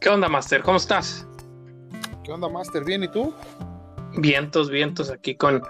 ¿Qué 0.00 0.08
onda, 0.08 0.28
Master? 0.28 0.62
¿Cómo 0.62 0.76
estás? 0.76 1.26
¿Qué 2.22 2.30
onda, 2.30 2.48
Master? 2.48 2.84
¿Bien 2.84 3.02
y 3.02 3.08
tú? 3.08 3.34
Vientos, 4.16 4.70
vientos 4.70 5.10
aquí 5.10 5.34
con 5.34 5.62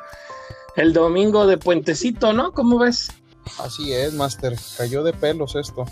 el 0.77 0.93
domingo 0.93 1.47
de 1.47 1.57
puentecito, 1.57 2.35
¿no? 2.35 2.53
¿Cómo 2.53 2.79
ves? 2.79 3.11
Así 3.59 3.95
es, 3.95 4.13
Master. 4.13 4.55
Cayó 4.77 5.03
de 5.03 5.15
pelos 5.15 5.57
esto. 5.57 5.87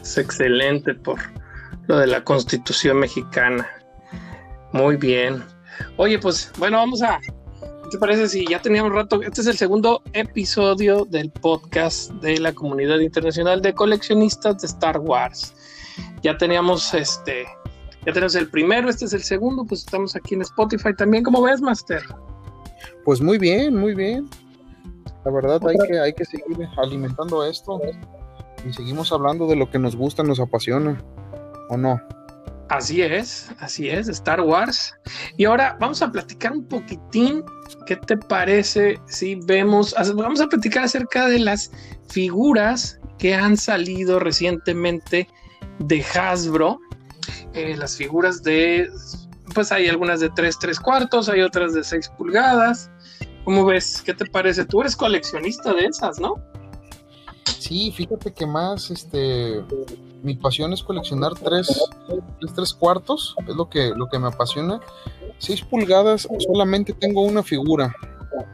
Es 0.00 0.16
excelente 0.16 0.94
por 0.94 1.20
lo 1.88 1.98
de 1.98 2.06
la 2.06 2.24
Constitución 2.24 3.00
mexicana. 3.00 3.68
Muy 4.72 4.96
bien. 4.96 5.44
Oye, 5.98 6.18
pues 6.18 6.50
bueno, 6.58 6.78
vamos 6.78 7.02
a. 7.02 7.20
¿Qué 7.20 7.90
te 7.90 7.98
parece 7.98 8.28
si 8.28 8.46
ya 8.46 8.62
teníamos 8.62 8.92
rato? 8.92 9.20
Este 9.22 9.42
es 9.42 9.46
el 9.46 9.58
segundo 9.58 10.02
episodio 10.14 11.04
del 11.04 11.30
podcast 11.30 12.10
de 12.14 12.38
la 12.38 12.54
comunidad 12.54 12.98
internacional 13.00 13.60
de 13.60 13.74
coleccionistas 13.74 14.62
de 14.62 14.66
Star 14.68 14.98
Wars. 15.00 15.54
Ya 16.22 16.36
teníamos 16.36 16.92
este. 16.94 17.46
Ya 18.04 18.12
tenemos 18.12 18.34
el 18.36 18.48
primero, 18.50 18.88
este 18.88 19.06
es 19.06 19.12
el 19.12 19.22
segundo, 19.22 19.64
pues 19.64 19.80
estamos 19.80 20.14
aquí 20.14 20.34
en 20.34 20.42
Spotify 20.42 20.94
también. 20.96 21.24
¿Cómo 21.24 21.42
ves, 21.42 21.60
Master? 21.60 22.02
Pues 23.04 23.20
muy 23.20 23.38
bien, 23.38 23.76
muy 23.76 23.94
bien. 23.94 24.28
La 25.24 25.32
verdad 25.32 25.60
hay 25.66 25.76
que, 25.88 25.98
hay 25.98 26.12
que 26.12 26.24
seguir 26.24 26.68
alimentando 26.76 27.44
esto 27.44 27.80
y 28.64 28.72
seguimos 28.72 29.12
hablando 29.12 29.46
de 29.46 29.56
lo 29.56 29.70
que 29.70 29.78
nos 29.78 29.96
gusta, 29.96 30.22
nos 30.22 30.40
apasiona, 30.40 31.02
¿o 31.68 31.76
no? 31.76 32.00
Así 32.68 33.00
es, 33.00 33.50
así 33.60 33.88
es, 33.88 34.08
Star 34.08 34.40
Wars. 34.40 34.94
Y 35.36 35.44
ahora 35.44 35.76
vamos 35.80 36.02
a 36.02 36.10
platicar 36.10 36.52
un 36.52 36.64
poquitín, 36.64 37.44
¿qué 37.86 37.96
te 37.96 38.16
parece 38.16 38.98
si 39.06 39.36
vemos, 39.46 39.94
vamos 40.16 40.40
a 40.40 40.46
platicar 40.46 40.84
acerca 40.84 41.28
de 41.28 41.38
las 41.38 41.70
figuras 42.08 43.00
que 43.18 43.34
han 43.34 43.56
salido 43.56 44.18
recientemente 44.18 45.28
de 45.78 46.02
Hasbro, 46.02 46.80
eh, 47.54 47.76
las 47.76 47.96
figuras 47.96 48.42
de, 48.42 48.90
pues 49.54 49.72
hay 49.72 49.88
algunas 49.88 50.20
de 50.20 50.30
3, 50.30 50.58
3 50.58 50.80
cuartos, 50.80 51.28
hay 51.28 51.40
otras 51.40 51.74
de 51.74 51.84
6 51.84 52.10
pulgadas. 52.16 52.90
¿Cómo 53.44 53.64
ves? 53.64 54.02
¿Qué 54.04 54.12
te 54.12 54.26
parece? 54.26 54.64
Tú 54.64 54.80
eres 54.80 54.96
coleccionista 54.96 55.72
de 55.72 55.86
esas, 55.86 56.18
¿no? 56.18 56.34
Sí, 57.58 57.92
fíjate 57.92 58.32
que 58.32 58.46
más, 58.46 58.90
este, 58.90 59.64
mi 60.22 60.34
pasión 60.34 60.72
es 60.72 60.82
coleccionar 60.82 61.32
3, 61.34 61.84
3, 62.54 62.74
cuartos, 62.74 63.34
es 63.46 63.54
lo 63.54 63.68
que, 63.68 63.92
lo 63.94 64.08
que 64.08 64.18
me 64.18 64.28
apasiona. 64.28 64.80
6 65.38 65.62
pulgadas, 65.62 66.28
solamente 66.46 66.92
tengo 66.92 67.22
una 67.22 67.42
figura, 67.42 67.94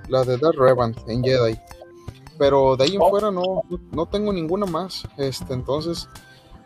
la 0.09 0.25
de 0.25 0.37
Darth 0.39 0.57
Revan 0.57 0.95
en 1.09 1.23
Jedi. 1.23 1.59
Pero 2.39 2.77
de 2.77 2.85
ahí 2.85 2.95
en 2.95 3.01
fuera 3.01 3.31
no, 3.31 3.63
no 3.91 4.07
tengo 4.07 4.33
ninguna 4.33 4.67
más. 4.67 5.05
Este, 5.17 5.55
entonces, 5.55 6.09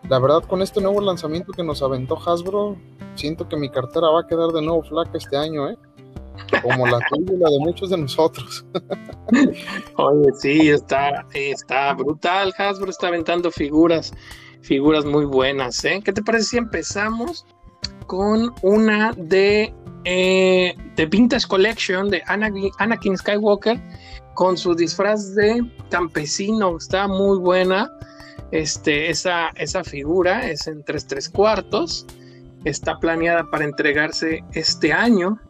la 0.09 0.19
verdad, 0.19 0.43
con 0.45 0.63
este 0.63 0.81
nuevo 0.81 1.01
lanzamiento 1.01 1.53
que 1.53 1.65
nos 1.65 1.83
aventó 1.83 2.17
Hasbro, 2.17 2.77
siento 3.15 3.49
que 3.49 3.57
mi 3.57 3.69
cartera 3.69 4.09
va 4.09 4.21
a 4.21 4.27
quedar 4.27 4.51
de 4.51 4.63
nuevo 4.63 4.83
flaca 4.83 5.13
este 5.15 5.37
año, 5.37 5.69
¿eh? 5.71 5.77
Como 6.63 6.87
la 6.87 6.99
tuya 7.09 7.49
de 7.51 7.59
muchos 7.59 7.91
de 7.91 7.99
nosotros. 7.99 8.65
Oye, 9.97 10.33
sí, 10.39 10.71
está, 10.71 11.27
está 11.35 11.93
brutal. 11.95 12.53
Hasbro 12.57 12.91
está 12.91 13.09
aventando 13.09 13.51
figuras, 13.51 14.13
figuras 14.61 15.05
muy 15.05 15.25
buenas, 15.25 15.85
¿eh? 15.85 16.01
¿Qué 16.05 16.13
te 16.13 16.23
parece 16.23 16.45
si 16.45 16.59
empezamos 16.59 17.45
con 18.07 18.55
una 18.63 19.13
de, 19.17 19.75
eh, 20.05 20.75
de 20.95 21.07
Vintage 21.07 21.49
Collection 21.49 22.11
de 22.11 22.23
Anakin 22.27 23.17
Skywalker 23.17 23.83
con 24.35 24.57
su 24.57 24.75
disfraz 24.75 25.35
de 25.35 25.69
campesino? 25.91 26.77
Está 26.77 27.09
muy 27.09 27.39
buena 27.39 27.91
este, 28.51 29.11
esa, 29.11 29.49
esa 29.57 29.85
figura 29.85 30.49
es 30.49 30.67
en 30.67 30.85
3 30.85 31.07
3 31.07 31.29
cuartos, 31.31 32.07
está 32.65 32.99
planeada 32.99 33.51
para 33.51 33.65
entregarse 33.65 34.45
este 34.53 34.93
año. 34.93 35.41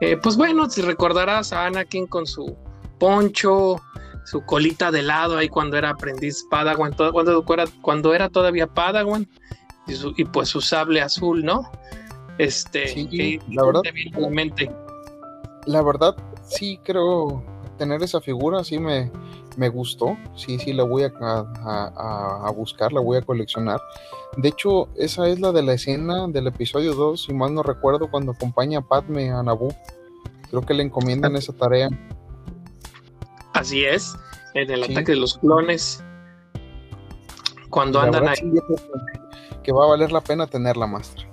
Eh, 0.00 0.16
pues 0.22 0.36
bueno, 0.36 0.68
si 0.70 0.82
recordarás 0.82 1.52
a 1.52 1.66
Anakin 1.66 2.06
con 2.06 2.26
su 2.26 2.56
poncho, 2.98 3.80
su 4.24 4.42
colita 4.42 4.90
de 4.90 5.02
lado 5.02 5.38
ahí 5.38 5.48
cuando 5.48 5.76
era 5.76 5.90
aprendiz 5.90 6.44
Padawan, 6.50 6.94
cuando, 7.12 7.44
cuando 7.82 8.14
era 8.14 8.28
todavía 8.28 8.66
Padawan, 8.66 9.28
y, 10.16 10.24
pues 10.26 10.48
su 10.50 10.60
sable 10.60 11.00
azul, 11.00 11.44
¿no? 11.44 11.70
Este, 12.36 12.88
sí, 12.88 13.40
la 13.48 13.64
verdad, 13.64 13.82
la 15.66 15.82
verdad, 15.82 16.16
sí 16.44 16.78
creo 16.84 17.42
tener 17.78 18.02
esa 18.02 18.20
figura, 18.20 18.62
sí 18.64 18.78
me, 18.78 19.10
me 19.58 19.68
gustó, 19.68 20.16
sí, 20.36 20.56
sí, 20.58 20.72
la 20.72 20.84
voy 20.84 21.02
a, 21.02 21.12
a, 21.18 22.50
buscar, 22.54 22.92
la 22.92 23.00
voy 23.00 23.18
a 23.18 23.22
coleccionar. 23.22 23.80
De 24.36 24.48
hecho, 24.48 24.88
esa 24.96 25.26
es 25.28 25.40
la 25.40 25.50
de 25.50 25.62
la 25.62 25.72
escena 25.72 26.28
del 26.28 26.46
episodio 26.46 26.94
2, 26.94 27.24
si 27.24 27.34
mal 27.34 27.52
no 27.52 27.64
recuerdo, 27.64 28.08
cuando 28.08 28.32
acompaña 28.32 28.78
a 28.78 28.82
Padme 28.82 29.30
a 29.30 29.42
Naboo. 29.42 29.74
Creo 30.48 30.62
que 30.62 30.74
le 30.74 30.84
encomiendan 30.84 31.34
esa 31.34 31.52
tarea. 31.52 31.88
Así 33.52 33.84
es, 33.84 34.16
en 34.54 34.70
el 34.70 34.84
ataque 34.84 35.12
de 35.12 35.16
los 35.16 35.36
clones. 35.38 36.04
Cuando 37.68 38.00
andan 38.00 38.28
ahí. 38.28 38.36
que 39.64 39.72
va 39.72 39.84
a 39.84 39.88
valer 39.88 40.12
la 40.12 40.20
pena 40.20 40.46
tenerla, 40.46 40.86
Master. 40.86 41.26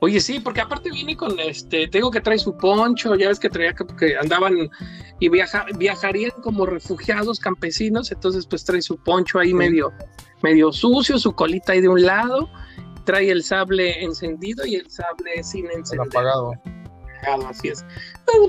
Oye, 0.00 0.20
sí, 0.20 0.40
porque 0.40 0.60
aparte 0.60 0.90
viene 0.90 1.16
con 1.16 1.38
este, 1.40 1.88
tengo 1.88 2.10
que 2.10 2.20
trae 2.20 2.38
su 2.38 2.56
poncho, 2.56 3.14
ya 3.14 3.28
ves 3.28 3.40
que 3.40 3.48
traía 3.48 3.74
que, 3.74 4.16
andaban 4.16 4.68
y 5.18 5.28
viaja, 5.28 5.64
viajarían 5.78 6.32
como 6.42 6.66
refugiados 6.66 7.40
campesinos, 7.40 8.12
entonces 8.12 8.46
pues 8.46 8.64
trae 8.64 8.82
su 8.82 8.98
poncho 8.98 9.38
ahí 9.38 9.54
medio, 9.54 9.92
medio 10.42 10.70
sucio, 10.70 11.18
su 11.18 11.32
colita 11.32 11.72
ahí 11.72 11.80
de 11.80 11.88
un 11.88 12.02
lado, 12.02 12.50
trae 13.04 13.30
el 13.30 13.42
sable 13.42 14.04
encendido 14.04 14.66
y 14.66 14.74
el 14.74 14.90
sable 14.90 15.42
sin 15.42 15.70
encender. 15.70 16.06
Apagado. 16.08 16.52
Así 17.48 17.68
es. 17.68 17.84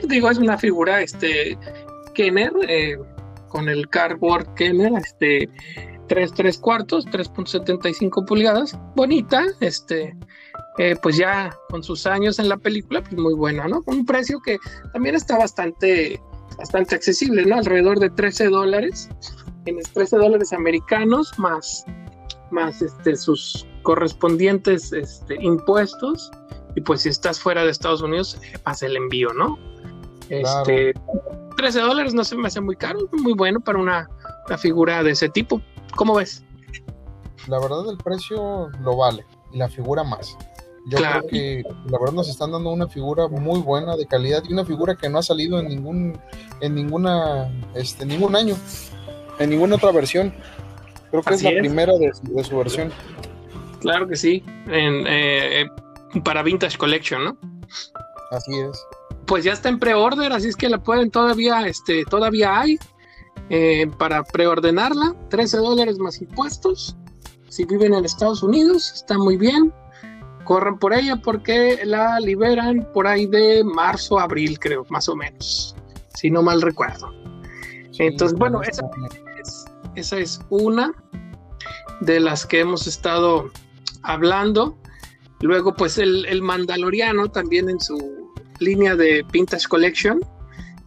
digo, 0.04 0.30
es 0.30 0.38
una 0.38 0.58
figura, 0.58 1.02
este, 1.02 1.58
Kenner, 2.14 2.52
eh, 2.68 2.98
con 3.48 3.70
el 3.70 3.88
cardboard 3.90 4.54
Kenner, 4.56 4.92
este, 4.98 5.50
3 6.08 6.34
3 6.34 6.58
cuartos, 6.58 7.06
3.75 7.08 8.26
pulgadas, 8.26 8.78
bonita, 8.96 9.46
este, 9.62 10.16
eh, 10.78 10.96
pues 11.02 11.18
ya 11.18 11.58
con 11.70 11.84
sus 11.84 12.06
años 12.06 12.38
en 12.40 12.50
la 12.50 12.58
película, 12.58 13.02
pues 13.02 13.16
muy 13.16 13.34
buena, 13.34 13.68
¿no? 13.68 13.82
Con 13.82 14.00
un 14.00 14.06
precio 14.06 14.40
que 14.40 14.58
también 14.94 15.16
está 15.16 15.38
bastante, 15.38 16.22
bastante 16.58 16.96
accesible, 16.96 17.46
¿no? 17.46 17.56
Alrededor 17.56 18.00
de 18.00 18.10
13 18.12 18.50
dólares, 18.50 19.10
tienes 19.64 19.92
13 19.94 20.18
dólares 20.18 20.54
americanos 20.54 21.32
más, 21.38 21.84
más 22.52 22.82
este, 22.82 23.16
sus 23.16 23.66
correspondientes 23.82 24.94
este, 24.94 25.36
impuestos, 25.42 26.32
y 26.76 26.82
pues 26.82 27.02
si 27.02 27.10
estás 27.10 27.40
fuera 27.40 27.64
de 27.64 27.72
Estados 27.72 28.04
Unidos, 28.04 28.40
eh, 28.44 28.60
pasa 28.62 28.86
el 28.86 28.96
envío, 28.96 29.34
¿no? 29.34 29.58
Este, 30.30 30.94
13 31.56 31.80
dólares 31.80 32.14
no 32.14 32.24
se 32.24 32.36
me 32.36 32.48
hace 32.48 32.62
muy 32.62 32.76
caro, 32.76 33.00
muy 33.14 33.34
bueno 33.34 33.60
para 33.62 33.80
una, 33.80 34.08
una 34.46 34.58
figura 34.60 35.02
de 35.02 35.12
ese 35.12 35.28
tipo. 35.30 35.60
¿Cómo 35.96 36.14
ves? 36.16 36.44
La 37.48 37.60
verdad 37.60 37.90
el 37.90 37.98
precio 37.98 38.70
lo 38.82 38.98
vale 38.98 39.26
y 39.52 39.58
la 39.58 39.70
figura 39.70 40.04
más. 40.04 40.38
Yo 40.90 41.00
creo 41.00 41.28
que 41.28 41.64
la 41.90 42.00
verdad 42.00 42.14
nos 42.14 42.30
están 42.30 42.52
dando 42.54 42.72
una 42.72 42.88
figura 42.88 43.28
muy 43.28 43.60
buena 43.60 43.98
de 43.98 44.06
calidad 44.06 44.42
y 44.48 44.54
una 44.54 44.64
figura 44.64 44.96
que 44.96 45.10
no 45.10 45.20
ha 45.20 45.24
salido 45.24 45.60
en 45.60 45.68
ningún 45.68 46.18
en 46.62 46.76
ninguna 46.76 47.52
este 47.76 48.06
ningún 48.06 48.38
año 48.38 48.56
en 49.40 49.50
ninguna 49.50 49.76
otra 49.76 49.92
versión. 49.92 50.34
Creo 51.12 51.24
que 51.24 51.34
es 51.34 51.44
la 51.44 51.52
primera 51.52 51.94
de, 51.98 52.12
su 52.44 52.58
versión. 52.58 52.92
Claro 53.82 54.08
que 54.08 54.16
sí, 54.16 54.44
en, 54.68 55.06
eh, 55.08 55.66
para 56.24 56.42
Vintage 56.42 56.78
Collection, 56.78 57.24
¿no? 57.24 57.38
Así 58.32 58.58
es. 58.58 58.82
Pues 59.26 59.44
ya 59.44 59.54
está 59.54 59.70
en 59.70 59.80
pre-order, 59.80 60.32
así 60.32 60.48
es 60.48 60.56
que 60.56 60.70
la 60.70 60.82
pueden 60.82 61.12
todavía, 61.12 61.68
este, 61.68 62.04
todavía 62.06 62.60
hay 62.60 62.80
eh, 63.50 63.88
para 63.98 64.24
preordenarla, 64.24 65.16
13 65.30 65.58
dólares 65.58 66.00
más 66.00 66.22
impuestos. 66.22 66.96
Si 67.50 67.66
viven 67.66 67.94
en 67.94 68.06
Estados 68.06 68.42
Unidos, 68.42 68.92
está 68.94 69.18
muy 69.18 69.38
bien 69.38 69.74
corran 70.48 70.80
por 70.80 70.94
ella 70.94 71.18
porque 71.18 71.82
la 71.84 72.20
liberan 72.22 72.88
por 72.94 73.06
ahí 73.06 73.28
de 73.28 73.66
marzo, 73.66 74.18
abril, 74.18 74.58
creo, 74.58 74.86
más 74.90 75.10
o 75.10 75.16
menos, 75.16 75.76
si 76.16 76.32
no 76.32 76.42
mal 76.42 76.62
recuerdo. 76.62 77.12
Entonces, 78.00 78.38
bueno, 78.38 78.62
esa 78.62 78.90
es, 79.42 79.66
esa 79.96 80.18
es 80.18 80.40
una 80.50 80.94
de 82.00 82.22
las 82.22 82.46
que 82.46 82.62
hemos 82.62 82.88
estado 82.88 83.52
hablando. 84.04 84.78
Luego, 85.42 85.74
pues 85.74 85.98
el, 85.98 86.26
el 86.28 86.42
Mandaloriano 86.42 87.30
también 87.30 87.70
en 87.70 87.82
su 87.82 88.32
línea 88.60 88.96
de 88.96 89.26
Vintage 89.30 89.68
Collection, 89.68 90.22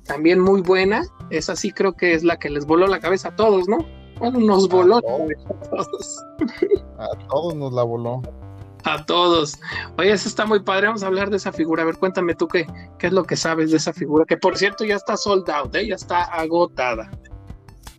también 0.07 0.41
muy 0.41 0.63
buena. 0.63 1.03
Esa 1.29 1.55
sí 1.55 1.71
creo 1.71 1.93
que 1.93 2.15
es 2.15 2.25
la 2.25 2.39
que 2.39 2.49
les 2.49 2.65
voló 2.65 2.87
la 2.87 2.99
cabeza 2.99 3.29
a 3.29 3.37
todos, 3.37 3.69
¿no? 3.69 3.79
Bueno, 4.19 4.41
nos 4.41 4.69
voló 4.71 4.97
a 4.97 5.03
todos. 5.03 6.25
A 6.99 7.29
todos 7.29 7.55
nos 7.55 7.73
la 7.75 7.83
voló 7.83 8.23
a 8.85 9.05
todos. 9.05 9.59
Oye, 9.99 10.13
eso 10.13 10.29
está 10.29 10.47
muy 10.47 10.61
padre. 10.61 10.87
Vamos 10.87 11.03
a 11.03 11.07
hablar 11.07 11.31
de 11.31 11.37
esa 11.37 11.53
figura. 11.53 11.83
A 11.83 11.87
ver, 11.87 11.97
cuéntame 11.97 12.35
tú 12.35 12.49
qué, 12.49 12.67
qué 12.99 13.09
es 13.09 13.13
lo 13.13 13.25
que 13.25 13.37
sabes 13.37 13.71
de 13.71 13.77
esa 13.77 13.93
figura. 13.93 14.25
Que 14.25 14.37
por 14.37 14.57
cierto 14.57 14.85
ya 14.85 14.97
está 14.97 15.17
sold 15.17 15.49
out, 15.51 15.75
¿eh? 15.75 15.87
ya 15.87 15.95
está 15.95 16.25
agotada. 16.25 17.11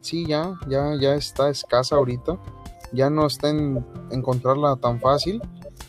Sí, 0.02 0.26
ya, 0.26 0.54
ya, 0.68 0.96
ya 1.00 1.16
está 1.16 1.50
escasa 1.50 1.96
ahorita. 1.96 2.38
Ya 2.92 3.10
no 3.10 3.28
está 3.28 3.50
en 3.50 3.86
encontrarla 4.12 4.76
tan 4.76 5.00
fácil. 5.00 5.42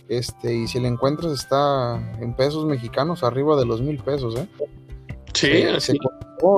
Este, 0.09 0.55
y 0.55 0.69
si 0.69 0.79
la 0.79 0.89
encuentras 0.89 1.33
está 1.33 1.97
en 2.21 2.35
pesos 2.35 2.67
mexicanos, 2.67 3.25
arriba 3.25 3.57
de 3.57 3.65
los 3.65 3.81
mil 3.81 3.99
pesos, 4.03 4.37
¿eh? 4.37 4.49
Sí, 5.33 5.63
se, 5.81 5.97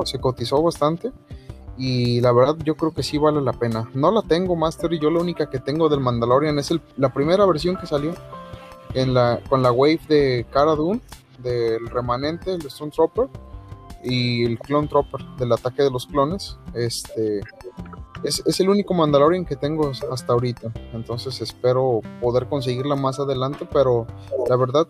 se, 0.03 0.19
cotizó, 0.19 0.61
bastante. 0.61 1.11
Y 1.77 2.21
la 2.21 2.31
verdad, 2.31 2.55
yo 2.63 2.75
creo 2.75 2.93
que 2.93 3.03
sí 3.03 3.17
vale 3.17 3.41
la 3.41 3.53
pena. 3.53 3.89
No 3.93 4.11
la 4.11 4.21
tengo, 4.21 4.55
Master, 4.55 4.93
y 4.93 4.99
yo 4.99 5.09
la 5.09 5.19
única 5.19 5.49
que 5.49 5.59
tengo 5.59 5.89
del 5.89 5.99
Mandalorian 5.99 6.57
es 6.57 6.73
la 6.97 7.13
primera 7.13 7.45
versión 7.45 7.75
que 7.75 7.85
salió 7.85 8.13
en 8.93 9.13
la, 9.13 9.41
con 9.49 9.61
la 9.61 9.71
wave 9.71 9.99
de 10.07 10.45
Cara 10.51 10.75
Dune, 10.75 11.01
del 11.39 11.87
remanente, 11.87 12.53
el 12.53 12.65
Stone 12.67 12.91
Trooper 12.91 13.27
y 14.03 14.45
el 14.45 14.57
Clone 14.59 14.87
Trooper 14.87 15.21
del 15.37 15.51
ataque 15.51 15.83
de 15.83 15.91
los 15.91 16.07
clones. 16.07 16.57
Este 16.73 17.41
es, 18.23 18.41
es, 18.45 18.59
el 18.59 18.69
único 18.69 18.93
Mandalorian 18.93 19.45
que 19.45 19.55
tengo 19.55 19.91
hasta 20.11 20.33
ahorita. 20.33 20.71
Entonces 20.93 21.41
espero 21.41 22.01
poder 22.21 22.47
conseguirla 22.47 22.95
más 22.95 23.19
adelante. 23.19 23.67
Pero 23.71 24.07
la 24.47 24.55
verdad, 24.55 24.87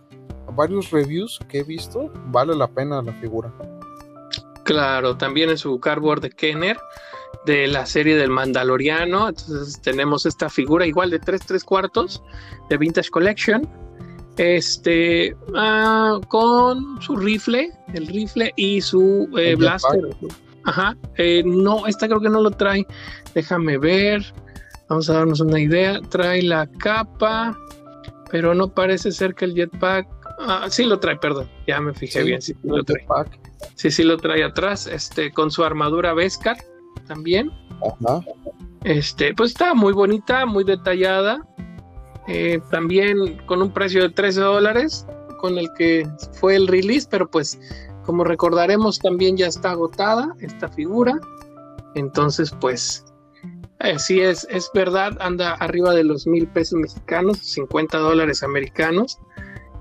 varios 0.55 0.91
reviews 0.91 1.39
que 1.49 1.59
he 1.59 1.63
visto, 1.63 2.11
vale 2.27 2.55
la 2.55 2.67
pena 2.67 3.01
la 3.01 3.13
figura. 3.13 3.51
Claro, 4.65 5.15
también 5.15 5.49
en 5.49 5.57
su 5.57 5.79
cardboard 5.79 6.21
de 6.21 6.29
Kenner 6.29 6.77
de 7.45 7.67
la 7.67 7.85
serie 7.85 8.17
del 8.17 8.29
Mandaloriano. 8.29 9.29
Entonces 9.29 9.79
tenemos 9.81 10.25
esta 10.25 10.49
figura 10.49 10.85
igual 10.85 11.09
de 11.09 11.19
3 11.19 11.41
3 11.45 11.63
cuartos 11.63 12.21
de 12.69 12.77
Vintage 12.77 13.09
Collection 13.09 13.69
este, 14.37 15.35
ah, 15.55 16.19
con 16.27 17.01
su 17.01 17.15
rifle, 17.15 17.71
el 17.93 18.07
rifle 18.07 18.53
y 18.55 18.81
su 18.81 19.29
eh, 19.37 19.55
blaster. 19.55 20.01
Ajá, 20.63 20.97
eh, 21.17 21.43
no, 21.45 21.85
esta 21.87 22.07
creo 22.07 22.19
que 22.19 22.29
no 22.29 22.41
lo 22.41 22.51
trae. 22.51 22.85
Déjame 23.33 23.77
ver. 23.77 24.25
Vamos 24.89 25.09
a 25.09 25.13
darnos 25.13 25.39
una 25.39 25.59
idea. 25.59 25.99
Trae 26.09 26.41
la 26.41 26.67
capa, 26.67 27.57
pero 28.31 28.53
no 28.55 28.67
parece 28.67 29.11
ser 29.11 29.35
que 29.35 29.45
el 29.45 29.53
jetpack. 29.53 30.07
Ah, 30.39 30.67
sí 30.69 30.83
lo 30.83 30.99
trae, 30.99 31.17
perdón. 31.17 31.49
Ya 31.67 31.79
me 31.79 31.93
fijé 31.93 32.23
bien. 32.23 32.41
Sí, 32.41 32.55
lo 32.63 32.83
trae. 32.83 33.05
Sí, 33.75 33.91
sí 33.91 34.03
lo 34.03 34.17
trae 34.17 34.43
atrás. 34.43 34.87
Este, 34.87 35.31
con 35.31 35.51
su 35.51 35.63
armadura 35.63 36.13
Beskar 36.13 36.57
también. 37.07 37.51
Ajá. 37.81 38.21
Este, 38.83 39.33
pues 39.33 39.51
está 39.51 39.73
muy 39.73 39.93
bonita, 39.93 40.45
muy 40.45 40.63
detallada. 40.63 41.45
Eh, 42.27 42.59
también 42.71 43.37
con 43.45 43.61
un 43.61 43.71
precio 43.71 44.01
de 44.01 44.09
13 44.09 44.41
dólares, 44.41 45.05
con 45.39 45.57
el 45.57 45.69
que 45.77 46.07
fue 46.33 46.55
el 46.55 46.67
release, 46.67 47.07
pero 47.09 47.29
pues 47.29 47.59
como 48.03 48.23
recordaremos 48.23 48.99
también 48.99 49.37
ya 49.37 49.47
está 49.47 49.71
agotada 49.71 50.35
esta 50.39 50.69
figura. 50.69 51.19
Entonces 51.95 52.51
pues 52.59 53.05
eh, 53.79 53.99
sí 53.99 54.21
es, 54.21 54.47
es 54.49 54.69
verdad, 54.73 55.17
anda 55.19 55.53
arriba 55.53 55.93
de 55.93 56.03
los 56.03 56.25
mil 56.25 56.47
pesos 56.47 56.79
mexicanos, 56.79 57.37
50 57.39 57.97
dólares 57.97 58.41
americanos. 58.43 59.19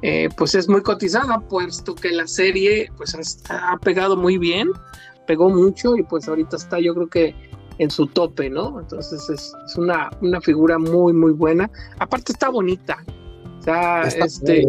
Eh, 0.06 0.28
pues 0.36 0.54
es 0.54 0.68
muy 0.68 0.82
cotizada, 0.82 1.40
puesto 1.40 1.94
que 1.94 2.12
la 2.12 2.26
serie 2.26 2.90
pues 2.98 3.16
ha 3.48 3.78
pegado 3.78 4.18
muy 4.18 4.36
bien, 4.36 4.68
pegó 5.26 5.48
mucho 5.48 5.96
y 5.96 6.02
pues 6.02 6.28
ahorita 6.28 6.56
está 6.56 6.78
yo 6.78 6.94
creo 6.94 7.08
que 7.08 7.34
en 7.78 7.90
su 7.90 8.06
tope, 8.06 8.50
¿no? 8.50 8.80
Entonces 8.80 9.30
es, 9.30 9.54
una, 9.78 10.10
una, 10.20 10.42
figura 10.42 10.78
muy, 10.78 11.14
muy 11.14 11.32
buena. 11.32 11.70
Aparte 11.98 12.32
está 12.32 12.50
bonita. 12.50 13.02
O 13.60 13.62
sea, 13.62 14.02
este. 14.02 14.68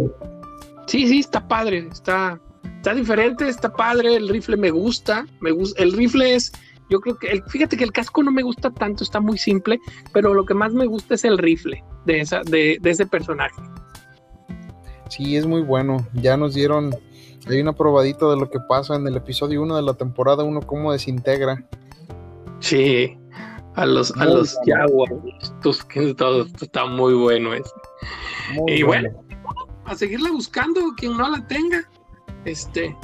Sí, 0.87 1.05
sí, 1.05 1.19
está 1.19 1.45
padre. 1.45 1.89
Está, 1.91 2.39
está 2.77 2.93
diferente, 2.93 3.49
está 3.49 3.73
padre. 3.73 4.15
El 4.15 4.29
rifle 4.29 4.55
me 4.55 4.71
gusta. 4.71 5.25
Me 5.41 5.51
gusta. 5.51 5.83
El 5.83 5.91
rifle 5.91 6.35
es. 6.35 6.53
Yo 6.89 7.01
creo 7.01 7.17
que. 7.17 7.27
El, 7.27 7.43
fíjate 7.43 7.75
que 7.75 7.83
el 7.83 7.91
casco 7.91 8.23
no 8.23 8.31
me 8.31 8.41
gusta 8.41 8.71
tanto, 8.71 9.03
está 9.03 9.19
muy 9.19 9.37
simple. 9.37 9.79
Pero 10.13 10.33
lo 10.33 10.45
que 10.45 10.53
más 10.53 10.73
me 10.73 10.85
gusta 10.85 11.15
es 11.15 11.25
el 11.25 11.37
rifle 11.37 11.83
de, 12.05 12.21
esa, 12.21 12.41
de, 12.41 12.77
de 12.81 12.89
ese 12.89 13.05
personaje. 13.05 13.61
Sí, 15.09 15.35
es 15.35 15.45
muy 15.45 15.61
bueno. 15.61 16.05
Ya 16.13 16.37
nos 16.37 16.53
dieron. 16.53 16.95
Hay 17.47 17.61
una 17.61 17.73
probadita 17.73 18.27
de 18.27 18.37
lo 18.37 18.49
que 18.49 18.59
pasa 18.59 18.95
en 18.95 19.07
el 19.07 19.15
episodio 19.15 19.61
1 19.61 19.75
de 19.75 19.81
la 19.83 19.93
temporada 19.93 20.43
1, 20.43 20.61
cómo 20.61 20.91
desintegra 20.91 21.63
Sí, 22.59 23.15
a 23.75 23.85
los, 23.85 24.11
a 24.17 24.25
los 24.25 24.57
Jaguars, 24.65 25.13
está 26.61 26.85
muy 26.85 27.13
bueno 27.13 27.53
ese. 27.53 27.69
y 28.67 28.81
bueno. 28.81 29.09
a 29.85 29.95
seguirla 29.95 30.31
buscando, 30.31 30.81
quien 30.97 31.15
no 31.17 31.29
la 31.29 31.45
tenga. 31.45 31.87
Este, 32.45 32.95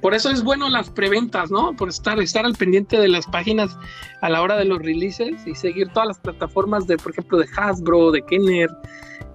por 0.00 0.14
eso 0.14 0.30
es 0.30 0.44
bueno 0.44 0.68
las 0.68 0.90
preventas, 0.90 1.50
¿no? 1.50 1.74
Por 1.74 1.88
estar, 1.88 2.20
estar 2.20 2.44
al 2.44 2.54
pendiente 2.54 2.98
de 2.98 3.08
las 3.08 3.26
páginas 3.26 3.76
a 4.20 4.28
la 4.28 4.42
hora 4.42 4.56
de 4.56 4.64
los 4.66 4.78
releases 4.78 5.46
y 5.46 5.54
seguir 5.54 5.88
todas 5.88 6.08
las 6.08 6.18
plataformas 6.18 6.86
de, 6.86 6.96
por 6.98 7.12
ejemplo, 7.12 7.38
de 7.38 7.48
Hasbro, 7.56 8.10
de 8.10 8.22
Kenner, 8.22 8.70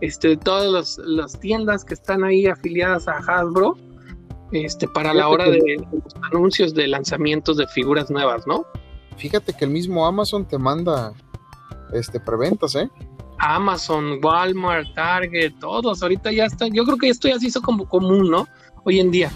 este, 0.01 0.37
todas 0.37 0.97
las 0.99 1.39
tiendas 1.39 1.83
que 1.83 1.93
están 1.93 2.23
ahí 2.23 2.47
afiliadas 2.47 3.07
a 3.07 3.17
Hasbro, 3.17 3.77
este, 4.51 4.87
para 4.87 5.13
la 5.13 5.27
hora 5.27 5.49
de 5.49 5.85
los 5.91 6.15
anuncios 6.31 6.73
de 6.73 6.87
lanzamientos 6.87 7.57
de 7.57 7.67
figuras 7.67 8.09
nuevas, 8.09 8.47
¿no? 8.47 8.65
Fíjate 9.17 9.53
que 9.53 9.65
el 9.65 9.71
mismo 9.71 10.05
Amazon 10.05 10.47
te 10.47 10.57
manda 10.57 11.13
este 11.91 12.19
preventas, 12.19 12.75
¿eh? 12.75 12.89
Amazon, 13.39 14.19
Walmart, 14.23 14.93
Target, 14.95 15.53
todos, 15.59 16.01
ahorita 16.01 16.31
ya 16.31 16.45
están, 16.45 16.73
yo 16.73 16.85
creo 16.85 16.97
que 16.97 17.09
esto 17.09 17.27
ya 17.27 17.39
se 17.39 17.47
hizo 17.47 17.61
como 17.61 17.87
común, 17.87 18.29
¿no? 18.29 18.47
Hoy 18.83 18.99
en 18.99 19.11
día. 19.11 19.31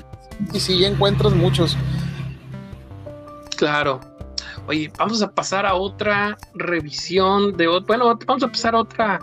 Y 0.54 0.60
sí, 0.60 0.80
ya 0.80 0.88
encuentras 0.88 1.34
muchos. 1.34 1.78
Claro. 3.58 4.00
Oye, 4.68 4.92
vamos 4.98 5.22
a 5.22 5.32
pasar 5.32 5.66
a 5.66 5.76
otra 5.76 6.38
revisión 6.56 7.56
de, 7.58 7.68
bueno, 7.68 8.18
vamos 8.26 8.44
a 8.44 8.48
pasar 8.48 8.76
a 8.76 8.80
otra, 8.80 9.20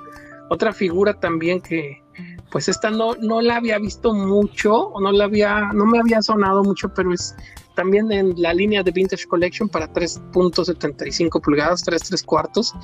otra 0.51 0.73
figura 0.73 1.15
también 1.15 1.61
que, 1.61 2.03
pues 2.51 2.69
esta 2.69 2.91
no, 2.91 3.15
no 3.17 3.41
la 3.41 3.57
había 3.57 3.79
visto 3.79 4.15
mucho, 4.15 4.93
no 5.01 5.13
la 5.13 5.25
había, 5.25 5.73
no 5.73 5.87
me 5.87 5.99
había 5.99 6.23
sonado 6.23 6.63
mucho, 6.63 6.89
pero 6.95 7.13
es 7.13 7.35
también 7.75 8.11
en 8.11 8.35
la 8.41 8.53
línea 8.53 8.83
de 8.83 8.91
Vintage 8.91 9.27
Collection 9.29 9.69
para 9.69 9.93
3.75 9.93 11.41
pulgadas, 11.41 11.85
3 11.85 12.03
3 12.03 12.23
cuartos, 12.25 12.75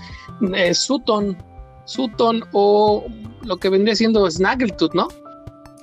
eh, 0.55 0.73
Sutton, 0.73 1.37
Sutton 1.85 2.45
o 2.53 3.05
lo 3.43 3.57
que 3.57 3.71
vendría 3.71 3.97
siendo 3.97 4.31
Snaggletooth, 4.31 4.95
¿no? 4.95 5.09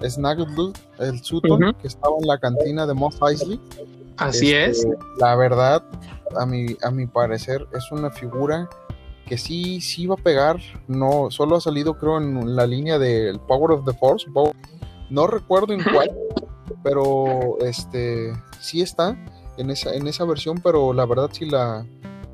Snaggletooth, 0.01 0.77
el 0.99 1.21
Sutton 1.23 1.75
que 1.81 1.87
estaba 1.87 2.15
en 2.21 2.27
la 2.27 2.39
cantina 2.39 2.87
de 2.87 2.93
Moss 2.93 3.19
Eisley. 3.27 3.59
Así 4.17 4.53
este, 4.53 4.87
es. 4.87 4.97
La 5.17 5.35
verdad, 5.35 5.83
a 6.37 6.45
mi, 6.45 6.77
a 6.83 6.91
mi 6.91 7.07
parecer, 7.07 7.67
es 7.73 7.91
una 7.91 8.11
figura 8.11 8.69
que 9.31 9.37
sí, 9.37 9.79
sí 9.79 10.07
va 10.07 10.15
a 10.15 10.17
pegar. 10.17 10.59
No, 10.89 11.31
solo 11.31 11.55
ha 11.55 11.61
salido, 11.61 11.97
creo, 11.97 12.17
en 12.17 12.53
la 12.53 12.67
línea 12.67 12.99
del 12.99 13.39
Power 13.39 13.71
of 13.71 13.85
the 13.85 13.93
Force. 13.93 14.29
No 15.09 15.25
recuerdo 15.25 15.71
en 15.71 15.81
cuál, 15.81 16.11
pero 16.83 17.57
este 17.61 18.33
sí 18.59 18.81
está 18.81 19.17
en 19.57 19.69
esa, 19.69 19.93
en 19.93 20.05
esa 20.07 20.25
versión, 20.25 20.59
pero 20.61 20.91
la 20.91 21.05
verdad 21.05 21.29
si 21.31 21.45
la, 21.45 21.85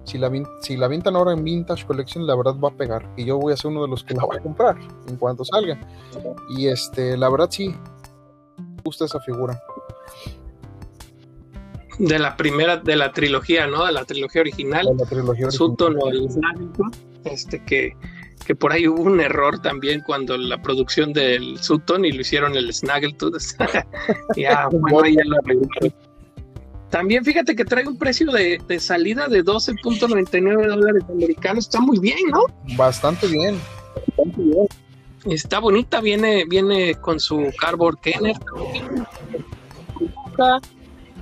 si 0.06 0.18
la, 0.18 0.32
si 0.62 0.76
la 0.76 0.90
ahora 1.14 1.34
en 1.34 1.44
Vintage 1.44 1.86
Collection, 1.86 2.26
la 2.26 2.34
verdad 2.34 2.56
va 2.56 2.70
a 2.70 2.76
pegar. 2.76 3.08
Y 3.16 3.26
yo 3.26 3.38
voy 3.38 3.54
a 3.54 3.58
ser 3.58 3.70
uno 3.70 3.84
de 3.84 3.90
los 3.90 4.04
que 4.04 4.16
la 4.16 4.26
voy 4.26 4.38
a 4.38 4.42
comprar 4.42 4.80
en 5.08 5.18
cuanto 5.18 5.46
salga. 5.46 5.80
Y 6.50 6.66
este, 6.66 7.16
la 7.16 7.30
verdad 7.30 7.50
sí, 7.52 7.76
gusta 8.84 9.06
esa 9.06 9.20
figura. 9.20 9.62
De 12.00 12.20
la 12.20 12.38
primera, 12.38 12.78
de 12.78 12.96
la 12.96 13.12
trilogía, 13.12 13.68
¿no? 13.68 13.86
De 13.86 13.92
la 13.92 14.06
trilogía 14.06 14.42
original. 14.42 14.86
De 14.86 15.04
la 15.04 15.10
trilogía 15.10 15.48
original. 15.48 16.72
este 17.26 17.64
que 17.64 17.94
que 18.48 18.56
por 18.56 18.72
ahí 18.72 18.88
hubo 18.88 19.02
un 19.02 19.20
error 19.20 19.60
también 19.62 20.02
cuando 20.06 20.38
la 20.38 20.62
producción 20.62 21.12
del 21.12 21.60
Sutton 21.60 22.06
y 22.06 22.14
lo 22.14 22.22
hicieron 22.22 22.56
el 22.56 22.74
Snaggletooth. 22.74 23.42
ya, 24.38 24.68
bueno, 24.72 25.10
ya 25.10 25.24
lo 25.26 25.92
También 26.90 27.26
fíjate 27.26 27.58
que 27.58 27.66
trae 27.66 27.86
un 27.86 27.98
precio 27.98 28.32
de, 28.32 28.80
salida 28.80 29.28
de 29.28 29.44
12.99 29.44 30.66
dólares 30.66 31.04
americanos. 31.10 31.66
Está 31.66 31.82
muy 31.82 32.00
bien, 32.00 32.20
¿no? 32.32 32.46
Bastante 32.78 33.28
bien. 33.28 33.60
Está 35.26 35.60
bonita, 35.60 36.00
viene, 36.00 36.46
viene 36.46 36.96
con 36.96 37.20
su 37.20 37.52
cardboard 37.60 38.00
Kenner. 38.00 38.38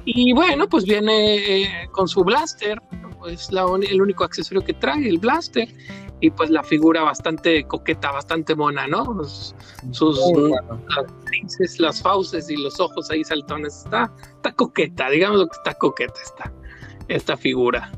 Y 0.05 0.33
bueno, 0.33 0.69
pues 0.69 0.85
viene 0.85 1.35
eh, 1.35 1.89
con 1.91 2.07
su 2.07 2.23
blaster, 2.23 2.79
pues 3.19 3.51
la, 3.51 3.65
el 3.89 4.01
único 4.01 4.23
accesorio 4.23 4.63
que 4.63 4.73
trae, 4.73 5.09
el 5.09 5.17
blaster 5.17 5.67
y 6.21 6.29
pues 6.29 6.49
la 6.49 6.63
figura 6.63 7.03
bastante 7.03 7.65
coqueta, 7.65 8.11
bastante 8.11 8.55
mona, 8.55 8.87
¿no? 8.87 9.23
Sus 9.91 10.19
las, 11.79 12.01
fauces 12.01 12.49
y 12.49 12.57
los 12.57 12.79
ojos 12.79 13.09
ahí 13.11 13.23
saltones, 13.23 13.83
está, 13.83 14.11
está 14.35 14.53
coqueta, 14.53 15.09
digamos 15.09 15.43
que 15.43 15.57
está 15.57 15.73
coqueta 15.73 16.19
esta, 16.23 16.53
esta 17.07 17.35
figura. 17.35 17.91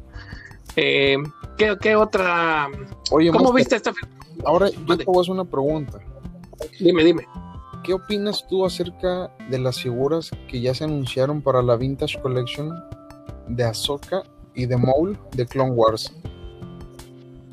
Eh, 0.75 1.17
¿qué, 1.57 1.95
otra? 1.95 2.69
Oye, 3.11 3.31
¿Cómo 3.31 3.51
viste 3.53 3.75
esta 3.75 3.93
figura? 3.93 4.17
Ahora 4.45 4.69
yo 4.69 4.97
te 4.97 5.03
voy 5.03 5.17
a 5.17 5.21
hacer 5.21 5.33
una 5.33 5.45
pregunta. 5.45 5.99
Dime, 6.79 7.03
dime. 7.03 7.27
¿Qué 7.88 7.94
opinas 7.94 8.46
tú 8.46 8.65
acerca 8.65 9.32
de 9.50 9.60
las 9.60 9.79
figuras 9.79 10.29
que 10.50 10.60
ya 10.60 10.74
se 10.74 10.84
anunciaron 10.84 11.41
para 11.41 11.62
la 11.62 11.77
Vintage 11.77 12.22
Collection 12.22 12.70
de 13.48 13.63
Ahsoka 13.63 14.24
y 14.53 14.65
de 14.65 14.75
Maul 14.75 15.17
de 15.32 15.46
Clone 15.46 15.72
Wars? 15.72 16.13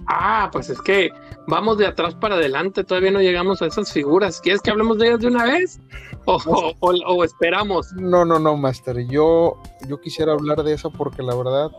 Ah, 0.09 0.49
pues 0.53 0.71
es 0.71 0.83
que 0.83 1.11
vamos 1.47 1.79
de 1.79 1.87
atrás 1.87 2.17
para 2.17 2.35
adelante, 2.35 2.83
todavía 2.83 3.13
no 3.13 3.21
llegamos 3.21 3.63
a 3.63 3.67
esas 3.67 3.93
figuras. 3.93 4.41
¿Quieres 4.41 4.61
que 4.61 4.73
hablemos 4.73 4.99
de 4.99 5.07
ellas 5.07 5.21
de 5.21 5.29
una 5.29 5.45
vez? 5.45 5.81
¿O, 6.25 7.23
esperamos? 7.23 7.93
No, 7.93 8.25
no, 8.25 8.41
no, 8.41 8.57
Master. 8.57 9.07
Yo, 9.07 9.63
yo 9.89 10.01
quisiera 10.01 10.33
hablar 10.33 10.65
de 10.65 10.73
eso 10.73 10.91
porque 10.91 11.23
la 11.23 11.37
verdad 11.37 11.71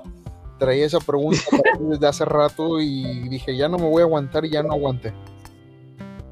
traía 0.60 0.86
esa 0.86 1.02
pregunta 1.02 1.42
desde 1.82 2.08
hace 2.08 2.24
rato 2.24 2.80
y 2.80 3.28
dije, 3.28 3.58
ya 3.58 3.68
no 3.68 3.78
me 3.78 3.90
voy 3.90 4.02
a 4.02 4.06
aguantar 4.06 4.46
y 4.46 4.52
ya 4.52 4.64
no 4.64 4.72
aguanté. 4.72 5.14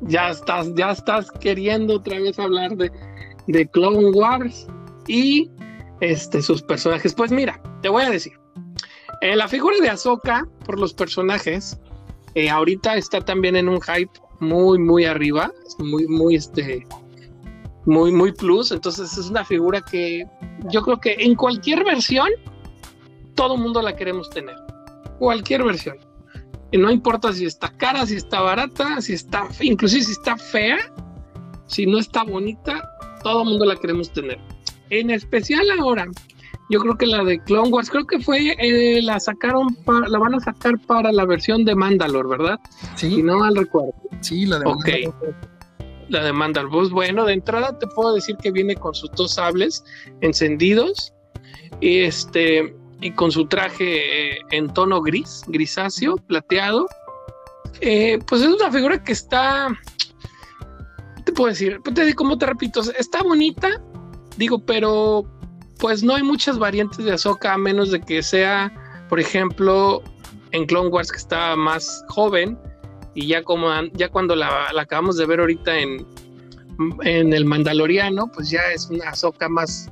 Ya 0.06 0.30
estás, 0.30 0.74
ya 0.76 0.92
estás 0.92 1.32
queriendo 1.32 1.96
otra 1.96 2.20
vez 2.20 2.38
hablar 2.40 2.76
de, 2.76 2.92
de 3.48 3.68
Clone 3.70 4.12
Wars 4.12 4.68
y 5.08 5.50
este, 6.02 6.42
sus 6.42 6.62
personajes. 6.62 7.14
Pues 7.14 7.32
mira, 7.32 7.62
te 7.82 7.90
voy 7.90 8.04
a 8.04 8.10
decir. 8.10 8.34
Eh, 9.22 9.36
la 9.36 9.48
figura 9.48 9.78
de 9.82 9.90
Ahsoka, 9.90 10.48
por 10.66 10.80
los 10.80 10.94
personajes, 10.94 11.80
eh, 12.36 12.50
ahorita 12.50 12.96
está 12.96 13.22
también 13.22 13.56
en 13.56 13.70
un 13.70 13.80
hype 13.82 14.12
muy, 14.40 14.80
muy 14.80 15.06
arriba, 15.06 15.52
muy, 15.80 16.08
muy, 16.08 16.36
este, 16.36 16.86
muy, 17.86 18.12
muy 18.12 18.34
plus. 18.34 18.72
Entonces 18.72 19.18
es 19.18 19.30
una 19.30 19.46
figura 19.46 19.82
que 19.82 20.26
yo 20.70 20.82
creo 20.82 21.00
que 21.00 21.16
en 21.18 21.36
cualquier 21.36 21.84
versión, 21.84 22.28
todo 23.36 23.56
mundo 23.58 23.82
la 23.82 23.96
queremos 23.96 24.30
tener. 24.30 24.56
Cualquier 25.20 25.64
versión. 25.64 25.98
No 26.74 26.92
importa 26.92 27.32
si 27.34 27.46
está 27.46 27.70
cara, 27.78 28.06
si 28.06 28.16
está 28.16 28.42
barata, 28.42 29.00
si 29.02 29.14
está, 29.14 29.48
inclusive 29.62 30.04
si 30.04 30.12
está 30.12 30.38
fea, 30.38 30.78
si 31.68 31.86
no 31.86 32.00
está 32.00 32.24
bonita, 32.24 32.90
todo 33.24 33.46
mundo 33.46 33.66
la 33.66 33.76
queremos 33.76 34.12
tener. 34.12 34.40
En 34.90 35.10
especial 35.10 35.66
ahora 35.80 36.08
yo 36.70 36.80
creo 36.80 36.98
que 36.98 37.06
la 37.06 37.24
de 37.24 37.40
Clone 37.44 37.70
Wars, 37.70 37.90
creo 37.90 38.06
que 38.06 38.20
fue, 38.20 38.56
eh, 38.58 39.02
la 39.02 39.20
sacaron, 39.20 39.78
la 40.08 40.18
van 40.18 40.34
a 40.36 40.40
sacar 40.40 40.80
para 40.88 41.12
la 41.12 41.26
versión 41.26 41.66
de 41.66 41.76
Mandalore, 41.76 42.30
¿verdad? 42.30 42.60
Sí. 42.96 43.16
Si 43.16 43.24
no 43.24 43.40
mal 43.40 43.56
recuerdo. 43.56 43.94
Sí, 44.22 44.46
la 44.46 44.60
de 44.60 44.66
Ok. 44.66 44.90
La 46.10 46.24
de 46.24 46.34
Mandalore. 46.34 46.72
Pues 46.72 46.90
bueno, 46.90 47.26
de 47.26 47.34
entrada 47.34 47.78
te 47.78 47.88
puedo 47.88 48.16
decir 48.16 48.38
que 48.38 48.52
viene 48.52 48.76
con 48.76 48.96
sus 48.96 49.12
dos 49.12 49.36
sables 49.36 49.84
encendidos 50.22 51.14
y 51.80 52.00
este 52.00 52.76
y 53.04 53.12
con 53.12 53.32
su 53.32 53.46
traje 53.48 54.36
eh, 54.36 54.40
en 54.52 54.74
tono 54.74 55.02
gris, 55.02 55.44
grisáceo, 55.48 56.16
plateado. 56.16 56.88
Eh, 57.82 58.18
pues 58.28 58.42
es 58.42 58.48
una 58.48 58.72
figura 58.72 59.04
que 59.04 59.12
está, 59.12 59.68
¿qué 61.18 61.24
te 61.24 61.32
puedo 61.34 61.50
decir? 61.50 61.82
Pues 61.84 62.16
como 62.16 62.38
te 62.38 62.46
repito, 62.46 62.80
está 62.98 63.22
bonita, 63.22 63.70
digo, 64.38 64.66
pero 64.66 65.26
pues 65.80 66.02
no 66.02 66.16
hay 66.16 66.24
muchas 66.24 66.58
variantes 66.58 67.04
de 67.04 67.12
Ahsoka 67.12 67.54
a 67.54 67.58
menos 67.58 67.92
de 67.92 68.00
que 68.00 68.24
sea, 68.24 68.72
por 69.10 69.20
ejemplo, 69.20 70.02
en 70.52 70.66
Clone 70.66 70.88
Wars 70.88 71.12
que 71.12 71.18
está 71.18 71.58
más 71.58 72.06
joven 72.08 72.58
y 73.16 73.28
ya 73.28 73.44
como 73.44 73.68
ya 73.96 74.08
cuando 74.08 74.34
la, 74.34 74.68
acabamos 74.80 75.18
de 75.18 75.26
ver 75.26 75.42
ahorita 75.42 75.78
en, 75.78 76.08
en 77.02 77.34
el 77.34 77.44
Mandaloriano, 77.44 78.32
pues 78.32 78.50
ya 78.50 78.62
es 78.74 78.90
una 78.90 79.10
Ahsoka 79.10 79.50
más, 79.50 79.92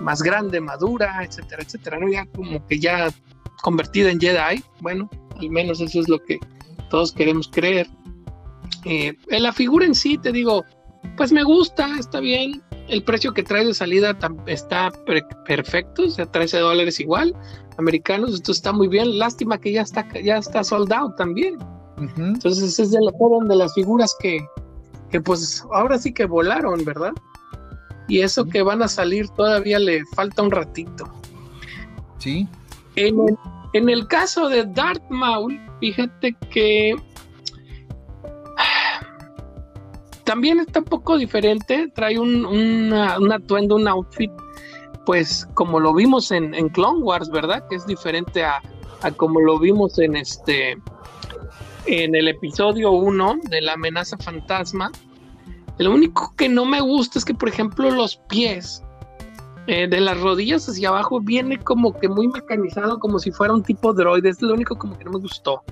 más 0.00 0.22
grande, 0.22 0.60
madura, 0.60 1.24
etcétera, 1.24 1.62
etcétera, 1.62 1.98
¿no? 1.98 2.08
Ya 2.08 2.26
como 2.26 2.66
que 2.66 2.78
ya 2.78 3.12
convertida 3.62 4.10
en 4.10 4.20
Jedi, 4.20 4.62
bueno, 4.80 5.08
al 5.38 5.50
menos 5.50 5.80
eso 5.80 6.00
es 6.00 6.08
lo 6.08 6.18
que 6.22 6.38
todos 6.90 7.12
queremos 7.12 7.48
creer. 7.48 7.86
Eh, 8.84 9.16
la 9.28 9.52
figura 9.52 9.86
en 9.86 9.94
sí, 9.94 10.18
te 10.18 10.32
digo, 10.32 10.64
pues 11.16 11.32
me 11.32 11.42
gusta, 11.42 11.98
está 11.98 12.20
bien, 12.20 12.62
el 12.88 13.02
precio 13.02 13.32
que 13.32 13.42
trae 13.42 13.64
de 13.64 13.74
salida 13.74 14.16
está 14.46 14.92
perfecto, 15.46 16.04
o 16.04 16.10
sea, 16.10 16.26
13 16.26 16.58
dólares 16.58 17.00
igual, 17.00 17.34
americanos, 17.78 18.34
esto 18.34 18.52
está 18.52 18.72
muy 18.72 18.88
bien. 18.88 19.18
Lástima 19.18 19.58
que 19.58 19.72
ya 19.72 19.82
está, 19.82 20.06
ya 20.20 20.38
está 20.38 20.64
soldado 20.64 21.14
también. 21.16 21.58
Entonces, 22.16 22.78
es 22.78 22.90
de 22.90 22.98
la, 23.00 23.12
de 23.48 23.56
las 23.56 23.74
figuras 23.74 24.14
que, 24.20 24.44
que, 25.10 25.20
pues, 25.20 25.64
ahora 25.72 25.98
sí 25.98 26.12
que 26.12 26.24
volaron, 26.24 26.84
¿verdad? 26.84 27.12
Y 28.08 28.20
eso 28.20 28.44
que 28.44 28.62
van 28.62 28.82
a 28.82 28.88
salir 28.88 29.28
todavía 29.30 29.78
le 29.78 30.04
falta 30.14 30.42
un 30.42 30.50
ratito. 30.50 31.10
Sí. 32.18 32.46
En 32.96 33.18
el, 33.20 33.36
en 33.74 33.88
el 33.88 34.06
caso 34.06 34.48
de 34.48 34.64
Darth 34.64 35.02
Maul, 35.10 35.60
fíjate 35.80 36.36
que 36.50 36.94
también 40.24 40.60
está 40.60 40.78
un 40.78 40.84
poco 40.86 41.18
diferente, 41.18 41.90
trae 41.94 42.18
un, 42.18 42.92
atuendo, 43.32 43.76
un 43.76 43.88
outfit, 43.88 44.30
pues 45.04 45.46
como 45.54 45.80
lo 45.80 45.92
vimos 45.92 46.30
en, 46.30 46.52
Clone 46.70 47.00
Wars, 47.00 47.28
¿verdad? 47.30 47.66
Que 47.68 47.76
es 47.76 47.86
diferente 47.86 48.44
a, 48.44 48.62
como 49.16 49.40
lo 49.40 49.58
vimos 49.58 49.98
en 49.98 50.16
este 50.16 50.78
en 51.86 52.14
el 52.14 52.28
episodio 52.28 52.92
1 52.92 53.40
de 53.50 53.60
la 53.60 53.74
amenaza 53.74 54.16
fantasma. 54.16 54.90
Lo 55.78 55.92
único 55.92 56.34
que 56.36 56.48
no 56.48 56.64
me 56.64 56.80
gusta 56.80 57.18
es 57.18 57.24
que, 57.24 57.34
por 57.34 57.48
ejemplo, 57.48 57.90
los 57.90 58.16
pies 58.28 58.82
eh, 59.66 59.88
de 59.88 60.00
las 60.00 60.20
rodillas 60.20 60.68
hacia 60.68 60.90
abajo 60.90 61.20
viene 61.20 61.58
como 61.58 61.98
que 61.98 62.08
muy 62.08 62.28
mecanizado, 62.28 62.98
como 62.98 63.18
si 63.18 63.30
fuera 63.30 63.54
un 63.54 63.62
tipo 63.62 63.92
droide. 63.92 64.28
Es 64.28 64.42
lo 64.42 64.54
único 64.54 64.76
como 64.76 64.98
que 64.98 65.04
no 65.04 65.12
me 65.12 65.18
gustó. 65.18 65.62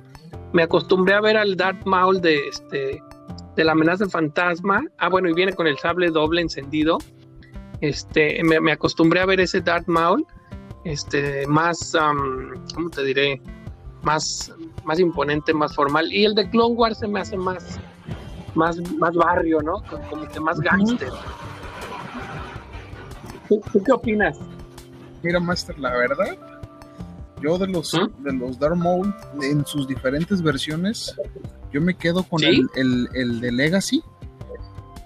Me 0.52 0.62
acostumbré 0.62 1.14
a 1.14 1.20
ver 1.20 1.36
al 1.36 1.56
Darth 1.56 1.84
Maul 1.86 2.20
de 2.20 2.48
este 2.48 3.02
de 3.56 3.64
la 3.64 3.72
amenaza 3.72 4.08
fantasma. 4.08 4.82
Ah, 4.98 5.08
bueno, 5.08 5.28
y 5.28 5.34
viene 5.34 5.52
con 5.52 5.66
el 5.66 5.78
sable 5.78 6.10
doble 6.10 6.40
encendido. 6.40 6.98
Este, 7.80 8.42
me, 8.44 8.72
acostumbré 8.72 9.20
a 9.20 9.26
ver 9.26 9.40
ese 9.40 9.60
Darth 9.60 9.88
Maul, 9.88 10.24
este, 10.84 11.46
más, 11.48 11.96
¿cómo 12.74 12.90
te 12.90 13.02
diré? 13.02 13.42
Más, 14.02 14.52
más 14.84 15.00
imponente, 15.00 15.52
más 15.52 15.74
formal. 15.74 16.12
Y 16.12 16.24
el 16.24 16.34
de 16.34 16.48
Clone 16.48 16.74
Wars 16.74 16.98
se 16.98 17.08
me 17.08 17.20
hace 17.20 17.36
más, 17.36 17.80
más, 18.54 18.78
más 18.98 19.14
barrio, 19.14 19.60
¿no? 19.60 19.82
Como 20.10 20.28
que 20.28 20.40
más 20.40 20.60
gángster. 20.60 21.10
¿Tú, 23.48 23.82
qué 23.84 23.92
opinas? 23.92 24.38
Mira, 25.22 25.40
Master, 25.40 25.78
la 25.78 25.92
verdad, 25.92 26.36
yo 27.40 27.58
de 27.58 27.68
los, 27.68 27.92
¿Mm? 27.94 28.22
de 28.22 28.32
los 28.32 28.58
Darth 28.58 28.76
Maul 28.76 29.14
en 29.42 29.64
sus 29.66 29.86
diferentes 29.86 30.42
versiones, 30.42 31.14
yo 31.72 31.80
me 31.80 31.94
quedo 31.94 32.22
con 32.24 32.42
el, 32.42 33.40
de 33.40 33.52
Legacy. 33.52 34.02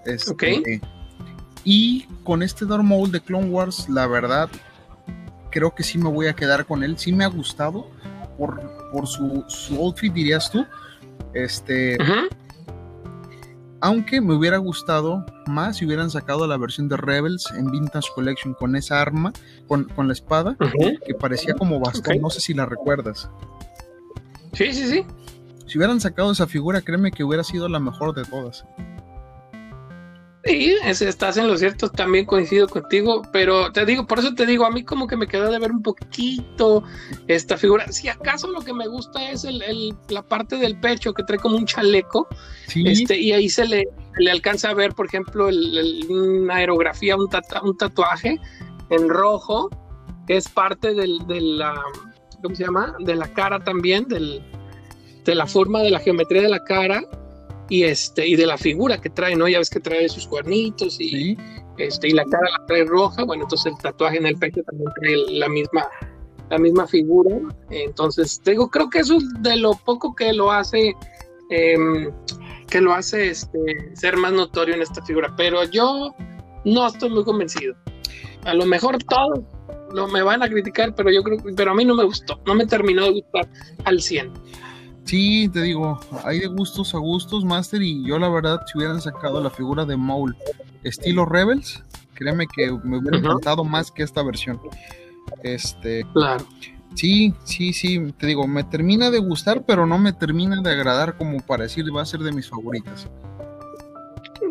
Este, 0.04 0.80
Y 1.64 2.04
con 2.22 2.42
este 2.42 2.64
Darth 2.64 2.84
Maul 2.84 3.10
de 3.10 3.20
Clone 3.20 3.48
Wars, 3.48 3.88
la 3.88 4.06
verdad, 4.06 4.48
creo 5.50 5.74
que 5.74 5.82
sí 5.82 5.98
me 5.98 6.08
voy 6.08 6.28
a 6.28 6.34
quedar 6.34 6.64
con 6.66 6.84
él. 6.84 6.98
Sí 6.98 7.12
me 7.12 7.24
ha 7.24 7.28
gustado 7.28 7.90
por, 8.38 8.60
por 8.92 9.06
su, 9.06 9.44
su 9.48 9.76
outfit, 9.76 10.12
dirías 10.12 10.50
tú. 10.50 10.64
Este. 11.34 11.98
Aunque 13.86 14.20
me 14.20 14.34
hubiera 14.34 14.56
gustado 14.56 15.24
más 15.46 15.76
si 15.76 15.86
hubieran 15.86 16.10
sacado 16.10 16.44
la 16.48 16.56
versión 16.56 16.88
de 16.88 16.96
Rebels 16.96 17.46
en 17.56 17.70
Vintage 17.70 18.08
Collection 18.16 18.52
con 18.54 18.74
esa 18.74 19.00
arma, 19.00 19.32
con, 19.68 19.86
la 19.96 20.12
espada, 20.12 20.56
que 21.06 21.14
parecía 21.14 21.54
como 21.54 21.78
bastón. 21.78 22.20
No 22.20 22.28
sé 22.28 22.40
si 22.40 22.52
la 22.52 22.66
recuerdas. 22.66 23.30
Sí, 24.54 24.72
sí, 24.72 24.88
sí. 24.88 25.06
Si 25.68 25.78
hubieran 25.78 26.00
sacado 26.00 26.32
esa 26.32 26.48
figura, 26.48 26.80
créeme 26.80 27.12
que 27.12 27.22
hubiera 27.22 27.44
sido 27.44 27.68
la 27.68 27.78
mejor 27.78 28.12
de 28.12 28.24
todas. 28.24 28.64
Sí, 30.46 30.76
estás 30.84 31.36
en 31.38 31.48
lo 31.48 31.58
cierto, 31.58 31.90
también 31.90 32.24
coincido 32.24 32.68
contigo, 32.68 33.22
pero 33.32 33.72
te 33.72 33.84
digo, 33.84 34.06
por 34.06 34.20
eso 34.20 34.32
te 34.32 34.46
digo, 34.46 34.64
a 34.64 34.70
mí 34.70 34.84
como 34.84 35.08
que 35.08 35.16
me 35.16 35.26
quedó 35.26 35.50
de 35.50 35.58
ver 35.58 35.72
un 35.72 35.82
poquito 35.82 36.84
esta 37.26 37.56
figura. 37.56 37.90
Si 37.90 38.08
acaso 38.08 38.48
lo 38.52 38.60
que 38.60 38.72
me 38.72 38.86
gusta 38.86 39.28
es 39.30 39.44
el, 39.44 39.96
la 40.08 40.22
parte 40.22 40.56
del 40.56 40.78
pecho 40.78 41.12
que 41.14 41.24
trae 41.24 41.40
como 41.40 41.56
un 41.56 41.66
chaleco, 41.66 42.28
este, 42.76 43.18
y 43.18 43.32
ahí 43.32 43.48
se 43.48 43.66
le, 43.66 43.88
le 44.18 44.30
alcanza 44.30 44.70
a 44.70 44.74
ver, 44.74 44.94
por 44.94 45.06
ejemplo, 45.06 45.48
una 46.08 46.54
aerografía, 46.54 47.16
un, 47.16 47.28
un 47.62 47.76
tatuaje 47.76 48.38
en 48.90 49.08
rojo, 49.08 49.68
que 50.28 50.36
es 50.36 50.48
parte 50.48 50.94
del, 50.94 51.26
de 51.26 51.40
la, 51.40 51.74
¿cómo 52.40 52.54
se 52.54 52.62
llama? 52.62 52.94
De 53.00 53.16
la 53.16 53.26
cara 53.32 53.64
también, 53.64 54.06
del, 54.06 54.44
de 55.24 55.34
la 55.34 55.46
forma 55.46 55.80
de 55.80 55.90
la 55.90 55.98
geometría 55.98 56.42
de 56.42 56.50
la 56.50 56.62
cara 56.62 57.02
y 57.68 57.84
este 57.84 58.26
y 58.26 58.36
de 58.36 58.46
la 58.46 58.58
figura 58.58 59.00
que 59.00 59.10
trae, 59.10 59.36
¿no? 59.36 59.48
Ya 59.48 59.58
ves 59.58 59.70
que 59.70 59.80
trae 59.80 60.08
sus 60.08 60.26
cuernitos 60.26 61.00
y 61.00 61.36
este 61.78 62.08
y 62.08 62.12
la 62.12 62.24
cara 62.24 62.48
la 62.58 62.66
trae 62.66 62.84
roja, 62.84 63.24
bueno, 63.24 63.44
entonces 63.44 63.72
el 63.72 63.78
tatuaje 63.82 64.18
en 64.18 64.26
el 64.26 64.36
pecho 64.36 64.62
también 64.62 64.90
trae 65.00 65.16
la 65.38 65.48
misma 65.48 65.88
la 66.48 66.58
misma 66.58 66.86
figura, 66.86 67.36
entonces 67.70 68.40
digo, 68.44 68.70
creo 68.70 68.88
que 68.88 69.00
eso 69.00 69.16
es 69.16 69.24
de 69.40 69.56
lo 69.56 69.72
poco 69.84 70.14
que 70.14 70.32
lo 70.32 70.52
hace 70.52 70.94
em, 71.50 72.12
que 72.68 72.80
lo 72.80 72.94
hace 72.94 73.30
este, 73.30 73.90
ser 73.94 74.16
más 74.16 74.32
notorio 74.32 74.74
en 74.74 74.82
esta 74.82 75.02
figura, 75.04 75.34
pero 75.36 75.64
yo 75.64 76.14
no 76.64 76.86
estoy 76.86 77.10
muy 77.10 77.24
convencido. 77.24 77.74
A 78.44 78.54
lo 78.54 78.66
mejor 78.66 78.98
todos 79.04 79.40
lo, 79.92 80.08
me 80.08 80.22
van 80.22 80.42
a 80.42 80.48
criticar, 80.48 80.94
pero 80.94 81.10
yo 81.10 81.22
creo 81.22 81.38
pero 81.56 81.72
a 81.72 81.74
mí 81.74 81.84
no 81.84 81.94
me 81.94 82.04
gustó, 82.04 82.40
no 82.46 82.54
me 82.54 82.66
terminó 82.66 83.04
de 83.04 83.12
gustar 83.12 83.48
al 83.84 84.00
100. 84.00 84.32
Sí, 85.06 85.48
te 85.48 85.62
digo, 85.62 86.00
hay 86.24 86.40
de 86.40 86.48
gustos 86.48 86.92
a 86.94 86.98
gustos, 86.98 87.44
Master, 87.44 87.80
y 87.80 88.04
yo 88.04 88.18
la 88.18 88.28
verdad, 88.28 88.60
si 88.66 88.76
hubieran 88.76 89.00
sacado 89.00 89.40
la 89.40 89.50
figura 89.50 89.84
de 89.84 89.96
Maul 89.96 90.36
estilo 90.82 91.24
Rebels, 91.24 91.82
créeme 92.14 92.46
que 92.48 92.72
me 92.82 92.98
hubiera 92.98 93.18
encantado 93.18 93.62
más 93.62 93.92
que 93.92 94.02
esta 94.02 94.24
versión. 94.24 94.60
Este, 95.44 96.04
claro. 96.12 96.44
Sí, 96.96 97.34
sí, 97.44 97.72
sí, 97.72 98.12
te 98.18 98.26
digo, 98.26 98.48
me 98.48 98.64
termina 98.64 99.10
de 99.10 99.20
gustar, 99.20 99.64
pero 99.64 99.86
no 99.86 99.96
me 99.96 100.12
termina 100.12 100.60
de 100.60 100.70
agradar 100.70 101.16
como 101.16 101.40
para 101.40 101.64
decir 101.64 101.84
va 101.94 102.02
a 102.02 102.06
ser 102.06 102.20
de 102.20 102.32
mis 102.32 102.48
favoritas. 102.48 103.08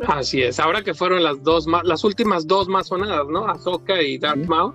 Así 0.07 0.41
es, 0.41 0.59
ahora 0.59 0.83
que 0.83 0.93
fueron 0.93 1.21
las 1.23 1.43
dos 1.43 1.67
más, 1.67 1.83
las 1.83 2.03
últimas 2.05 2.47
dos 2.47 2.69
más 2.69 2.87
sonadas, 2.87 3.27
¿no? 3.27 3.47
Ahsoka 3.47 4.01
y 4.01 4.17
Darth 4.17 4.45
Maul. 4.47 4.73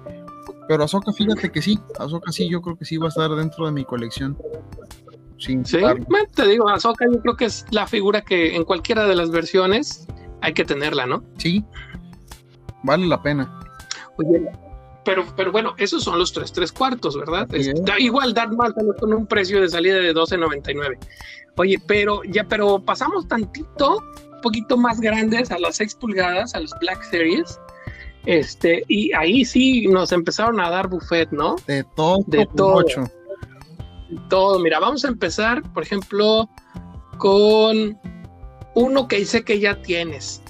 Pero 0.69 0.85
Ahsoka, 0.85 1.13
fíjate 1.13 1.51
que 1.51 1.63
sí, 1.63 1.79
Ahsoka 1.99 2.33
sí, 2.33 2.51
yo 2.51 2.61
creo 2.61 2.77
que 2.77 2.85
sí 2.85 2.99
va 2.99 3.07
a 3.07 3.09
estar 3.09 3.31
dentro 3.31 3.65
de 3.67 3.73
mi 3.73 3.85
colección. 3.85 4.37
Sí, 5.41 5.59
te 6.35 6.47
digo, 6.47 6.69
Ahsoka 6.69 7.07
yo 7.11 7.21
creo 7.21 7.37
que 7.37 7.47
es 7.47 7.67
la 7.71 7.87
figura 7.87 8.21
que 8.21 8.55
en 8.55 8.65
cualquiera 8.65 9.07
de 9.07 9.17
las 9.17 9.31
versiones 9.31 10.07
hay 10.43 10.53
que 10.53 10.65
tenerla, 10.65 11.07
¿no? 11.07 11.25
Sí, 11.39 11.65
vale 12.83 13.07
la 13.07 13.23
pena. 13.23 13.61
Oye, 14.19 14.51
pero, 15.05 15.25
pero 15.37 15.51
bueno, 15.51 15.75
esos 15.79 16.05
son 16.05 16.19
los 16.19 16.33
tres, 16.33 16.53
tres 16.53 16.73
cuartos, 16.73 17.17
¿verdad? 17.17 17.49
igual 17.99 18.35
Darth 18.35 18.53
Maul 18.53 18.75
con 18.99 19.13
un 19.13 19.27
precio 19.27 19.61
de 19.61 19.69
salida 19.69 19.97
de 19.97 20.15
12.99. 20.15 20.99
Oye, 21.57 21.79
pero 21.87 22.23
ya, 22.25 22.45
pero 22.45 22.79
pasamos 22.79 23.27
tantito, 23.27 23.99
un 24.33 24.41
poquito 24.43 24.77
más 24.77 25.01
grandes 25.01 25.51
a 25.51 25.59
las 25.59 25.77
6 25.77 25.95
pulgadas, 25.97 26.55
a 26.55 26.61
los 26.61 26.73
Black 26.81 27.03
Series. 27.11 27.59
Este, 28.27 28.85
y 28.89 29.13
ahí 29.15 29.45
sí 29.45 29.87
nos 29.89 30.13
empezaron 30.13 30.61
a 30.61 30.69
dar 30.69 30.89
buffet, 30.89 31.31
¿no? 31.31 31.57
De 31.67 31.85
todo. 31.97 32.23
De 32.27 32.47
todo. 32.55 32.85
Todo. 34.29 34.59
Mira, 34.59 34.79
vamos 34.79 35.05
a 35.05 35.09
empezar, 35.09 35.63
por 35.73 35.83
ejemplo, 35.83 36.49
con 37.19 37.99
uno 38.75 39.09
que 39.09 39.17
dice 39.17 39.45
que 39.45 39.61
ya 39.61 39.81
tienes. 39.83 40.43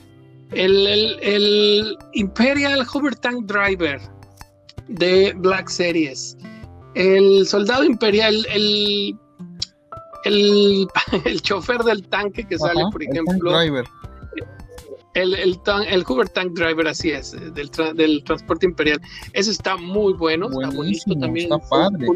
El, 0.53 0.87
el 1.23 1.97
Imperial 2.15 2.85
Hover 2.93 3.15
Tank 3.15 3.47
Driver 3.47 4.01
de 4.89 5.33
Black 5.37 5.69
Series. 5.69 6.37
El 6.95 7.47
soldado 7.47 7.85
imperial, 7.85 8.45
el, 8.53 9.17
el, 10.25 10.87
el 11.25 11.43
chofer 11.43 11.79
del 11.79 12.07
tanque 12.09 12.47
que 12.47 12.59
sale, 12.59 12.83
por 12.91 13.03
ejemplo. 13.03 13.53
El, 15.15 15.35
el, 15.35 15.59
el, 15.89 16.05
Hoover 16.05 16.29
Tank 16.29 16.53
Driver, 16.53 16.87
así 16.87 17.11
es, 17.11 17.33
del, 17.33 17.71
del 17.95 18.23
transporte 18.25 18.67
imperial. 18.67 19.01
Ese 19.33 19.51
está 19.51 19.77
muy 19.77 20.13
bueno, 20.13 20.49
está 20.51 20.77
bonito 20.77 21.15
también. 21.19 21.53
Está 21.53 21.69
padre. 21.69 22.07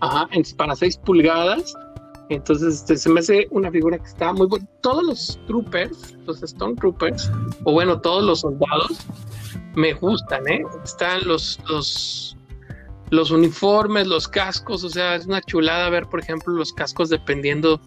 Ajá, 0.00 0.28
para 0.56 0.76
6 0.76 0.98
pulgadas. 0.98 1.74
Entonces 2.30 2.76
este, 2.76 2.96
se 2.96 3.10
me 3.10 3.20
hace 3.20 3.46
una 3.50 3.70
figura 3.70 3.98
que 3.98 4.06
está 4.06 4.32
muy 4.32 4.46
buena. 4.46 4.66
Todos 4.80 5.04
los 5.04 5.40
troopers, 5.46 6.16
los 6.26 6.42
Stone 6.42 6.74
Troopers, 6.76 7.30
o 7.64 7.72
bueno, 7.72 8.00
todos 8.00 8.24
los 8.24 8.40
soldados, 8.40 8.98
me 9.74 9.92
gustan, 9.92 10.48
¿eh? 10.48 10.64
Están 10.84 11.26
los, 11.26 11.60
los, 11.68 12.36
los 13.10 13.30
uniformes, 13.30 14.06
los 14.06 14.26
cascos, 14.26 14.84
o 14.84 14.88
sea, 14.88 15.16
es 15.16 15.26
una 15.26 15.42
chulada 15.42 15.90
ver, 15.90 16.06
por 16.06 16.20
ejemplo, 16.20 16.54
los 16.54 16.72
cascos 16.72 17.10
dependiendo 17.10 17.80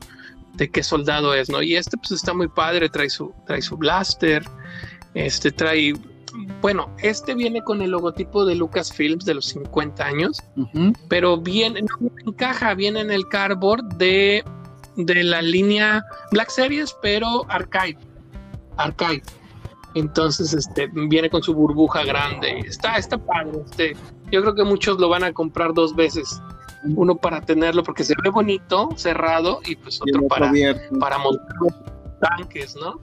de 0.54 0.70
qué 0.70 0.84
soldado 0.84 1.34
es, 1.34 1.50
¿no? 1.50 1.62
Y 1.62 1.76
este 1.76 1.98
pues 1.98 2.12
está 2.12 2.34
muy 2.34 2.48
padre, 2.48 2.90
trae 2.90 3.10
su, 3.10 3.34
trae 3.46 3.62
su 3.62 3.78
blaster, 3.78 4.44
este 5.14 5.52
trae, 5.52 5.94
bueno, 6.62 6.94
este 7.00 7.36
viene 7.36 7.62
con 7.62 7.82
el 7.82 7.92
logotipo 7.92 8.46
de 8.46 8.56
Lucasfilms 8.56 9.26
de 9.26 9.36
los 9.36 9.46
50 9.46 10.06
años, 10.06 10.44
pero 11.08 11.38
viene, 11.38 11.82
no 11.82 12.12
encaja, 12.26 12.74
viene 12.74 13.02
en 13.02 13.12
el 13.12 13.28
cardboard 13.28 13.84
de, 13.96 14.44
de 14.96 15.24
la 15.24 15.42
línea 15.42 16.04
Black 16.32 16.50
Series, 16.50 16.96
pero 17.02 17.46
Archive, 17.50 17.98
Archive. 18.78 19.24
Entonces, 19.96 20.54
este, 20.54 20.88
viene 20.94 21.30
con 21.30 21.42
su 21.42 21.54
burbuja 21.54 22.04
grande. 22.04 22.60
Está, 22.60 22.98
está 22.98 23.18
padre. 23.18 23.62
Este, 23.66 23.96
yo 24.32 24.42
creo 24.42 24.54
que 24.54 24.64
muchos 24.64 25.00
lo 25.00 25.10
van 25.10 25.24
a 25.24 25.34
comprar 25.34 25.74
dos 25.74 25.96
veces. 25.96 26.42
Uno 26.96 27.16
para 27.16 27.42
tenerlo 27.42 27.84
porque 27.84 28.04
se 28.04 28.14
ve 28.24 28.30
bonito, 28.30 28.90
cerrado, 28.96 29.60
y 29.66 29.76
pues 29.76 30.00
otro 30.00 30.28
para, 30.28 30.52
para 31.00 31.18
montar 31.18 31.56
tanques, 32.20 32.76
¿no? 32.76 33.00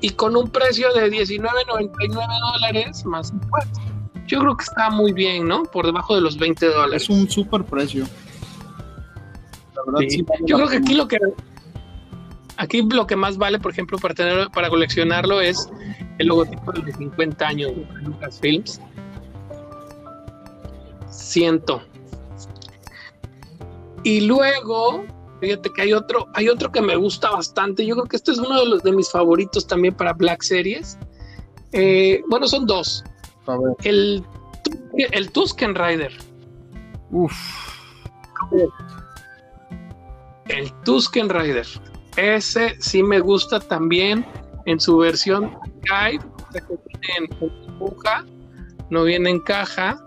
Y 0.00 0.10
con 0.10 0.36
un 0.36 0.50
precio 0.50 0.92
de 0.92 1.10
$19.99 1.10 2.40
dólares 2.52 3.04
más 3.06 3.30
impuestos. 3.30 3.82
Yo 4.26 4.40
creo 4.40 4.56
que 4.56 4.64
está 4.64 4.90
muy 4.90 5.12
bien, 5.12 5.46
¿no? 5.46 5.64
Por 5.64 5.86
debajo 5.86 6.14
de 6.14 6.20
los 6.20 6.38
20 6.38 6.66
dólares. 6.66 7.02
Es 7.02 7.10
un 7.10 7.28
super 7.28 7.64
precio. 7.64 8.06
Yo 10.46 10.56
creo 10.56 10.68
que 10.68 10.76
aquí 10.76 10.94
lo 10.94 11.06
que 11.06 11.18
Aquí 12.56 12.82
lo 12.82 13.06
que 13.06 13.16
más 13.16 13.36
vale, 13.36 13.58
por 13.58 13.72
ejemplo, 13.72 13.98
para 13.98 14.14
tener, 14.14 14.48
para 14.50 14.68
coleccionarlo 14.68 15.40
es 15.40 15.68
el 16.18 16.28
logotipo 16.28 16.72
de 16.72 16.92
50 16.92 17.46
años 17.46 17.72
de 17.74 18.02
Lucasfilms. 18.02 18.80
Ciento. 21.08 21.82
Y 24.04 24.20
luego, 24.20 25.04
fíjate 25.44 25.70
que 25.72 25.82
hay 25.82 25.92
otro, 25.92 26.28
hay 26.34 26.48
otro 26.48 26.72
que 26.72 26.80
me 26.80 26.96
gusta 26.96 27.30
bastante. 27.30 27.84
Yo 27.84 27.94
creo 27.94 28.06
que 28.06 28.16
este 28.16 28.32
es 28.32 28.38
uno 28.38 28.58
de 28.60 28.66
los 28.66 28.82
de 28.82 28.92
mis 28.92 29.10
favoritos 29.10 29.66
también 29.66 29.94
para 29.94 30.12
Black 30.12 30.42
Series. 30.42 30.98
Eh, 31.72 32.22
bueno, 32.28 32.46
son 32.48 32.66
dos. 32.66 33.04
El, 33.82 34.24
el 34.96 35.30
Tusken 35.32 35.74
Rider. 35.74 36.12
Uf. 37.10 37.34
El 40.48 40.72
Tusken 40.84 41.28
Rider. 41.28 41.66
Ese 42.16 42.76
sí 42.80 43.02
me 43.02 43.20
gusta 43.20 43.60
también 43.60 44.24
en 44.66 44.80
su 44.80 44.96
versión 44.98 45.58
Skype, 45.82 46.24
que 46.52 46.60
viene 46.60 47.28
en 47.30 47.54
no 48.90 49.04
viene 49.04 49.30
en 49.30 49.40
caja, 49.40 49.98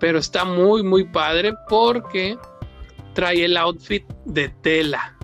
pero 0.00 0.18
está 0.18 0.44
muy, 0.44 0.82
muy 0.82 1.04
padre 1.04 1.52
porque 1.68 2.38
trae 3.14 3.44
el 3.44 3.56
outfit 3.56 4.04
de 4.24 4.48
tela. 4.48 5.16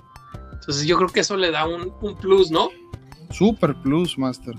Entonces 0.52 0.86
yo 0.86 0.96
creo 0.96 1.08
que 1.08 1.20
eso 1.20 1.36
le 1.36 1.50
da 1.50 1.66
un, 1.66 1.92
plus, 2.20 2.50
¿no? 2.50 2.70
Super 3.30 3.74
plus, 3.82 4.18
Master. 4.18 4.54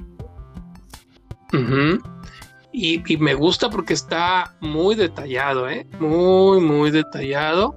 y, 2.72 3.14
y, 3.14 3.18
me 3.18 3.34
gusta 3.34 3.70
porque 3.70 3.94
está 3.94 4.56
muy 4.62 4.96
detallado, 4.96 5.70
¿eh? 5.70 5.88
Muy, 6.00 6.62
muy 6.62 6.92
detallado. 6.92 7.76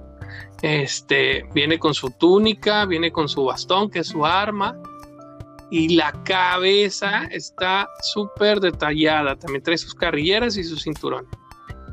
Este, 0.63 1.45
viene 1.53 1.77
con 1.77 1.93
su 1.93 2.09
túnica, 2.09 2.85
viene 2.85 3.11
con 3.11 3.27
su 3.27 3.43
bastón, 3.43 3.89
que 3.89 3.99
es 3.99 4.07
su 4.07 4.25
arma, 4.25 4.77
y 5.69 5.95
la 5.95 6.11
cabeza 6.23 7.25
está 7.31 7.89
súper 8.13 8.59
detallada. 8.59 9.35
También 9.35 9.61
trae 9.61 9.77
sus 9.77 9.93
carrilleras 9.93 10.55
y 10.55 10.63
su 10.63 10.77
cinturón. 10.77 11.27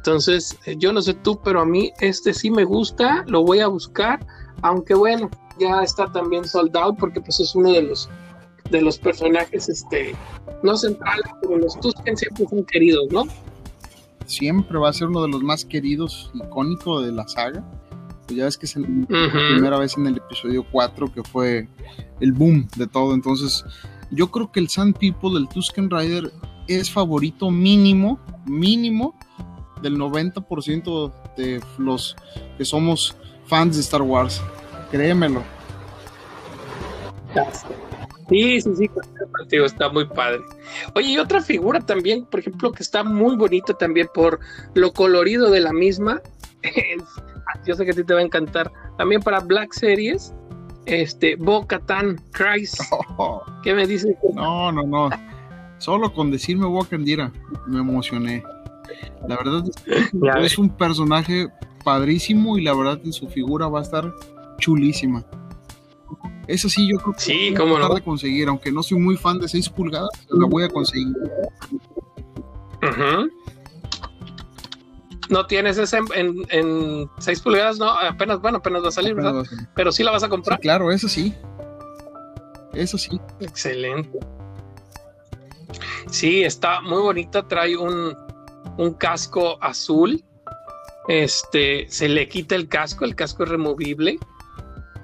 Entonces, 0.00 0.58
eh, 0.64 0.76
yo 0.78 0.94
no 0.94 1.02
sé 1.02 1.12
tú, 1.12 1.38
pero 1.44 1.60
a 1.60 1.66
mí 1.66 1.92
este 2.00 2.32
sí 2.32 2.50
me 2.50 2.64
gusta, 2.64 3.22
lo 3.26 3.44
voy 3.44 3.60
a 3.60 3.66
buscar, 3.66 4.26
aunque 4.62 4.94
bueno, 4.94 5.28
ya 5.58 5.82
está 5.82 6.10
también 6.10 6.46
soldado 6.46 6.94
porque 6.94 7.20
pues 7.20 7.38
es 7.38 7.54
uno 7.54 7.70
de 7.70 7.82
los 7.82 8.08
de 8.70 8.80
los 8.80 8.98
personajes 8.98 9.68
este 9.68 10.14
no 10.62 10.74
centrales, 10.74 11.26
pero 11.42 11.58
los 11.58 11.78
Tusken 11.80 12.16
siempre 12.16 12.46
son 12.48 12.64
queridos, 12.64 13.08
¿no? 13.10 13.24
Siempre 14.24 14.78
va 14.78 14.88
a 14.88 14.92
ser 14.94 15.08
uno 15.08 15.22
de 15.22 15.28
los 15.28 15.42
más 15.42 15.66
queridos, 15.66 16.30
icónico 16.32 17.02
de 17.02 17.12
la 17.12 17.28
saga. 17.28 17.62
Pues 18.26 18.38
ya 18.38 18.44
ves 18.44 18.56
que 18.56 18.64
es 18.64 18.76
la 18.76 18.86
primera 18.86 19.78
vez 19.78 19.98
en 19.98 20.06
el 20.06 20.16
episodio 20.16 20.64
4 20.72 21.12
que 21.12 21.22
fue 21.24 21.68
el 22.20 22.32
boom 22.32 22.66
de 22.76 22.86
todo. 22.86 23.12
Entonces, 23.12 23.64
yo 24.12 24.30
creo 24.30 24.50
que 24.50 24.60
el 24.60 24.68
Sand 24.70 24.96
People, 24.96 25.38
el 25.38 25.48
Tusken 25.48 25.90
Rider, 25.90 26.32
es 26.68 26.90
favorito 26.90 27.50
mínimo, 27.50 28.18
mínimo 28.46 29.14
del 29.82 29.98
90% 29.98 31.12
de 31.36 31.62
los 31.78 32.16
que 32.56 32.64
somos 32.64 33.16
fans 33.46 33.76
de 33.76 33.82
Star 33.82 34.02
Wars. 34.02 34.42
Créemelo. 34.90 35.42
Sí, 38.28 38.60
sí, 38.60 38.70
sí, 38.76 38.90
partido 39.32 39.64
está 39.64 39.88
muy 39.88 40.06
padre. 40.06 40.40
Oye, 40.94 41.08
y 41.08 41.18
otra 41.18 41.40
figura 41.40 41.80
también, 41.80 42.24
por 42.26 42.40
ejemplo, 42.40 42.70
que 42.72 42.82
está 42.82 43.02
muy 43.02 43.36
bonita 43.36 43.74
también 43.74 44.08
por 44.14 44.38
lo 44.74 44.92
colorido 44.92 45.50
de 45.50 45.60
la 45.60 45.72
misma, 45.72 46.20
es 46.62 47.02
yo 47.66 47.74
sé 47.74 47.84
que 47.84 47.90
a 47.90 47.94
ti 47.94 48.04
te 48.04 48.14
va 48.14 48.20
a 48.20 48.22
encantar. 48.22 48.70
También 48.96 49.22
para 49.22 49.40
Black 49.40 49.72
Series, 49.72 50.32
este, 50.86 51.36
Bo 51.36 51.66
Katan, 51.66 52.20
Christ. 52.32 52.80
¿Qué 53.62 53.74
me 53.74 53.86
dices? 53.86 54.16
No, 54.34 54.72
no, 54.72 54.82
no. 54.84 55.10
Solo 55.78 56.12
con 56.12 56.30
decirme 56.30 56.66
Bo 56.66 56.84
Kandira 56.84 57.32
me 57.66 57.80
emocioné. 57.80 58.42
La 59.26 59.36
verdad 59.36 59.64
es, 60.44 60.58
un 60.58 60.70
personaje 60.70 61.48
padrísimo 61.84 62.58
y 62.58 62.62
la 62.62 62.74
verdad 62.74 63.00
en 63.04 63.12
su 63.12 63.28
figura 63.28 63.68
va 63.68 63.80
a 63.80 63.82
estar 63.82 64.14
chulísima. 64.58 65.24
Eso 66.46 66.68
sí, 66.68 66.88
yo 66.88 66.98
creo 66.98 67.12
que 67.12 67.20
sí, 67.20 67.54
cómo 67.56 67.78
no. 67.78 67.94
de 67.94 68.02
conseguir, 68.02 68.48
aunque 68.48 68.72
no 68.72 68.82
soy 68.82 68.98
muy 68.98 69.16
fan 69.16 69.38
de 69.38 69.48
6 69.48 69.68
pulgadas, 69.68 70.10
la 70.30 70.46
voy 70.46 70.64
a 70.64 70.68
conseguir. 70.68 71.14
No 75.28 75.46
tienes 75.46 75.78
ese 75.78 75.98
en, 76.16 76.42
en, 76.48 77.08
6 77.18 77.40
pulgadas, 77.40 77.78
no, 77.78 77.88
apenas, 77.88 78.40
bueno, 78.40 78.58
apenas 78.58 78.82
va 78.82 78.88
a 78.88 78.92
salir, 78.92 79.14
¿verdad? 79.14 79.44
Pero 79.76 79.92
sí 79.92 80.02
la 80.02 80.10
vas 80.10 80.24
a 80.24 80.28
comprar. 80.28 80.58
claro, 80.58 80.90
eso 80.90 81.08
sí. 81.08 81.32
Eso 82.74 82.98
sí. 82.98 83.20
Excelente. 83.38 84.18
Sí, 86.10 86.42
está 86.42 86.80
muy 86.80 87.00
bonita, 87.00 87.46
trae 87.46 87.76
un, 87.76 88.16
un 88.78 88.94
casco 88.94 89.58
azul 89.60 90.22
Este, 91.08 91.86
se 91.88 92.08
le 92.08 92.28
quita 92.28 92.54
el 92.54 92.68
casco, 92.68 93.04
el 93.04 93.14
casco 93.14 93.44
es 93.44 93.48
removible. 93.48 94.18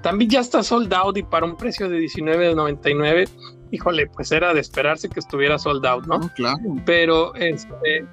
También 0.03 0.29
ya 0.29 0.39
está 0.39 0.63
sold 0.63 0.93
out 0.93 1.17
y 1.17 1.23
para 1.23 1.45
un 1.45 1.57
precio 1.57 1.89
de 1.89 1.99
$19.99, 1.99 3.27
híjole, 3.71 4.07
pues 4.07 4.31
era 4.31 4.53
de 4.53 4.61
esperarse 4.61 5.09
que 5.09 5.19
estuviera 5.19 5.57
sold 5.57 5.85
out, 5.85 6.05
¿no? 6.05 6.19
claro. 6.35 6.59
Pero 6.85 7.35
este, 7.35 8.05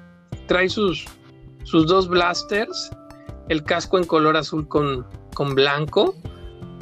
trae 0.47 0.67
sus, 0.67 1.05
sus 1.63 1.87
dos 1.87 2.09
blasters, 2.09 2.91
el 3.49 3.63
casco 3.63 3.97
en 3.97 4.05
color 4.05 4.35
azul 4.35 4.67
con, 4.67 5.05
con 5.33 5.55
blanco, 5.55 6.15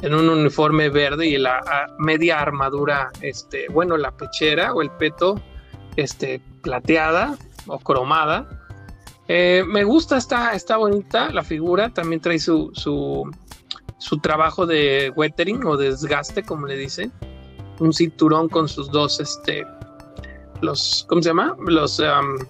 en 0.02 0.14
un 0.14 0.28
uniforme 0.28 0.88
verde 0.88 1.26
y 1.26 1.38
la 1.38 1.60
media 1.98 2.40
armadura, 2.40 3.10
este, 3.20 3.68
bueno, 3.68 3.96
la 3.96 4.10
pechera 4.16 4.72
o 4.74 4.82
el 4.82 4.90
peto, 4.90 5.40
este, 5.96 6.42
plateada 6.62 7.36
o 7.66 7.78
cromada. 7.78 8.63
Eh, 9.28 9.64
me 9.66 9.84
gusta, 9.84 10.18
está, 10.18 10.76
bonita 10.76 11.30
la 11.30 11.42
figura, 11.42 11.88
también 11.90 12.20
trae 12.20 12.38
su, 12.38 12.70
su, 12.74 13.30
su 13.98 14.18
trabajo 14.18 14.66
de 14.66 15.12
weathering 15.16 15.64
o 15.64 15.76
desgaste, 15.76 16.42
como 16.42 16.66
le 16.66 16.76
dicen. 16.76 17.12
Un 17.80 17.92
cinturón 17.92 18.48
con 18.48 18.68
sus 18.68 18.90
dos, 18.90 19.18
este, 19.20 19.66
los, 20.60 21.06
¿cómo 21.08 21.22
se 21.22 21.30
llama? 21.30 21.56
Los 21.66 21.98
um, 21.98 22.46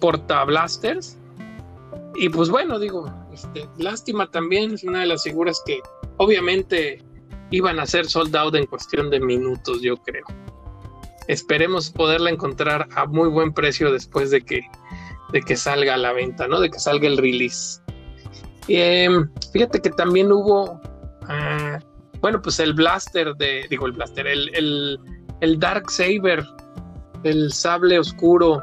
porta 0.00 0.44
blasters. 0.44 1.16
Y 2.14 2.28
pues 2.28 2.50
bueno, 2.50 2.78
digo, 2.78 3.12
este, 3.32 3.68
lástima 3.78 4.30
también, 4.30 4.74
es 4.74 4.84
una 4.84 5.00
de 5.00 5.06
las 5.06 5.22
figuras 5.22 5.62
que 5.64 5.80
obviamente 6.18 7.02
iban 7.50 7.80
a 7.80 7.86
ser 7.86 8.06
sold 8.06 8.34
en 8.54 8.66
cuestión 8.66 9.10
de 9.10 9.20
minutos, 9.20 9.80
yo 9.82 9.96
creo. 9.96 10.24
Esperemos 11.28 11.90
poderla 11.90 12.30
encontrar 12.30 12.88
a 12.94 13.06
muy 13.06 13.28
buen 13.28 13.52
precio 13.52 13.92
después 13.92 14.30
de 14.30 14.42
que, 14.42 14.62
de 15.32 15.42
que 15.42 15.56
salga 15.56 15.94
a 15.94 15.96
la 15.96 16.12
venta, 16.12 16.48
¿no? 16.48 16.60
De 16.60 16.70
que 16.70 16.78
salga 16.78 17.06
el 17.06 17.16
release. 17.16 17.80
Em, 18.68 19.28
fíjate 19.52 19.80
que 19.80 19.90
también 19.90 20.30
hubo, 20.30 20.80
ah, 21.28 21.78
bueno, 22.20 22.40
pues 22.40 22.60
el 22.60 22.74
blaster 22.74 23.34
de, 23.36 23.66
digo 23.68 23.86
el 23.86 23.92
blaster, 23.92 24.26
el, 24.26 24.54
el, 24.54 24.98
el 25.40 25.58
Dark 25.58 25.90
Saber, 25.90 26.44
el 27.24 27.52
sable 27.52 27.98
oscuro 27.98 28.62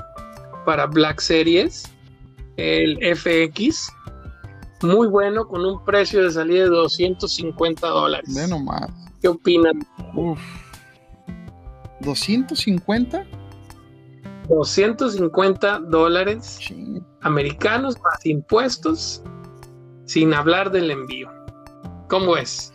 para 0.65 0.85
Black 0.85 1.19
Series, 1.19 1.91
el 2.57 2.97
FX, 3.15 3.91
muy 4.81 5.07
bueno, 5.07 5.47
con 5.47 5.65
un 5.65 5.83
precio 5.83 6.23
de 6.23 6.31
salida 6.31 6.63
de 6.63 6.69
250 6.69 7.87
dólares. 7.87 8.33
Ve 8.35 8.47
nomás. 8.47 8.89
¿Qué 9.21 9.27
opinan? 9.27 9.85
Uf. 10.15 10.39
¿250? 12.01 13.25
250 14.49 15.79
dólares 15.79 16.57
Sí. 16.61 17.01
americanos 17.21 17.95
más 18.03 18.25
impuestos, 18.25 19.21
sin 20.05 20.33
hablar 20.33 20.71
del 20.71 20.91
envío. 20.91 21.29
¿Cómo 22.09 22.37
es? 22.37 22.71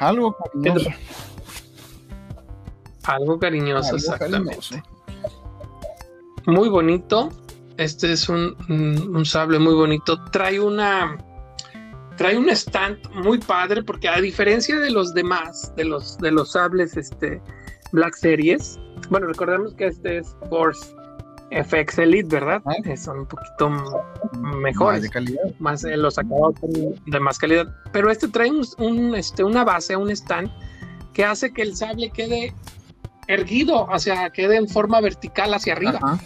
Algo 0.00 0.34
cariñoso. 0.36 0.90
Algo 3.04 3.38
cariñoso, 3.38 3.86
Algo 3.86 3.96
exactamente. 3.98 4.44
cariñoso. 4.56 4.74
Muy 6.46 6.68
bonito. 6.68 7.30
Este 7.76 8.12
es 8.12 8.28
un, 8.28 8.56
un- 8.68 9.16
un 9.16 9.24
sable 9.24 9.58
muy 9.58 9.74
bonito. 9.74 10.22
Trae 10.32 10.58
una. 10.60 11.16
Trae 12.16 12.36
un 12.36 12.48
stand 12.50 12.98
muy 13.14 13.38
padre 13.38 13.82
porque 13.84 14.08
a 14.08 14.20
diferencia 14.20 14.76
de 14.80 14.90
los 14.90 15.14
demás, 15.14 15.72
de 15.76 15.84
los, 15.84 16.18
de 16.18 16.32
los 16.32 16.50
sables 16.52 16.96
este, 16.96 17.40
Black 17.92 18.14
Series, 18.16 18.76
bueno, 19.10 19.26
recordemos 19.26 19.74
que 19.74 19.86
este 19.88 20.18
es 20.18 20.36
Force 20.50 20.94
FX 21.50 21.98
Elite, 21.98 22.28
¿verdad? 22.28 22.60
Ah. 22.66 22.72
Eh, 22.84 22.96
Son 22.96 23.20
un 23.20 23.26
poquito 23.26 23.66
m- 23.68 23.80
Más 24.40 24.56
mejores. 24.56 25.02
de 25.02 25.08
calidad. 25.08 25.42
más 25.58 25.82
eh, 25.84 25.96
los 25.96 26.18
acabados 26.18 26.54
de 27.06 27.20
más 27.20 27.38
calidad. 27.38 27.66
Pero 27.92 28.10
este 28.10 28.28
trae 28.28 28.50
un, 28.50 28.64
un, 28.78 29.14
este, 29.14 29.44
una 29.44 29.64
base, 29.64 29.96
un 29.96 30.10
stand, 30.10 30.50
que 31.14 31.24
hace 31.24 31.52
que 31.52 31.62
el 31.62 31.74
sable 31.76 32.10
quede 32.10 32.54
erguido, 33.28 33.84
o 33.86 33.98
sea, 33.98 34.30
quede 34.30 34.56
en 34.56 34.68
forma 34.68 35.00
vertical 35.00 35.52
hacia 35.54 35.72
arriba. 35.74 35.98
Ajá. 36.02 36.18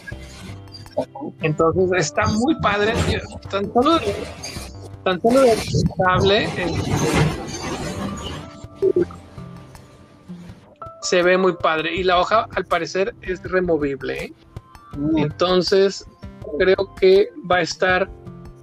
Entonces 1.40 1.90
está 2.06 2.26
muy 2.26 2.54
padre. 2.61 2.92
Tan 3.50 3.72
solo, 3.72 3.98
tan 5.04 5.20
solo 5.22 5.40
del 5.40 5.58
sable 5.96 6.48
se 11.03 11.23
ve 11.23 11.37
muy 11.37 11.55
padre. 11.55 11.95
Y 11.95 12.03
la 12.05 12.19
hoja, 12.21 12.49
al 12.55 12.65
parecer, 12.65 13.15
es 13.23 13.43
removible. 13.43 14.25
¿eh? 14.25 14.33
Entonces, 15.17 16.07
creo 16.59 16.95
que 17.01 17.29
va 17.51 17.57
a 17.57 17.62
estar 17.62 18.11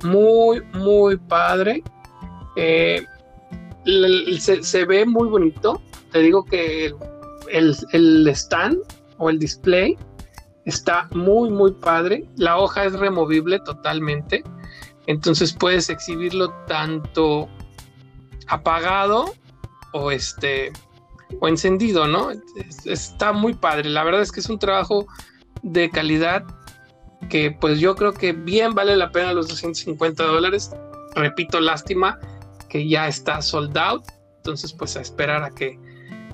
muy, 0.03 0.61
muy 0.73 1.17
padre. 1.17 1.83
Eh, 2.55 3.03
se, 4.39 4.63
se 4.63 4.85
ve 4.85 5.05
muy 5.05 5.27
bonito. 5.29 5.81
Te 6.11 6.19
digo 6.19 6.43
que 6.45 6.93
el- 7.51 7.75
el 7.91 8.27
stand 8.29 8.77
o 9.17 9.29
el 9.29 9.39
display 9.39 9.97
está 10.65 11.07
muy, 11.11 11.49
muy 11.49 11.71
padre. 11.71 12.25
La 12.35 12.57
hoja 12.57 12.85
es 12.85 12.93
removible 12.93 13.59
totalmente. 13.59 14.43
Entonces 15.07 15.53
puedes 15.53 15.89
exhibirlo 15.89 16.51
tanto 16.67 17.49
apagado 18.47 19.33
o 19.93 20.11
este 20.11 20.71
o 21.39 21.47
encendido, 21.47 22.07
¿no? 22.07 22.31
Es- 22.31 22.85
Está 22.85 23.31
muy 23.33 23.53
padre. 23.53 23.89
La 23.89 24.03
verdad 24.03 24.21
es 24.21 24.31
que 24.31 24.39
es 24.39 24.49
un 24.49 24.59
trabajo 24.59 25.05
de 25.63 25.89
calidad 25.89 26.43
que 27.29 27.51
pues 27.51 27.79
yo 27.79 27.95
creo 27.95 28.13
que 28.13 28.31
bien 28.33 28.73
vale 28.73 28.95
la 28.95 29.11
pena 29.11 29.33
los 29.33 29.47
250 29.47 30.23
dólares. 30.23 30.71
Repito, 31.15 31.59
lástima 31.59 32.17
que 32.69 32.87
ya 32.87 33.07
está 33.07 33.41
sold 33.41 33.77
out. 33.77 34.03
Entonces 34.37 34.73
pues 34.73 34.95
a 34.97 35.01
esperar 35.01 35.43
a 35.43 35.49
que 35.49 35.77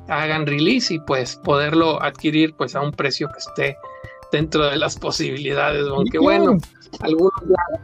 hagan 0.07 0.45
release 0.45 0.93
y 0.93 0.99
pues 0.99 1.35
poderlo 1.37 2.01
adquirir 2.01 2.53
pues 2.55 2.75
a 2.75 2.81
un 2.81 2.91
precio 2.91 3.27
que 3.29 3.39
esté 3.39 3.77
dentro 4.31 4.65
de 4.67 4.77
las 4.77 4.95
posibilidades. 4.97 5.87
Aunque 5.87 6.19
bueno, 6.19 6.57
algunos 7.01 7.33
ya 7.49 7.81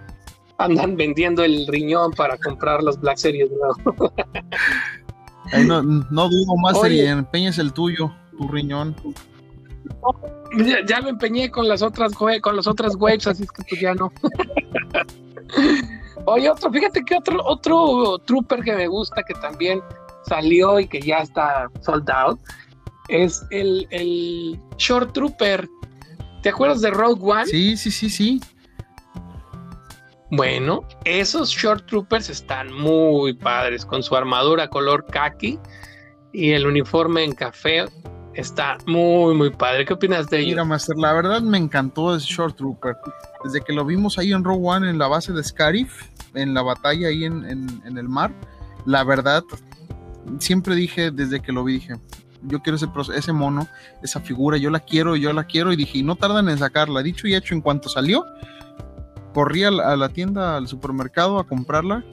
andan 0.59 0.95
vendiendo 0.95 1.43
el 1.43 1.65
riñón 1.65 2.11
para 2.11 2.37
comprar 2.37 2.83
los 2.83 2.99
Black 2.99 3.17
Series 3.17 3.49
nuevos. 3.49 3.77
Ahí 5.51 5.65
no, 5.65 5.81
no 5.81 6.29
dudo 6.29 6.55
más 6.57 6.77
Oye. 6.77 6.95
y 6.95 7.07
empeñes 7.07 7.57
el 7.57 7.73
tuyo, 7.73 8.13
tu 8.37 8.47
riñón. 8.47 8.95
ya, 10.57 10.85
ya 10.85 11.01
lo 11.01 11.09
empeñé 11.09 11.51
con 11.51 11.67
las 11.67 11.81
otras 11.81 12.13
con 12.13 12.55
las 12.55 12.67
otras 12.67 12.95
waves, 12.95 13.27
así 13.27 13.43
es 13.43 13.51
que 13.51 13.63
pues 13.67 13.81
ya 13.81 13.93
no. 13.93 14.11
Oye, 16.25 16.49
otro, 16.49 16.71
fíjate 16.71 17.03
que 17.03 17.15
otro, 17.15 17.43
otro 17.43 18.19
trooper 18.25 18.61
que 18.61 18.75
me 18.75 18.87
gusta 18.87 19.23
que 19.23 19.33
también 19.35 19.81
salió 20.27 20.79
y 20.79 20.87
que 20.87 21.01
ya 21.01 21.17
está 21.17 21.67
sold 21.81 22.09
out 22.09 22.39
es 23.07 23.43
el, 23.49 23.87
el 23.91 24.59
Short 24.77 25.13
Trooper. 25.13 25.67
¿Te 26.41 26.49
acuerdas 26.49 26.81
de 26.81 26.91
Rogue 26.91 27.21
One? 27.21 27.45
Sí, 27.45 27.77
sí, 27.77 27.91
sí, 27.91 28.09
sí. 28.09 28.41
Bueno, 30.31 30.87
esos 31.03 31.49
Short 31.49 31.85
Troopers 31.87 32.29
están 32.29 32.71
muy 32.73 33.33
padres 33.33 33.85
con 33.85 34.01
su 34.01 34.15
armadura 34.15 34.69
color 34.69 35.05
khaki 35.11 35.59
y 36.31 36.51
el 36.51 36.65
uniforme 36.65 37.23
en 37.25 37.33
café. 37.33 37.85
Está 38.33 38.77
muy, 38.87 39.35
muy 39.35 39.49
padre. 39.49 39.83
¿Qué 39.83 39.91
opinas 39.93 40.29
de 40.29 40.37
ellos? 40.39 40.51
Mira, 40.51 40.63
Master, 40.63 40.95
la 40.97 41.11
verdad 41.11 41.41
me 41.41 41.57
encantó 41.57 42.15
ese 42.15 42.27
Short 42.27 42.55
Trooper. 42.55 42.95
Desde 43.43 43.59
que 43.59 43.73
lo 43.73 43.83
vimos 43.83 44.17
ahí 44.17 44.31
en 44.31 44.45
Rogue 44.45 44.65
One 44.69 44.89
en 44.89 44.97
la 44.97 45.07
base 45.09 45.33
de 45.33 45.43
Scarif, 45.43 46.05
en 46.33 46.53
la 46.53 46.61
batalla 46.61 47.09
ahí 47.09 47.25
en, 47.25 47.43
en- 47.45 47.97
el 47.97 48.07
mar, 48.07 48.31
la 48.85 49.03
verdad, 49.03 49.43
siempre 50.39 50.75
dije, 50.75 51.11
desde 51.11 51.41
que 51.41 51.51
lo 51.51 51.65
vi, 51.65 51.73
dije, 51.73 51.95
yo 52.43 52.61
quiero 52.61 52.77
ese, 52.77 52.87
ese 53.13 53.33
mono, 53.33 53.67
esa 54.01 54.21
figura, 54.21 54.55
yo 54.55 54.69
la 54.69 54.79
quiero, 54.79 55.17
yo 55.17 55.33
la 55.33 55.43
quiero, 55.43 55.73
y 55.73 55.75
dije, 55.75 55.97
y 55.97 56.03
no 56.03 56.15
tardan 56.15 56.47
en 56.47 56.57
sacarla. 56.57 57.03
Dicho 57.03 57.27
y 57.27 57.35
hecho, 57.35 57.53
en 57.53 57.59
cuanto 57.59 57.89
salió, 57.89 58.23
corrí 59.33 59.63
a 59.63 59.71
la, 59.71 59.91
a 59.91 59.95
la 59.95 60.09
tienda, 60.09 60.57
al 60.57 60.67
supermercado 60.67 61.39
a 61.39 61.47
comprarla 61.47 62.03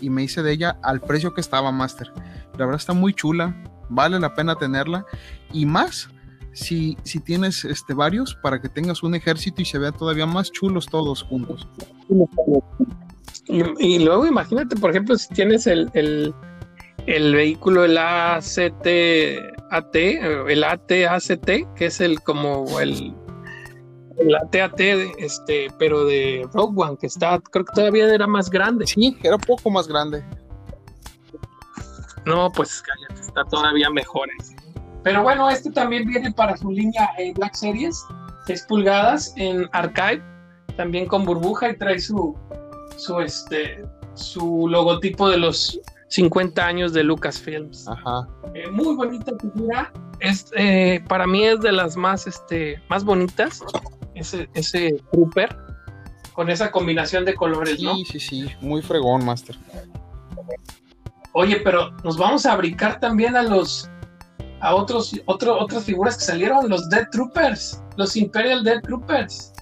y 0.00 0.10
me 0.10 0.22
hice 0.22 0.42
de 0.42 0.52
ella 0.52 0.78
al 0.82 1.00
precio 1.00 1.34
que 1.34 1.40
estaba, 1.40 1.72
Master. 1.72 2.12
La 2.58 2.64
verdad 2.64 2.76
está 2.76 2.92
muy 2.92 3.14
chula, 3.14 3.54
vale 3.88 4.18
la 4.18 4.34
pena 4.34 4.56
tenerla 4.56 5.04
y 5.52 5.66
más 5.66 6.08
si, 6.56 6.96
si 7.02 7.20
tienes 7.20 7.64
este, 7.64 7.92
varios 7.92 8.34
para 8.42 8.60
que 8.60 8.68
tengas 8.68 9.02
un 9.02 9.14
ejército 9.14 9.60
y 9.60 9.64
se 9.64 9.78
vean 9.78 9.92
todavía 9.92 10.26
más 10.26 10.50
chulos 10.50 10.86
todos 10.86 11.22
juntos. 11.22 11.68
Y, 13.48 13.98
luego 13.98 14.26
imagínate, 14.26 14.74
por 14.76 14.90
ejemplo, 14.90 15.16
si 15.16 15.28
tienes 15.34 15.66
el, 15.66 15.90
el, 15.92 16.34
el 17.06 17.34
vehículo, 17.34 17.84
el 17.84 17.98
ACT, 17.98 18.86
AT, 19.70 19.94
el 19.94 20.64
AT-ACT, 20.64 21.74
que 21.74 21.86
es 21.86 22.00
el 22.00 22.20
como 22.22 22.80
el, 22.80 23.14
el 24.18 24.34
AT-AT, 24.34 24.80
este, 25.18 25.68
pero 25.78 26.04
de 26.04 26.48
Rogue 26.52 26.82
One, 26.82 26.96
que 26.98 27.06
está, 27.06 27.40
creo 27.50 27.64
que 27.64 27.72
todavía 27.74 28.12
era 28.12 28.26
más 28.26 28.50
grande. 28.50 28.86
Sí, 28.86 29.16
era 29.22 29.38
poco 29.38 29.70
más 29.70 29.88
grande. 29.88 30.24
No, 32.24 32.50
pues 32.50 32.82
cállate, 32.82 33.20
está 33.20 33.44
todavía 33.44 33.88
mejor 33.90 34.28
ese. 34.38 34.56
Pero 35.04 35.22
bueno, 35.22 35.48
este 35.48 35.70
también 35.70 36.08
viene 36.08 36.32
para 36.32 36.56
su 36.56 36.70
línea 36.70 37.10
eh, 37.18 37.32
Black 37.36 37.54
Series, 37.54 38.04
6 38.46 38.66
pulgadas 38.68 39.32
en 39.36 39.68
Archive, 39.72 40.22
también 40.76 41.06
con 41.06 41.24
burbuja 41.24 41.70
y 41.70 41.78
trae 41.78 42.00
su, 42.00 42.36
su 42.96 43.20
este 43.20 43.84
su 44.14 44.66
logotipo 44.68 45.28
de 45.28 45.36
los 45.36 45.78
50 46.08 46.66
años 46.66 46.92
de 46.92 47.04
Lucasfilms. 47.04 47.86
Ajá. 47.86 48.26
Eh, 48.54 48.70
muy 48.70 48.96
bonita 48.96 49.32
figura. 49.40 49.92
Es, 50.20 50.50
eh, 50.56 51.02
para 51.08 51.26
mí 51.26 51.44
es 51.44 51.60
de 51.60 51.72
las 51.72 51.96
más, 51.96 52.26
este, 52.26 52.82
más 52.88 53.04
bonitas. 53.04 53.62
Ese, 54.16 54.48
ese 54.54 55.00
Trooper. 55.12 55.56
Con 56.32 56.50
esa 56.50 56.70
combinación 56.70 57.24
de 57.24 57.34
colores, 57.34 57.80
¿no? 57.80 57.94
Sí, 57.94 58.04
sí, 58.04 58.20
sí. 58.20 58.46
Muy 58.60 58.82
fregón, 58.82 59.24
Master. 59.24 59.56
Oye, 61.32 61.60
pero 61.62 61.92
nos 62.02 62.18
vamos 62.18 62.44
a 62.46 62.56
brincar 62.56 62.98
también 62.98 63.36
a 63.36 63.42
los 63.42 63.88
a 64.60 64.74
otros 64.74 65.14
otro, 65.26 65.58
otras 65.58 65.84
figuras 65.84 66.16
que 66.16 66.24
salieron, 66.24 66.68
los 66.68 66.88
Dead 66.88 67.08
Troopers, 67.10 67.82
los 67.96 68.16
Imperial 68.16 68.64
Dead 68.64 68.80
Troopers. 68.82 69.52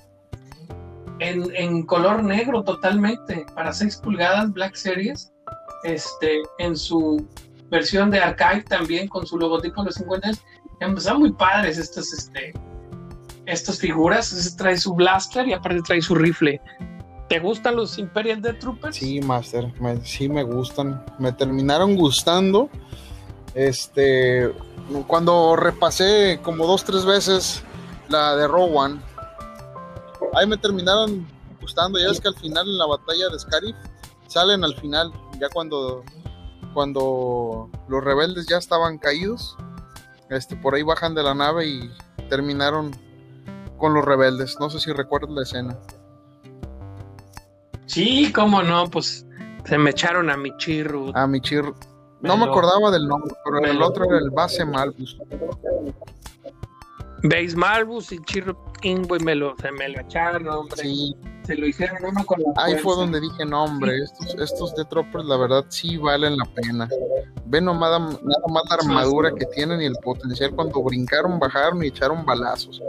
En, 1.21 1.55
en 1.55 1.85
color 1.85 2.23
negro 2.25 2.64
totalmente, 2.64 3.47
para 3.55 3.73
6 3.73 3.99
pulgadas 3.99 4.53
Black 4.53 4.75
Series, 4.75 5.33
este, 5.85 6.43
en 6.59 6.77
su 6.77 7.27
versión 7.71 8.11
de 8.11 8.19
Archive 8.19 8.64
también, 8.69 9.09
con 9.09 9.27
su 9.27 9.38
logotipo 9.38 9.83
de 9.83 9.87
los 9.87 9.95
50 9.97 10.31
Están 10.81 11.19
muy 11.19 11.33
padres 11.33 11.79
estas, 11.79 12.12
este, 12.12 12.53
estas 13.46 13.78
figuras. 13.78 14.54
Trae 14.57 14.76
su 14.76 14.94
blaster 14.94 15.48
y 15.48 15.52
aparte 15.52 15.83
trae 15.83 16.02
su 16.02 16.14
rifle. 16.14 16.61
¿Te 17.28 17.40
gustan 17.40 17.76
los 17.76 17.98
Imperial 17.98 18.42
Dead 18.42 18.59
Troopers? 18.59 18.96
Sí, 18.96 19.20
Master, 19.20 19.72
sí 20.04 20.28
me 20.28 20.42
gustan. 20.42 21.04
Me 21.18 21.33
terminaron 21.33 21.96
gustando. 21.96 22.68
Este, 23.54 24.52
cuando 25.07 25.57
repasé 25.57 26.40
como 26.42 26.66
dos, 26.66 26.85
tres 26.85 27.04
veces 27.04 27.62
la 28.09 28.37
de 28.37 28.46
Rowan, 28.46 29.02
ahí 30.35 30.46
me 30.46 30.57
terminaron 30.59 31.26
gustando. 31.61 31.98
Ya 31.98 32.09
es 32.09 32.20
que 32.20 32.28
al 32.28 32.37
final 32.37 32.68
en 32.68 32.78
la 32.78 32.87
batalla 32.87 33.28
de 33.30 33.38
Scarif 33.38 33.76
salen 34.26 34.64
al 34.64 34.74
final, 34.74 35.12
ya 35.40 35.48
cuando, 35.48 36.04
cuando 36.74 37.70
los 37.88 38.04
rebeldes 38.04 38.46
ya 38.46 38.59
estaban 38.59 38.98
caídos. 38.98 39.57
Este, 40.30 40.57
por 40.57 40.74
ahí 40.74 40.83
bajan 40.83 41.14
de 41.14 41.22
la 41.22 41.35
nave 41.35 41.66
y 41.66 41.90
terminaron 42.28 42.90
con 43.78 43.94
los 43.94 44.04
rebeldes. 44.04 44.56
No 44.60 44.70
sé 44.70 44.80
si 44.80 44.92
recuerdas 44.92 45.30
la 45.30 45.42
escena. 45.42 45.78
Sí, 47.87 48.32
cómo 48.32 48.62
no, 48.62 48.88
pues 48.90 49.26
se 49.64 49.78
me 49.78 49.90
echaron 49.90 50.30
a 50.30 50.37
mi 50.37 50.56
chirro. 50.56 51.16
A 51.16 51.26
mi 51.26 51.40
chirro. 51.40 51.74
No 52.20 52.38
me, 52.38 52.44
acordaba 52.44 52.90
del 52.90 53.06
nombre, 53.06 53.34
pero 53.44 53.58
el 53.58 53.82
otro 53.82 54.06
era 54.06 54.18
el 54.18 54.30
base 54.30 54.64
Malbus. 54.64 55.18
Base 57.22 57.54
Malbus 57.54 58.12
y 58.12 58.22
Chirro 58.22 58.72
Ingwe 58.82 59.18
me 59.20 59.34
lo, 59.34 59.54
se 59.56 59.70
me 59.72 59.90
lo 59.90 60.00
echaron, 60.00 60.48
hombre. 60.48 60.76
Sí. 60.76 61.14
Se 61.44 61.54
lo 61.57 61.66
hicieron 61.66 61.98
uno 62.02 62.24
con 62.24 62.40
la 62.40 62.64
Ahí 62.64 62.76
fue 62.76 62.96
donde 62.96 63.20
dije, 63.20 63.44
no, 63.44 63.64
hombre, 63.64 64.02
estos, 64.02 64.35
estos 64.40 64.74
de 64.74 64.85
Troopers, 64.87 65.24
la 65.26 65.37
verdad, 65.37 65.64
sí 65.68 65.98
valen 65.98 66.37
la 66.38 66.46
pena. 66.46 66.88
Ven 67.46 67.66
nomás, 67.66 68.00
nada 68.00 68.44
más 68.48 68.62
la 68.70 68.76
armadura 68.76 69.30
que 69.33 69.44
tienen 69.46 69.83
y 69.83 69.87
el 69.87 69.96
potencial 70.02 70.52
cuando 70.54 70.83
brincaron, 70.83 71.38
bajaron 71.38 71.85
y 71.85 71.88
echaron 71.88 72.24
balazos. 72.24 72.80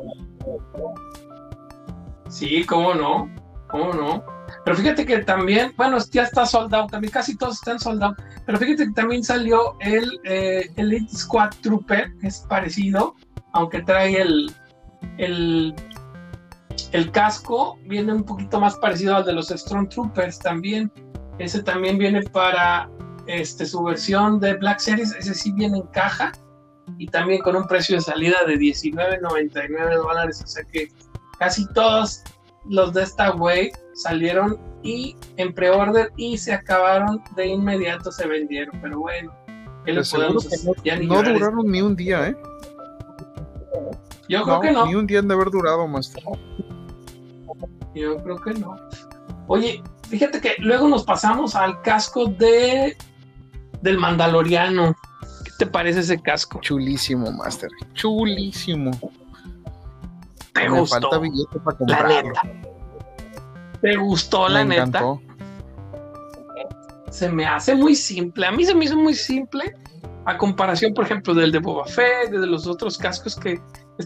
Sí, 2.29 2.65
cómo 2.65 2.93
no, 2.93 3.29
cómo 3.67 3.93
no. 3.93 4.35
Pero 4.63 4.77
fíjate 4.77 5.05
que 5.05 5.19
también, 5.19 5.73
bueno, 5.77 5.97
ya 6.11 6.23
está 6.23 6.45
soldado, 6.45 6.87
también 6.87 7.11
casi 7.11 7.37
todos 7.37 7.55
están 7.55 7.79
soldados. 7.79 8.17
Pero 8.45 8.57
fíjate 8.57 8.85
que 8.85 8.93
también 8.93 9.23
salió 9.23 9.75
el 9.79 10.19
eh, 10.23 10.71
Elite 10.75 11.15
Squad 11.15 11.51
Trooper, 11.61 12.11
que 12.19 12.27
es 12.27 12.39
parecido, 12.47 13.15
aunque 13.53 13.81
trae 13.83 14.21
el, 14.21 14.51
el, 15.17 15.73
el 16.91 17.11
casco, 17.11 17.77
viene 17.85 18.13
un 18.13 18.23
poquito 18.23 18.59
más 18.59 18.75
parecido 18.77 19.15
al 19.15 19.25
de 19.25 19.33
los 19.33 19.49
Strong 19.49 19.89
Troopers 19.89 20.39
también. 20.39 20.91
Ese 21.37 21.61
también 21.63 21.97
viene 21.97 22.21
para 22.23 22.89
este, 23.27 23.65
su 23.65 23.83
versión 23.83 24.39
de 24.39 24.53
Black 24.55 24.79
Series, 24.79 25.15
ese 25.15 25.33
sí 25.33 25.51
viene 25.51 25.79
en 25.79 25.87
caja 25.87 26.31
y 26.97 27.07
también 27.07 27.41
con 27.41 27.55
un 27.55 27.67
precio 27.67 27.95
de 27.95 28.01
salida 28.01 28.37
de 28.45 28.55
19.99 28.55 29.95
dólares, 29.95 30.41
o 30.43 30.47
sea 30.47 30.63
que 30.71 30.89
casi 31.39 31.65
todos 31.73 32.23
los 32.69 32.93
de 32.93 33.03
esta 33.03 33.31
wave 33.33 33.71
salieron 33.93 34.57
y 34.83 35.15
en 35.37 35.53
pre-order 35.53 36.11
y 36.15 36.37
se 36.37 36.53
acabaron 36.53 37.21
de 37.35 37.47
inmediato, 37.47 38.11
se 38.11 38.27
vendieron. 38.27 38.79
Pero 38.81 38.99
bueno, 38.99 39.33
¿qué 39.85 39.93
les 39.93 40.11
podemos 40.11 40.45
no, 40.45 41.21
no 41.21 41.23
duraron 41.23 41.67
ni 41.67 41.81
un 41.81 41.95
día, 41.95 42.29
¿eh? 42.29 42.35
Yo 44.27 44.43
creo 44.43 44.61
que 44.61 44.71
no. 44.71 44.85
Ni 44.85 44.95
un 44.95 45.07
día 45.07 45.19
han 45.19 45.27
de 45.27 45.33
haber 45.33 45.49
durado, 45.49 45.87
Master. 45.87 46.23
Yo 47.93 48.17
creo 48.23 48.37
que 48.37 48.53
no. 48.53 48.75
Oye, 49.47 49.83
fíjate 50.09 50.41
que 50.41 50.55
luego 50.59 50.87
nos 50.87 51.03
pasamos 51.03 51.55
al 51.55 51.81
casco 51.81 52.25
de 52.25 52.97
del 53.81 53.97
Mandaloriano. 53.97 54.95
¿Qué 55.43 55.51
te 55.59 55.65
parece 55.67 55.99
ese 55.99 56.19
casco? 56.21 56.59
Chulísimo, 56.61 57.31
Master. 57.31 57.69
Chulísimo. 57.93 58.91
Me, 60.55 60.69
gustó. 60.69 61.01
falta 61.01 61.17
billete 61.19 61.59
para 61.59 61.77
comprarlo. 61.77 62.33
¿Te 63.81 63.95
gustó 63.97 64.49
la 64.49 64.65
neta? 64.65 65.03
Se 67.11 67.29
me 67.29 67.45
hace 67.45 67.75
muy 67.75 67.95
simple. 67.95 68.47
A 68.47 68.51
mí 68.51 68.65
se 68.65 68.73
me 68.73 68.85
hizo 68.85 68.97
muy 68.97 69.13
simple 69.13 69.75
a 70.25 70.37
comparación, 70.37 70.93
por 70.93 71.05
ejemplo, 71.05 71.33
del 71.33 71.51
de 71.51 71.59
Boba 71.59 71.85
Fett, 71.85 72.31
de 72.31 72.47
los 72.47 72.65
otros 72.67 72.97
cascos 72.97 73.35
que 73.35 73.61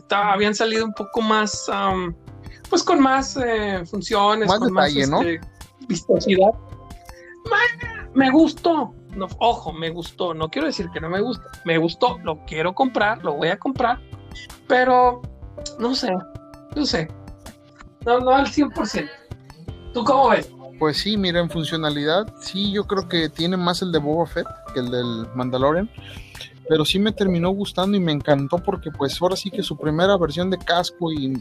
habían 0.09 0.55
salido 0.55 0.85
un 0.85 0.93
poco 0.93 1.21
más, 1.21 1.69
pues 2.69 2.83
con 2.83 3.01
más 3.01 3.37
eh, 3.37 3.83
funciones, 3.85 4.47
más 4.47 4.59
con 4.59 4.73
más 4.73 4.95
este, 4.95 5.41
vistosidad. 5.87 6.51
Me 8.13 8.29
gustó. 8.31 8.93
ojo, 9.39 9.73
me 9.73 9.89
gustó. 9.89 10.33
No 10.33 10.49
quiero 10.49 10.67
decir 10.67 10.89
que 10.91 10.99
no 10.99 11.09
me 11.09 11.21
gusta. 11.21 11.43
Me 11.65 11.77
gustó. 11.77 12.19
Lo 12.23 12.43
quiero 12.45 12.73
comprar, 12.73 13.23
lo 13.23 13.33
voy 13.33 13.49
a 13.49 13.57
comprar. 13.57 13.99
Pero 14.67 15.21
no 15.79 15.95
sé, 15.95 16.11
no 16.75 16.85
sé. 16.85 17.07
No, 18.05 18.19
no 18.19 18.31
al 18.31 18.47
100%. 18.47 19.09
¿Tú 19.93 20.03
cómo 20.03 20.29
ves? 20.29 20.49
Pues 20.79 20.97
sí, 20.97 21.17
mira, 21.17 21.41
en 21.41 21.49
funcionalidad, 21.49 22.33
sí, 22.39 22.71
yo 22.71 22.87
creo 22.87 23.09
que 23.09 23.27
tiene 23.27 23.57
más 23.57 23.81
el 23.81 23.91
de 23.91 23.99
Boba 23.99 24.25
Fett 24.25 24.47
que 24.73 24.79
el 24.79 24.89
del 24.89 25.27
Mandalorian, 25.35 25.89
pero 26.69 26.85
sí 26.85 26.99
me 26.99 27.11
terminó 27.11 27.49
gustando 27.49 27.97
y 27.97 27.99
me 27.99 28.11
encantó 28.11 28.59
porque 28.59 28.91
pues 28.91 29.19
ahora 29.19 29.35
sí 29.35 29.49
que 29.49 29.63
su 29.63 29.75
primera 29.75 30.15
versión 30.17 30.51
de 30.51 30.59
casco 30.59 31.11
y, 31.11 31.33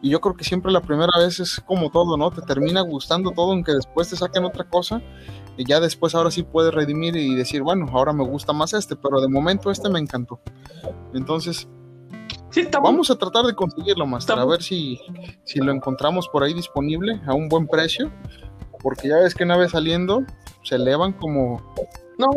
y, 0.00 0.08
yo 0.08 0.20
creo 0.20 0.36
que 0.36 0.44
siempre 0.44 0.70
la 0.70 0.80
primera 0.80 1.10
vez 1.18 1.40
es 1.40 1.60
como 1.66 1.90
todo, 1.90 2.16
¿no? 2.16 2.30
Te 2.30 2.40
termina 2.42 2.80
gustando 2.82 3.32
todo, 3.32 3.50
aunque 3.50 3.72
después 3.72 4.08
te 4.08 4.14
saquen 4.16 4.44
otra 4.44 4.64
cosa 4.68 5.02
y 5.56 5.64
ya 5.64 5.80
después 5.80 6.14
ahora 6.14 6.30
sí 6.30 6.44
puedes 6.44 6.72
redimir 6.72 7.16
y 7.16 7.34
decir, 7.34 7.62
bueno, 7.62 7.88
ahora 7.92 8.12
me 8.12 8.24
gusta 8.24 8.52
más 8.52 8.72
este, 8.72 8.94
pero 8.94 9.20
de 9.20 9.26
momento 9.26 9.72
este 9.72 9.88
me 9.90 9.98
encantó. 9.98 10.40
Entonces, 11.12 11.66
Vamos 12.80 13.10
a 13.10 13.16
tratar 13.16 13.44
de 13.46 13.54
conseguirlo, 13.54 14.06
más 14.06 14.30
a 14.30 14.44
ver 14.44 14.62
si, 14.62 15.00
si 15.42 15.58
lo 15.58 15.72
encontramos 15.72 16.28
por 16.28 16.44
ahí 16.44 16.54
disponible 16.54 17.20
a 17.26 17.34
un 17.34 17.48
buen 17.48 17.66
precio. 17.66 18.12
Porque 18.80 19.08
ya 19.08 19.16
ves 19.16 19.34
que 19.34 19.42
una 19.42 19.56
vez 19.56 19.72
saliendo 19.72 20.24
se 20.62 20.76
elevan 20.76 21.14
como. 21.14 21.74
No, 22.18 22.28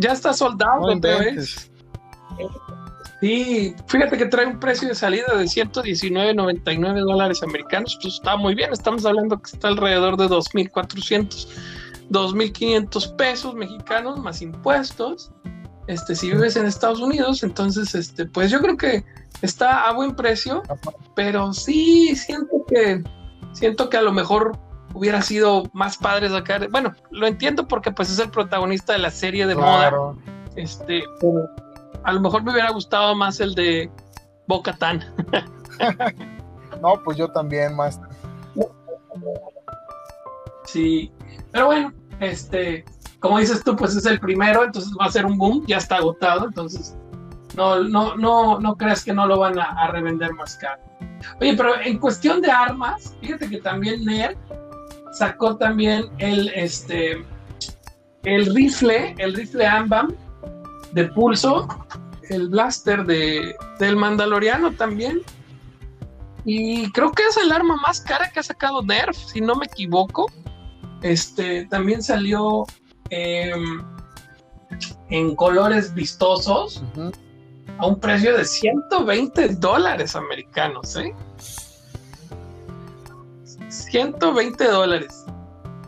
ya 0.00 0.12
está 0.12 0.32
soldado 0.32 0.82
otra 0.82 1.18
vez. 1.18 1.70
Sí, 3.20 3.74
fíjate 3.86 4.16
que 4.16 4.26
trae 4.26 4.46
un 4.46 4.58
precio 4.58 4.88
de 4.88 4.94
salida 4.94 5.36
de 5.36 5.44
119.99 5.44 7.00
dólares 7.00 7.42
americanos. 7.42 7.98
Pues 8.00 8.14
está 8.14 8.36
muy 8.36 8.54
bien. 8.54 8.72
Estamos 8.72 9.04
hablando 9.04 9.38
que 9.40 9.50
está 9.50 9.68
alrededor 9.68 10.16
de 10.16 10.26
2.400, 10.26 11.48
2.500 12.10 13.16
pesos 13.16 13.54
mexicanos 13.54 14.18
más 14.18 14.40
impuestos 14.40 15.30
este, 15.90 16.14
si 16.14 16.30
vives 16.30 16.54
en 16.54 16.66
Estados 16.66 17.00
Unidos, 17.00 17.42
entonces, 17.42 17.96
este, 17.96 18.24
pues 18.24 18.48
yo 18.48 18.60
creo 18.60 18.76
que 18.76 19.04
está 19.42 19.88
a 19.88 19.92
buen 19.92 20.14
precio, 20.14 20.62
pero 21.16 21.52
sí 21.52 22.14
siento 22.14 22.64
que, 22.68 23.02
siento 23.52 23.90
que 23.90 23.96
a 23.96 24.02
lo 24.02 24.12
mejor 24.12 24.56
hubiera 24.94 25.22
sido 25.22 25.64
más 25.72 25.96
padre 25.96 26.28
sacar, 26.28 26.68
bueno, 26.70 26.92
lo 27.10 27.26
entiendo 27.26 27.66
porque 27.66 27.92
pues 27.92 28.10
es 28.10 28.18
el 28.18 28.30
protagonista 28.30 28.92
de 28.92 28.98
la 28.98 29.10
serie 29.10 29.46
de 29.46 29.54
moda, 29.54 30.14
este, 30.56 31.04
a 32.04 32.12
lo 32.12 32.20
mejor 32.20 32.42
me 32.42 32.52
hubiera 32.52 32.70
gustado 32.70 33.14
más 33.14 33.40
el 33.40 33.54
de 33.54 33.90
Boca 34.46 34.72
Tan. 34.72 35.04
no, 36.82 37.02
pues 37.04 37.16
yo 37.16 37.28
también, 37.28 37.76
más. 37.76 38.00
Sí, 40.64 41.12
pero 41.52 41.66
bueno, 41.66 41.92
este, 42.20 42.84
como 43.18 43.38
dices 43.38 43.62
tú, 43.64 43.76
pues 43.76 43.94
es 43.96 44.06
el 44.06 44.20
primero, 44.20 44.64
entonces 44.64 44.92
va 45.00 45.06
a 45.06 45.12
ser 45.12 45.26
un 45.26 45.36
boom, 45.36 45.64
ya 45.66 45.78
está 45.78 45.96
agotado, 45.96 46.46
entonces 46.46 46.96
no, 47.56 47.82
no, 47.82 48.16
no, 48.16 48.60
no 48.60 48.76
creas 48.76 49.04
que 49.04 49.12
no 49.12 49.26
lo 49.26 49.38
van 49.38 49.58
a, 49.58 49.86
revender 49.88 50.32
más 50.34 50.56
caro. 50.56 50.80
Oye, 51.40 51.54
pero 51.56 51.80
en 51.80 51.98
cuestión 51.98 52.40
de 52.40 52.50
armas, 52.50 53.16
fíjate 53.20 53.48
que 53.48 53.58
también 53.58 54.04
Nerd 54.04 54.36
sacó 55.12 55.56
también 55.56 56.06
el, 56.18 56.48
este, 56.50 57.24
el 58.24 58.54
rifle, 58.54 59.14
el 59.18 59.34
rifle 59.34 59.66
Ambam 59.66 60.14
de 60.92 61.06
pulso, 61.08 61.68
el 62.28 62.48
blaster 62.48 63.04
de, 63.04 63.54
del 63.78 63.96
Mandaloriano 63.96 64.72
también. 64.72 65.20
Y 66.44 66.90
creo 66.92 67.12
que 67.12 67.22
es 67.24 67.36
el 67.36 67.52
arma 67.52 67.76
más 67.76 68.00
cara 68.00 68.30
que 68.30 68.40
ha 68.40 68.42
sacado 68.42 68.82
Nerf, 68.82 69.14
si 69.14 69.42
no 69.42 69.56
me 69.56 69.66
equivoco 69.66 70.26
Este, 71.02 71.66
también 71.66 72.02
salió 72.02 72.64
em, 73.10 73.82
en 75.10 75.36
colores 75.36 75.92
vistosos 75.92 76.82
a 77.78 77.86
un 77.86 78.00
precio 78.00 78.36
de 78.36 78.44
120 78.44 79.48
dólares 79.56 80.16
americanos, 80.16 80.96
¿eh? 80.96 81.14
120 83.70 84.64
dólares. 84.68 85.24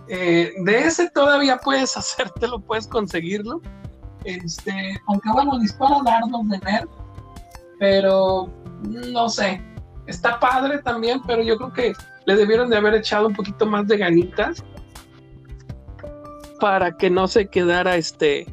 Eh, 0.08 0.52
de 0.64 0.78
ese 0.78 1.10
todavía 1.10 1.58
puedes 1.58 1.96
hacértelo, 1.96 2.60
puedes 2.60 2.86
conseguirlo. 2.86 3.60
Este, 4.24 5.00
aunque 5.08 5.30
bueno, 5.32 5.58
dispara 5.58 5.96
dardos 6.04 6.48
de 6.48 6.58
ver, 6.58 6.88
pero 7.78 8.48
no 8.82 9.28
sé. 9.28 9.62
Está 10.06 10.38
padre 10.38 10.78
también, 10.82 11.20
pero 11.26 11.42
yo 11.42 11.56
creo 11.56 11.72
que 11.72 11.92
le 12.26 12.36
debieron 12.36 12.70
de 12.70 12.76
haber 12.76 12.94
echado 12.94 13.26
un 13.26 13.34
poquito 13.34 13.66
más 13.66 13.86
de 13.88 13.98
ganitas 13.98 14.64
para 16.60 16.96
que 16.96 17.10
no 17.10 17.26
se 17.26 17.48
quedara 17.48 17.96
este 17.96 18.46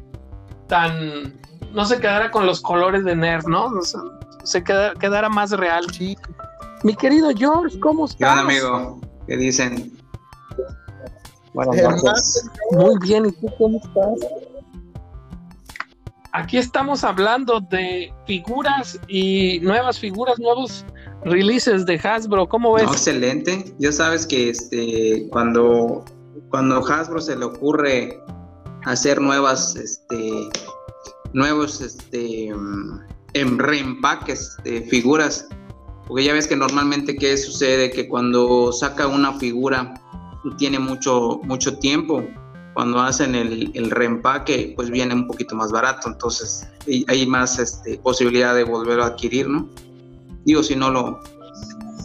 tan 0.66 1.40
no 1.72 1.84
se 1.84 2.00
quedara 2.00 2.30
con 2.30 2.46
los 2.46 2.60
colores 2.60 3.04
de 3.04 3.14
Nerf, 3.14 3.46
¿no? 3.46 3.70
se 4.42 4.64
quedara, 4.64 5.28
más 5.28 5.50
real. 5.52 5.84
Sí. 5.92 6.16
Mi 6.82 6.94
querido 6.96 7.30
George, 7.36 7.78
¿cómo 7.78 8.06
estás? 8.06 8.18
¿Qué 8.18 8.40
amigo? 8.40 9.00
¿Qué 9.26 9.36
dicen? 9.36 9.92
Bueno, 11.54 11.72
Muy 12.72 12.98
bien, 13.02 13.26
¿y 13.26 13.32
tú 13.32 13.48
cómo 13.58 13.78
estás? 13.78 14.30
Aquí 16.32 16.58
estamos 16.58 17.02
hablando 17.02 17.60
de 17.60 18.12
figuras 18.26 18.98
y 19.08 19.58
nuevas 19.60 19.98
figuras, 19.98 20.38
nuevos 20.38 20.84
releases 21.24 21.84
de 21.86 21.96
Hasbro. 21.96 22.48
¿Cómo 22.48 22.74
ves? 22.74 22.84
excelente. 22.84 23.74
Ya 23.78 23.90
sabes 23.90 24.26
que 24.26 24.50
este 24.50 25.28
cuando 25.30 26.04
cuando 26.50 26.84
Hasbro 26.86 27.20
se 27.20 27.36
le 27.36 27.44
ocurre 27.46 28.16
hacer 28.84 29.20
nuevas 29.20 29.74
este 29.74 30.48
nuevos 31.32 31.80
este, 31.80 32.46
en 33.34 33.58
reempaques 33.58 34.56
de 34.64 34.82
figuras. 34.82 35.48
Porque 36.10 36.24
ya 36.24 36.32
ves 36.32 36.48
que 36.48 36.56
normalmente 36.56 37.14
qué 37.14 37.36
sucede 37.36 37.92
que 37.92 38.08
cuando 38.08 38.72
saca 38.72 39.06
una 39.06 39.34
figura 39.34 39.94
tiene 40.58 40.80
mucho, 40.80 41.38
mucho 41.44 41.78
tiempo, 41.78 42.24
cuando 42.74 42.98
hacen 42.98 43.36
el, 43.36 43.70
el, 43.74 43.92
reempaque, 43.92 44.72
pues 44.74 44.90
viene 44.90 45.14
un 45.14 45.28
poquito 45.28 45.54
más 45.54 45.70
barato, 45.70 46.08
entonces 46.08 46.68
hay 47.06 47.26
más 47.28 47.60
este, 47.60 47.96
posibilidad 47.98 48.56
de 48.56 48.64
volverlo 48.64 49.04
a 49.04 49.06
adquirir, 49.06 49.48
¿no? 49.48 49.68
Digo, 50.44 50.64
si 50.64 50.74
no 50.74 50.90
lo, 50.90 51.20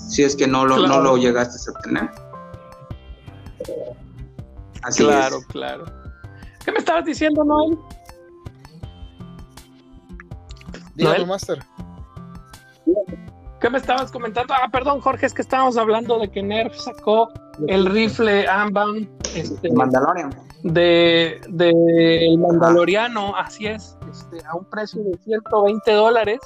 si 0.08 0.22
es 0.22 0.36
que 0.36 0.46
no 0.46 0.66
lo, 0.66 0.86
no 0.86 1.02
lo 1.02 1.18
llegaste 1.18 1.72
a 1.72 1.82
tener. 1.82 2.12
Así 4.84 5.04
claro, 5.04 5.40
claro. 5.48 5.86
¿Qué 6.64 6.72
me 6.72 6.78
estabas 6.78 7.06
diciendo, 7.06 7.44
Noel? 7.44 7.76
Dígame, 10.94 11.26
Master. 11.26 11.58
¿Qué 13.66 13.72
me 13.72 13.80
estabas 13.80 14.12
comentando? 14.12 14.54
Ah, 14.54 14.70
perdón, 14.72 15.02
Jorge, 15.02 15.26
es 15.26 15.34
que 15.34 15.42
estábamos 15.42 15.76
hablando 15.76 16.20
de 16.20 16.30
que 16.30 16.44
Nerf 16.44 16.76
sacó 16.76 17.32
el 17.68 17.88
rifle 17.88 18.48
Amban. 18.48 19.10
Este, 19.34 19.72
Mandalorian. 19.72 20.30
De, 20.62 21.42
de 21.50 22.28
el 22.28 22.38
Mandaloriano, 22.38 23.36
así 23.36 23.66
es, 23.66 23.98
este, 24.08 24.46
a 24.46 24.56
un 24.56 24.66
precio 24.66 25.02
de 25.04 25.18
120 25.18 25.92
dólares. 25.94 26.42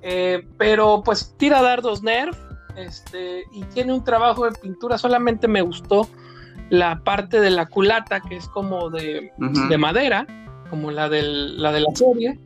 Eh, 0.00 0.48
pero 0.56 1.02
pues 1.04 1.34
tira 1.36 1.60
dardos 1.60 2.02
Nerf 2.02 2.38
este, 2.74 3.44
y 3.52 3.62
tiene 3.64 3.92
un 3.92 4.02
trabajo 4.02 4.46
de 4.46 4.58
pintura. 4.58 4.96
Solamente 4.96 5.46
me 5.46 5.60
gustó 5.60 6.08
la 6.70 7.04
parte 7.04 7.38
de 7.42 7.50
la 7.50 7.66
culata, 7.66 8.20
que 8.22 8.36
es 8.36 8.48
como 8.48 8.88
de, 8.88 9.30
de 9.68 9.76
madera, 9.76 10.26
como 10.70 10.90
la, 10.90 11.10
del, 11.10 11.60
la 11.60 11.70
de 11.70 11.80
la 11.80 11.94
serie 11.94 12.40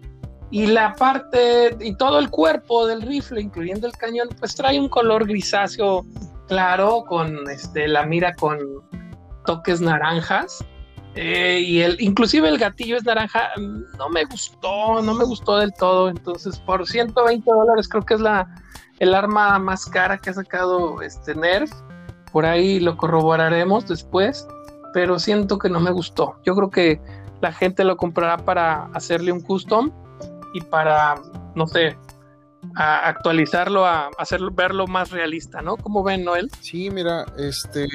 y 0.54 0.68
la 0.68 0.94
parte 0.94 1.76
y 1.80 1.96
todo 1.96 2.20
el 2.20 2.30
cuerpo 2.30 2.86
del 2.86 3.02
rifle, 3.02 3.40
incluyendo 3.40 3.88
el 3.88 3.92
cañón, 3.94 4.28
pues 4.38 4.54
trae 4.54 4.78
un 4.78 4.88
color 4.88 5.26
grisáceo 5.26 6.06
claro, 6.46 7.04
con 7.08 7.50
este, 7.50 7.88
la 7.88 8.06
mira 8.06 8.36
con 8.36 8.60
toques 9.46 9.80
naranjas. 9.80 10.64
Eh, 11.16 11.58
y 11.58 11.80
el, 11.80 12.00
inclusive 12.00 12.48
el 12.48 12.58
gatillo 12.58 12.96
es 12.96 13.02
naranja, 13.02 13.48
no 13.98 14.08
me 14.10 14.24
gustó, 14.26 15.02
no 15.02 15.14
me 15.14 15.24
gustó 15.24 15.56
del 15.56 15.74
todo. 15.74 16.08
Entonces, 16.08 16.60
por 16.60 16.86
120 16.86 17.50
dólares 17.50 17.88
creo 17.88 18.04
que 18.04 18.14
es 18.14 18.20
la 18.20 18.46
el 19.00 19.12
arma 19.12 19.58
más 19.58 19.86
cara 19.86 20.18
que 20.18 20.30
ha 20.30 20.34
sacado 20.34 21.02
este 21.02 21.34
Nerf. 21.34 21.72
Por 22.30 22.46
ahí 22.46 22.78
lo 22.78 22.96
corroboraremos 22.96 23.88
después, 23.88 24.46
pero 24.92 25.18
siento 25.18 25.58
que 25.58 25.68
no 25.68 25.80
me 25.80 25.90
gustó. 25.90 26.36
Yo 26.44 26.54
creo 26.54 26.70
que 26.70 27.00
la 27.40 27.52
gente 27.52 27.82
lo 27.82 27.96
comprará 27.96 28.36
para 28.36 28.84
hacerle 28.94 29.32
un 29.32 29.40
custom 29.40 29.90
y 30.54 30.60
para, 30.62 31.16
no 31.54 31.66
sé, 31.66 31.98
a 32.76 33.08
actualizarlo, 33.08 33.84
a 33.84 34.08
hacerlo, 34.16 34.50
verlo 34.52 34.86
más 34.86 35.10
realista, 35.10 35.60
¿no? 35.60 35.76
¿Cómo 35.76 36.02
ven, 36.02 36.24
Noel? 36.24 36.50
Sí, 36.60 36.88
mira, 36.90 37.26
este... 37.36 37.86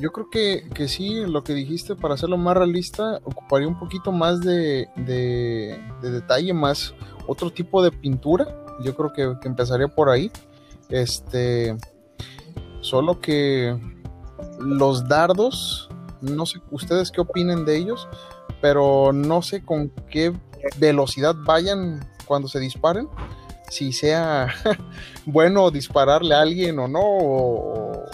Yo 0.00 0.12
creo 0.12 0.30
que, 0.30 0.68
que 0.74 0.86
sí, 0.86 1.26
lo 1.26 1.42
que 1.42 1.54
dijiste, 1.54 1.96
para 1.96 2.14
hacerlo 2.14 2.38
más 2.38 2.56
realista, 2.56 3.18
ocuparía 3.24 3.66
un 3.66 3.78
poquito 3.78 4.12
más 4.12 4.40
de, 4.40 4.88
de, 4.96 5.78
detalle, 6.00 6.54
más 6.54 6.94
otro 7.26 7.50
tipo 7.50 7.82
de 7.82 7.90
pintura. 7.90 8.46
Yo 8.84 8.94
creo 8.94 9.12
que, 9.12 9.40
que 9.40 9.48
empezaría 9.48 9.88
por 9.88 10.08
ahí. 10.08 10.30
Este, 10.88 11.76
solo 12.80 13.20
que 13.20 13.76
los 14.60 15.08
dardos, 15.08 15.90
no 16.20 16.46
sé 16.46 16.60
ustedes 16.70 17.10
qué 17.10 17.20
opinen 17.20 17.64
de 17.64 17.76
ellos, 17.76 18.08
pero 18.60 19.12
no 19.12 19.42
sé 19.42 19.64
con 19.64 19.90
qué 20.10 20.32
velocidad 20.78 21.34
vayan 21.38 22.08
cuando 22.26 22.48
se 22.48 22.60
disparen, 22.60 23.08
si 23.68 23.92
sea 23.92 24.48
bueno 25.26 25.70
dispararle 25.70 26.34
a 26.34 26.40
alguien 26.40 26.78
o 26.78 26.88
no, 26.88 27.00
o, 27.02 28.04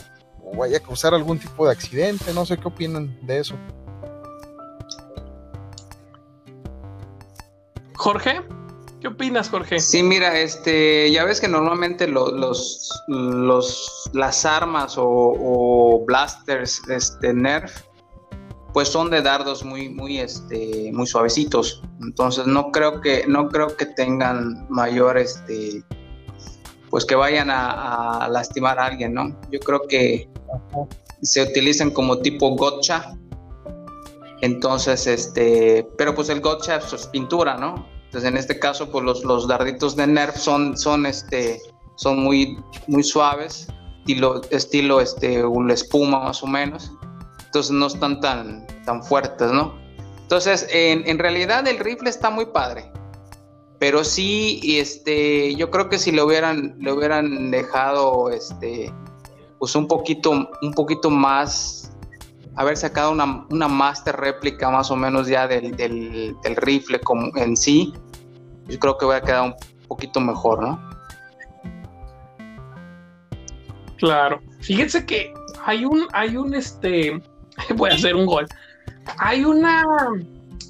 vaya 0.57 0.79
a 0.79 0.81
causar 0.81 1.15
algún 1.15 1.39
tipo 1.39 1.67
de 1.67 1.73
accidente, 1.73 2.33
no 2.33 2.47
sé 2.47 2.57
qué 2.57 2.69
opinan 2.69 3.19
de 3.27 3.41
eso. 3.41 3.55
Jorge, 7.95 8.41
¿qué 9.01 9.09
opinas, 9.09 9.51
Jorge? 9.51 9.81
Sí, 9.81 10.03
mira, 10.03 10.39
este, 10.39 11.11
ya 11.11 11.25
ves 11.25 11.41
que 11.41 11.49
normalmente 11.49 12.07
los, 12.07 12.33
los, 13.09 14.11
las 14.13 14.45
armas 14.45 14.97
o, 14.97 15.05
o 15.07 16.05
blasters, 16.07 16.81
este, 16.89 17.35
Nerf, 17.35 17.88
pues 18.73 18.89
son 18.89 19.11
de 19.11 19.23
dardos 19.23 19.65
muy, 19.65 19.89
muy, 19.89 20.19
este, 20.19 20.91
muy 20.93 21.07
suavecitos. 21.07 21.83
Entonces 22.01 22.47
no 22.47 22.71
creo 22.71 23.01
que, 23.01 23.25
no 23.27 23.49
creo 23.49 23.77
que 23.77 23.87
tengan 23.87 24.67
mayor, 24.69 25.19
este, 25.19 25.83
pues 26.91 27.05
que 27.05 27.15
vayan 27.15 27.49
a, 27.51 28.29
lastimar 28.31 28.79
a 28.79 28.87
alguien, 28.87 29.15
¿no? 29.15 29.39
Yo 29.51 29.61
creo 29.61 29.83
que 29.89 30.29
se 31.23 31.43
utilizan 31.43 31.91
como 31.91 32.19
tipo 32.19 32.51
gotcha. 32.51 33.17
Entonces, 34.41 35.07
este, 35.07 35.89
pero 35.97 36.15
pues 36.15 36.29
el 36.29 36.41
gotcha 36.41 36.79
pues, 36.79 36.93
es 36.93 37.07
pintura, 37.09 37.57
¿no? 37.57 37.87
Entonces 38.05 38.31
en 38.31 38.37
este 38.37 38.59
caso, 38.59 38.91
pues 38.91 39.05
los, 39.05 39.25
los 39.25 39.49
darditos 39.49 39.97
de 39.97 40.07
Nerf 40.07 40.37
son, 40.37 40.79
son, 40.79 41.05
este, 41.07 41.61
son 41.97 42.23
muy, 42.23 42.57
muy 42.87 43.03
suaves, 43.03 43.67
estilo, 44.01 44.41
estilo, 44.51 45.01
este, 45.01 45.45
una 45.45 45.75
espuma 45.75 46.21
más 46.21 46.43
o 46.43 46.47
menos 46.47 46.93
entonces 47.49 47.73
no 47.73 47.87
están 47.87 48.21
tan, 48.21 48.67
tan 48.85 49.03
fuertes, 49.03 49.51
¿no? 49.51 49.75
Entonces, 50.21 50.69
en, 50.71 51.19
realidad 51.19 51.67
el 51.67 51.79
rifle 51.79 52.11
está 52.11 52.29
muy 52.29 52.45
padre, 52.45 52.93
pero 53.79 54.05
sí, 54.05 54.61
este, 54.79 55.55
yo 55.55 55.71
creo 55.71 55.89
que 55.89 55.99
si 55.99 56.13
lo 56.13 56.27
hubieran, 56.27 56.77
le 56.79 56.93
hubieran 56.93 57.51
dejado, 57.51 58.29
este, 58.29 58.93
pues 59.59 59.75
un 59.75 59.89
poquito, 59.89 60.51
un 60.61 60.73
poquito 60.75 61.09
más, 61.09 61.91
haber 62.57 62.77
sacado 62.77 63.13
una, 63.13 63.47
una 63.51 63.69
master 63.69 64.17
réplica 64.17 64.69
más 64.69 64.91
o 64.91 64.97
menos 64.97 65.29
ya 65.29 65.49
del, 65.49 65.75
del, 65.75 66.37
rifle 66.57 67.01
como 67.01 67.35
en 67.35 67.57
sí, 67.57 67.95
yo 68.67 68.79
creo 68.79 68.99
que 68.99 69.07
hubiera 69.07 69.25
quedado 69.25 69.45
un 69.45 69.55
poquito 69.89 70.21
mejor, 70.21 70.61
¿no? 70.61 70.91
Claro. 73.97 74.43
Fíjense 74.61 75.07
que 75.07 75.33
hay 75.65 75.87
un, 75.87 76.07
hay 76.13 76.37
un, 76.37 76.53
este, 76.53 77.23
a 77.91 77.95
hacer 77.95 78.17
un 78.17 78.27
gol. 78.27 78.47
Hay 79.19 79.45
una, 79.45 79.85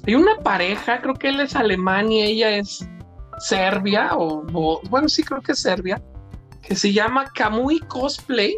hay 0.05 0.15
una 0.15 0.35
pareja, 0.37 1.01
creo 1.01 1.15
que 1.15 1.29
él 1.29 1.39
es 1.39 1.55
alemán 1.55 2.11
y 2.11 2.21
ella 2.23 2.51
es 2.51 2.87
Serbia, 3.39 4.11
o, 4.15 4.81
bueno, 4.89 5.07
sí 5.09 5.23
creo 5.23 5.41
que 5.41 5.53
es 5.53 5.59
Serbia, 5.59 6.01
que 6.61 6.75
se 6.75 6.91
llama 6.91 7.25
Kamui 7.33 7.79
Cosplay. 7.81 8.55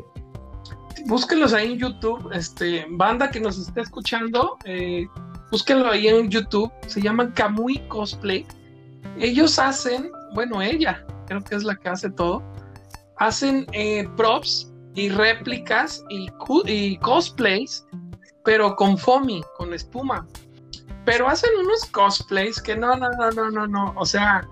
Búsquenlos 1.05 1.53
ahí 1.53 1.73
en 1.73 1.79
YouTube, 1.79 2.29
este, 2.34 2.86
banda 2.89 3.32
que 3.32 3.39
nos 3.39 3.57
esté 3.57 3.82
escuchando, 3.82 4.57
eh, 4.65 5.07
búsquenlo 5.51 5.89
ahí 5.89 6.07
en 6.07 6.29
YouTube, 6.29 6.71
se 6.88 7.01
llaman 7.01 7.32
Kamui 7.32 7.79
Cosplay. 7.88 8.45
Ellos 9.17 9.57
hacen, 9.57 10.11
bueno, 10.34 10.61
ella, 10.61 11.05
creo 11.27 11.43
que 11.43 11.55
es 11.55 11.63
la 11.63 11.75
que 11.75 11.89
hace 11.89 12.09
todo, 12.11 12.43
hacen 13.17 13.65
eh, 13.71 14.07
props 14.15 14.71
y 14.95 15.09
réplicas 15.09 16.03
y, 16.09 16.29
y 16.65 16.97
cosplays, 16.97 17.86
pero 18.43 18.75
con 18.75 18.97
foamy, 18.97 19.41
con 19.57 19.73
espuma. 19.73 20.27
Pero 21.05 21.27
hacen 21.27 21.49
unos 21.59 21.85
cosplays 21.85 22.61
que 22.61 22.75
no, 22.75 22.95
no, 22.95 23.09
no, 23.11 23.31
no, 23.31 23.51
no, 23.51 23.67
no. 23.67 23.93
O 23.97 24.05
sea, 24.05 24.47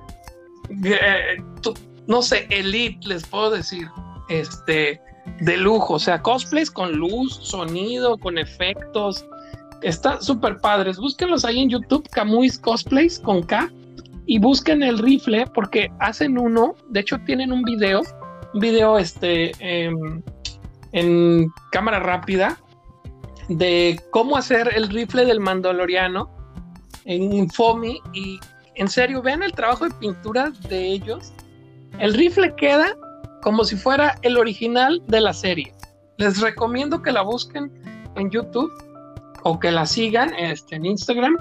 eh, 0.84 1.42
no 2.08 2.22
sé, 2.22 2.48
elite, 2.50 3.08
les 3.08 3.26
puedo 3.26 3.52
decir. 3.52 3.88
Este, 4.30 5.02
de 5.42 5.58
lujo. 5.58 5.96
O 5.96 6.00
sea, 6.00 6.22
cosplays 6.22 6.72
con 6.72 6.94
luz, 6.94 7.36
sonido, 7.36 8.18
con 8.18 8.38
efectos. 8.38 9.26
Están 9.82 10.22
súper 10.22 10.58
padres. 10.58 10.98
Búsquenlos 10.98 11.46
ahí 11.46 11.60
en 11.60 11.70
YouTube, 11.70 12.08
Camuis 12.10 12.58
Cosplays 12.60 13.20
con 13.20 13.44
K. 13.44 13.72
Y 14.26 14.40
busquen 14.40 14.84
el 14.84 15.00
rifle 15.00 15.48
porque 15.54 15.92
hacen 16.00 16.38
uno. 16.38 16.76
De 16.90 17.00
hecho, 17.02 17.18
tienen 17.26 17.52
un 17.52 17.64
video. 17.64 18.02
Un 18.54 18.60
video 18.60 18.98
este, 18.98 19.52
em, 19.60 20.22
en 20.92 21.48
cámara 21.72 22.00
rápida 22.00 22.60
de 23.50 24.00
cómo 24.12 24.38
hacer 24.38 24.72
el 24.76 24.90
rifle 24.90 25.26
del 25.26 25.40
Mandaloriano 25.40 26.30
en 27.06 27.34
Infomi 27.34 28.00
y 28.14 28.40
en 28.80 28.88
serio, 28.88 29.22
vean 29.22 29.44
el 29.44 29.52
trabajo 29.52 29.84
de 29.84 29.94
pintura 29.96 30.54
de 30.70 30.86
ellos. 30.86 31.34
El 32.00 32.14
rifle 32.14 32.56
queda 32.56 32.96
como 33.42 33.66
si 33.66 33.76
fuera 33.76 34.16
el 34.22 34.38
original 34.38 35.04
de 35.08 35.20
la 35.20 35.34
serie. 35.34 35.74
Les 36.18 36.40
recomiendo 36.40 37.02
que 37.02 37.12
la 37.12 37.22
busquen 37.22 37.70
en 38.16 38.32
YouTube 38.32 38.72
o 39.44 39.60
que 39.60 39.70
la 39.70 39.86
sigan 39.86 40.34
este, 40.34 40.78
en 40.78 40.86
Instagram 40.86 41.38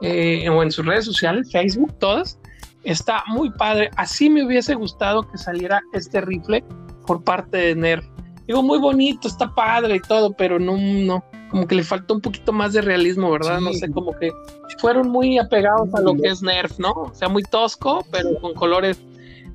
eh, 0.00 0.48
o 0.48 0.62
en 0.62 0.70
sus 0.70 0.86
redes 0.86 1.06
sociales, 1.06 1.50
Facebook, 1.50 1.92
todas. 1.98 2.38
Está 2.84 3.24
muy 3.26 3.50
padre. 3.50 3.90
Así 3.96 4.30
me 4.30 4.46
hubiese 4.46 4.76
gustado 4.76 5.28
que 5.28 5.38
saliera 5.38 5.82
este 5.92 6.20
rifle 6.20 6.64
por 7.04 7.24
parte 7.24 7.56
de 7.56 7.74
Nerf. 7.74 8.06
Digo, 8.50 8.64
muy 8.64 8.80
bonito, 8.80 9.28
está 9.28 9.54
padre 9.54 9.94
y 9.94 10.00
todo, 10.00 10.32
pero 10.32 10.58
no, 10.58 10.76
no, 10.76 11.22
como 11.50 11.68
que 11.68 11.76
le 11.76 11.84
faltó 11.84 12.14
un 12.14 12.20
poquito 12.20 12.52
más 12.52 12.72
de 12.72 12.80
realismo, 12.80 13.30
¿verdad? 13.30 13.60
No 13.60 13.72
sé, 13.72 13.88
como 13.92 14.10
que 14.18 14.32
fueron 14.78 15.08
muy 15.08 15.38
apegados 15.38 15.94
a 15.94 16.00
lo 16.00 16.16
que 16.16 16.30
es 16.30 16.42
Nerf, 16.42 16.80
¿no? 16.80 16.90
O 16.90 17.14
sea, 17.14 17.28
muy 17.28 17.44
tosco, 17.44 18.04
pero 18.10 18.40
con 18.40 18.54
colores 18.54 19.00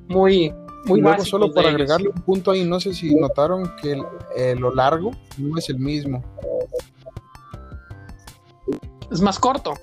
muy, 0.08 0.50
muy 0.86 1.02
Luego, 1.02 1.26
solo 1.26 1.52
para 1.52 1.68
agregarle 1.68 2.08
un 2.08 2.22
punto 2.22 2.52
ahí, 2.52 2.64
no 2.64 2.80
sé 2.80 2.94
si 2.94 3.14
notaron 3.14 3.70
que 3.82 4.02
eh, 4.34 4.54
lo 4.56 4.74
largo 4.74 5.10
no 5.36 5.58
es 5.58 5.68
el 5.68 5.78
mismo. 5.78 6.24
Es 9.12 9.20
más 9.20 9.38
corto. 9.38 9.74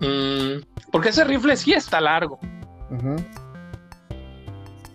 Mm, 0.00 0.62
porque 0.90 1.10
ese 1.10 1.24
rifle 1.24 1.58
sí 1.58 1.74
está 1.74 2.00
largo. 2.00 2.38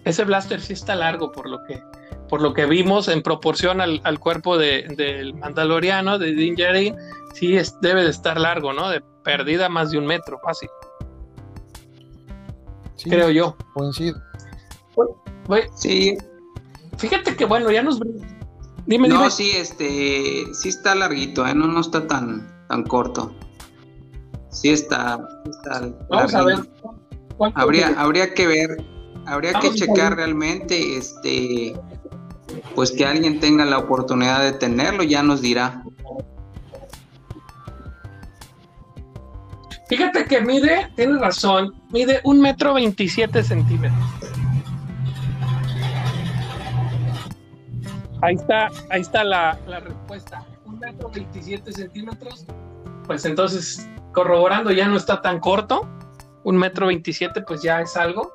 Ese 0.09 0.23
blaster 0.25 0.59
sí 0.59 0.73
está 0.73 0.95
largo, 0.95 1.31
por 1.31 1.49
lo 1.49 1.63
que 1.63 1.81
por 2.29 2.41
lo 2.41 2.53
que 2.53 2.65
vimos 2.67 3.07
en 3.07 3.23
proporción 3.23 3.81
al, 3.81 4.19
cuerpo 4.19 4.57
del 4.57 5.33
Mandaloriano, 5.33 6.19
de 6.19 6.31
Din 6.33 6.55
Djarin, 6.55 6.95
sí 7.33 7.57
debe 7.81 8.03
de 8.03 8.09
estar 8.09 8.39
largo, 8.39 8.71
¿no? 8.71 8.89
De 8.89 9.01
perdida 9.23 9.67
más 9.67 9.89
de 9.91 9.97
un 9.97 10.05
metro, 10.05 10.39
fácil. 10.43 10.69
Creo 13.03 13.31
yo. 13.31 13.57
Coincido. 13.73 14.21
sí. 15.75 16.17
Fíjate 16.97 17.35
que 17.35 17.45
bueno, 17.45 17.71
ya 17.71 17.81
nos... 17.81 17.99
Dime, 18.85 19.07
no, 19.07 19.29
sí, 19.29 19.51
este, 19.51 20.45
sí 20.53 20.69
está 20.69 20.95
larguito, 20.95 21.45
¿eh? 21.47 21.55
no, 21.55 21.67
no 21.67 21.79
está 21.79 22.05
tan, 22.07 22.47
tan 22.67 22.83
corto. 22.83 23.33
Sí 24.51 24.69
está, 24.69 25.27
Vamos 26.09 26.33
a 26.33 26.43
ver. 26.43 26.57
Habría, 27.55 27.87
habría 27.97 28.33
que 28.33 28.47
ver, 28.47 28.77
habría 29.25 29.53
que 29.53 29.73
checar 29.73 30.15
realmente, 30.15 30.97
este, 30.97 31.75
pues 32.75 32.91
que 32.91 33.05
alguien 33.05 33.39
tenga 33.39 33.65
la 33.65 33.77
oportunidad 33.77 34.41
de 34.41 34.53
tenerlo, 34.53 35.03
ya 35.03 35.23
nos 35.23 35.41
dirá. 35.41 35.83
Fíjate 39.87 40.25
que 40.25 40.41
mide, 40.41 40.91
tiene 40.95 41.17
razón, 41.17 41.73
mide 41.89 42.21
un 42.23 42.39
metro 42.39 42.75
veintisiete 42.75 43.43
centímetros. 43.43 43.99
Ahí 48.21 48.35
está, 48.35 48.69
ahí 48.89 49.01
está 49.01 49.23
la, 49.23 49.57
la 49.65 49.79
respuesta. 49.79 50.45
Un 50.65 50.77
metro 50.79 51.09
veintisiete 51.09 51.71
centímetros. 51.71 52.45
Pues 53.07 53.25
entonces, 53.25 53.89
corroborando, 54.13 54.71
ya 54.71 54.87
no 54.87 54.97
está 54.97 55.21
tan 55.21 55.39
corto. 55.39 55.87
Un 56.43 56.57
metro 56.57 56.87
veintisiete, 56.87 57.41
pues 57.41 57.63
ya 57.63 57.81
es 57.81 57.97
algo. 57.97 58.31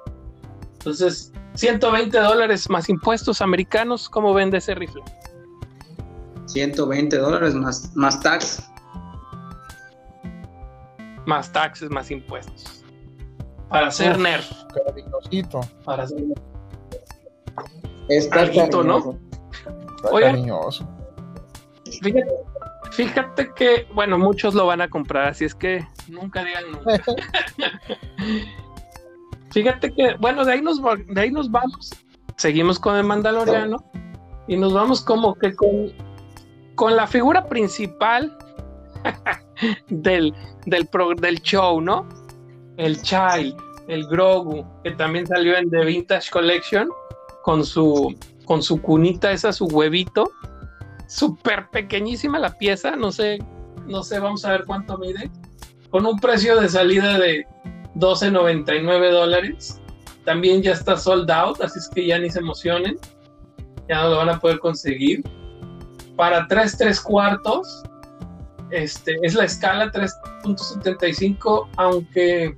Entonces, 0.85 1.32
120 1.55 2.18
dólares 2.18 2.68
más 2.68 2.91
impuestos 2.91 3.41
americanos. 3.41 4.07
¿Cómo 4.11 4.35
vende 4.35 4.59
ese 4.59 4.74
rifle? 4.74 5.03
120 6.45 7.16
dólares 7.16 7.55
más, 7.55 7.91
más 7.97 8.20
tax. 8.20 8.62
Más 11.24 11.51
taxes, 11.51 11.89
más 11.89 12.11
impuestos. 12.11 12.85
Para 13.70 13.87
hacer 13.87 14.18
Nerf. 14.18 14.47
Para 15.87 16.03
hacer 16.03 16.20
Nerf. 16.20 16.41
Está 18.11 18.45
¿no? 18.85 19.18
cariñoso. 20.12 20.87
Fíjate, 22.03 22.35
fíjate 22.91 23.55
que, 23.55 23.87
bueno, 23.95 24.18
muchos 24.18 24.53
lo 24.53 24.66
van 24.66 24.82
a 24.82 24.89
comprar, 24.91 25.28
así 25.28 25.47
es 25.47 25.55
que 25.55 25.82
nunca 26.09 26.45
digan 26.45 26.72
nunca. 26.72 27.03
Fíjate 29.55 29.94
que, 29.94 30.16
bueno, 30.18 30.44
de 30.44 30.55
ahí 30.55 30.61
nos, 30.61 30.82
de 30.82 31.20
ahí 31.20 31.30
nos 31.30 31.48
vamos. 31.48 31.92
Seguimos 32.36 32.80
con 32.80 32.96
el 32.96 33.05
Mandaloriano 33.05 33.76
y 34.48 34.57
nos 34.57 34.72
vamos 34.72 35.00
como 35.00 35.36
que 35.36 35.55
con, 35.55 35.92
con 36.74 36.96
la 36.96 37.07
figura 37.07 37.48
principal 37.48 38.36
del, 39.88 40.34
del, 40.66 40.88
del 41.20 41.40
show, 41.42 41.80
¿no? 41.80 42.09
El 42.78 43.00
Child, 43.00 43.57
el 43.86 44.09
Grogu, 44.09 44.66
que 44.82 44.90
también 44.90 45.24
salió 45.24 45.57
en 45.57 45.70
The 45.70 45.84
Vintage 45.84 46.32
Collection 46.32 46.88
con 47.44 47.64
su, 47.64 48.12
con 48.46 48.61
su 48.61 48.82
cunita, 48.82 49.30
esa, 49.30 49.52
su 49.52 49.66
huevito. 49.66 50.32
Súper 51.07 51.70
pequeñísima 51.70 52.40
la 52.40 52.59
pieza, 52.59 52.96
no 52.96 53.12
sé, 53.12 53.38
no 53.86 54.02
sé, 54.02 54.18
vamos 54.18 54.44
a 54.44 54.50
ver 54.50 54.64
cuánto 54.64 54.98
mide. 54.98 55.30
Con 55.90 56.07
un 56.07 56.18
precio 56.18 56.61
de 56.61 56.68
salida 56.68 57.20
de 57.20 57.46
12.99 57.97 59.11
dólares. 59.11 59.80
También 60.24 60.62
ya 60.62 60.72
está 60.72 60.97
sold 60.97 61.30
out, 61.30 61.61
así 61.61 61.78
es 61.78 61.88
que 61.88 62.07
ya 62.07 62.18
ni 62.18 62.30
se 62.30 62.38
emocionen. 62.38 62.97
Ya 63.88 64.03
no 64.03 64.11
lo 64.11 64.16
van 64.16 64.30
a 64.30 64.40
poder 64.40 64.59
conseguir. 64.59 65.22
Para 66.16 66.47
3 66.47 66.78
3 66.78 67.01
cuartos, 67.01 67.82
este, 68.70 69.16
es 69.22 69.34
la 69.34 69.45
escala 69.45 69.92
3.75, 69.92 71.68
aunque 71.76 72.57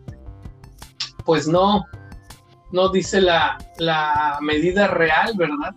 pues 1.24 1.48
no, 1.48 1.84
no 2.72 2.88
dice 2.88 3.20
la, 3.20 3.58
la, 3.78 4.38
medida 4.40 4.86
real, 4.86 5.32
¿verdad? 5.36 5.74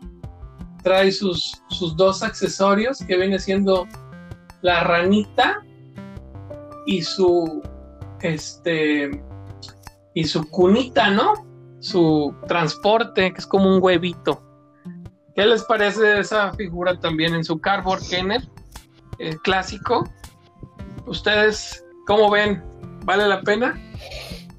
Trae 0.84 1.12
sus, 1.12 1.62
sus 1.70 1.98
dos 1.98 2.22
accesorios 2.22 3.00
que 3.00 3.18
viene 3.18 3.40
siendo 3.40 3.88
la 4.62 4.84
ranita 4.84 5.64
y 6.86 7.02
su 7.02 7.62
este 8.22 9.22
y 10.14 10.24
su 10.26 10.50
cunita, 10.50 11.10
¿no? 11.10 11.34
Su 11.80 12.36
transporte, 12.48 13.34
que 13.34 13.40
es 13.40 13.48
como 13.48 13.74
un 13.74 13.82
huevito. 13.82 14.44
¿Qué 15.36 15.46
les 15.46 15.64
parece 15.64 16.20
esa 16.20 16.52
figura 16.54 17.00
también 17.00 17.34
en 17.34 17.44
su 17.44 17.60
cardboard 17.60 18.02
Kenner 18.10 18.42
el 19.20 19.40
clásico? 19.40 20.10
¿Ustedes 21.06 21.84
cómo 22.06 22.30
ven? 22.30 22.64
¿Vale 23.06 23.28
la 23.28 23.42
pena? 23.42 23.80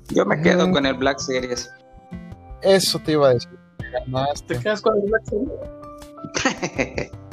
Yo 0.09 0.24
me 0.24 0.40
quedo 0.40 0.68
mm. 0.68 0.72
con 0.72 0.86
el 0.86 0.94
Black 0.94 1.18
Series. 1.18 1.70
Eso 2.62 2.98
te 3.01 3.12
iba 3.12 3.28
a 3.28 3.34
decir. 3.34 3.59
¿Te 4.46 4.59
quedas 4.59 4.80
con 4.80 4.96
el 4.96 5.11
Black 5.11 5.24
Series? 5.24 7.11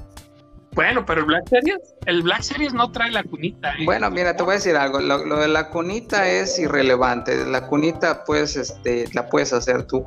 Bueno, 0.78 1.04
pero 1.08 1.22
el 1.22 1.26
Black 1.26 1.50
Series, 1.50 1.80
el 2.06 2.22
Black 2.22 2.44
Series 2.44 2.72
no 2.72 2.92
trae 2.92 3.10
la 3.10 3.24
cunita. 3.24 3.74
¿eh? 3.74 3.86
Bueno, 3.86 4.12
mira, 4.12 4.38
te 4.38 4.44
voy 4.44 4.52
a 4.52 4.56
decir 4.58 4.76
algo. 4.76 5.00
Lo, 5.00 5.40
de 5.40 5.48
la 5.48 5.72
cunita 5.72 6.28
es 6.30 6.60
irrelevante. 6.60 7.48
La 7.48 7.66
cunita, 7.66 8.24
pues, 8.24 8.56
este, 8.56 9.10
la 9.12 9.28
puedes 9.28 9.54
hacer 9.54 9.88
tú. 9.88 10.06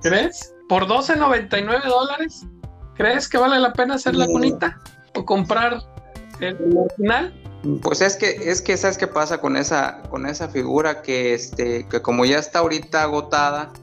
¿Crees? 0.00 0.54
¿Por 0.66 0.86
12.99 0.86 1.84
dólares? 1.84 2.46
¿Crees 2.96 3.28
que 3.28 3.36
vale 3.36 3.58
la 3.58 3.74
pena 3.74 3.96
hacer 3.96 4.14
la 4.14 4.24
mm. 4.24 4.32
cunita? 4.32 4.80
¿O 5.14 5.26
comprar 5.26 5.82
el 6.40 6.56
original? 6.74 7.34
Pues 7.82 8.00
es 8.00 8.16
que, 8.16 8.30
es 8.50 8.62
que, 8.62 8.78
¿sabes 8.78 8.96
qué 8.96 9.08
pasa 9.08 9.42
con 9.42 9.58
esa, 9.58 10.00
con 10.08 10.24
esa 10.24 10.48
figura 10.48 11.02
que, 11.02 11.34
este, 11.34 11.86
que 11.86 12.00
como 12.00 12.24
ya 12.24 12.38
está 12.38 12.60
ahorita 12.60 13.02
agotada, 13.02 13.74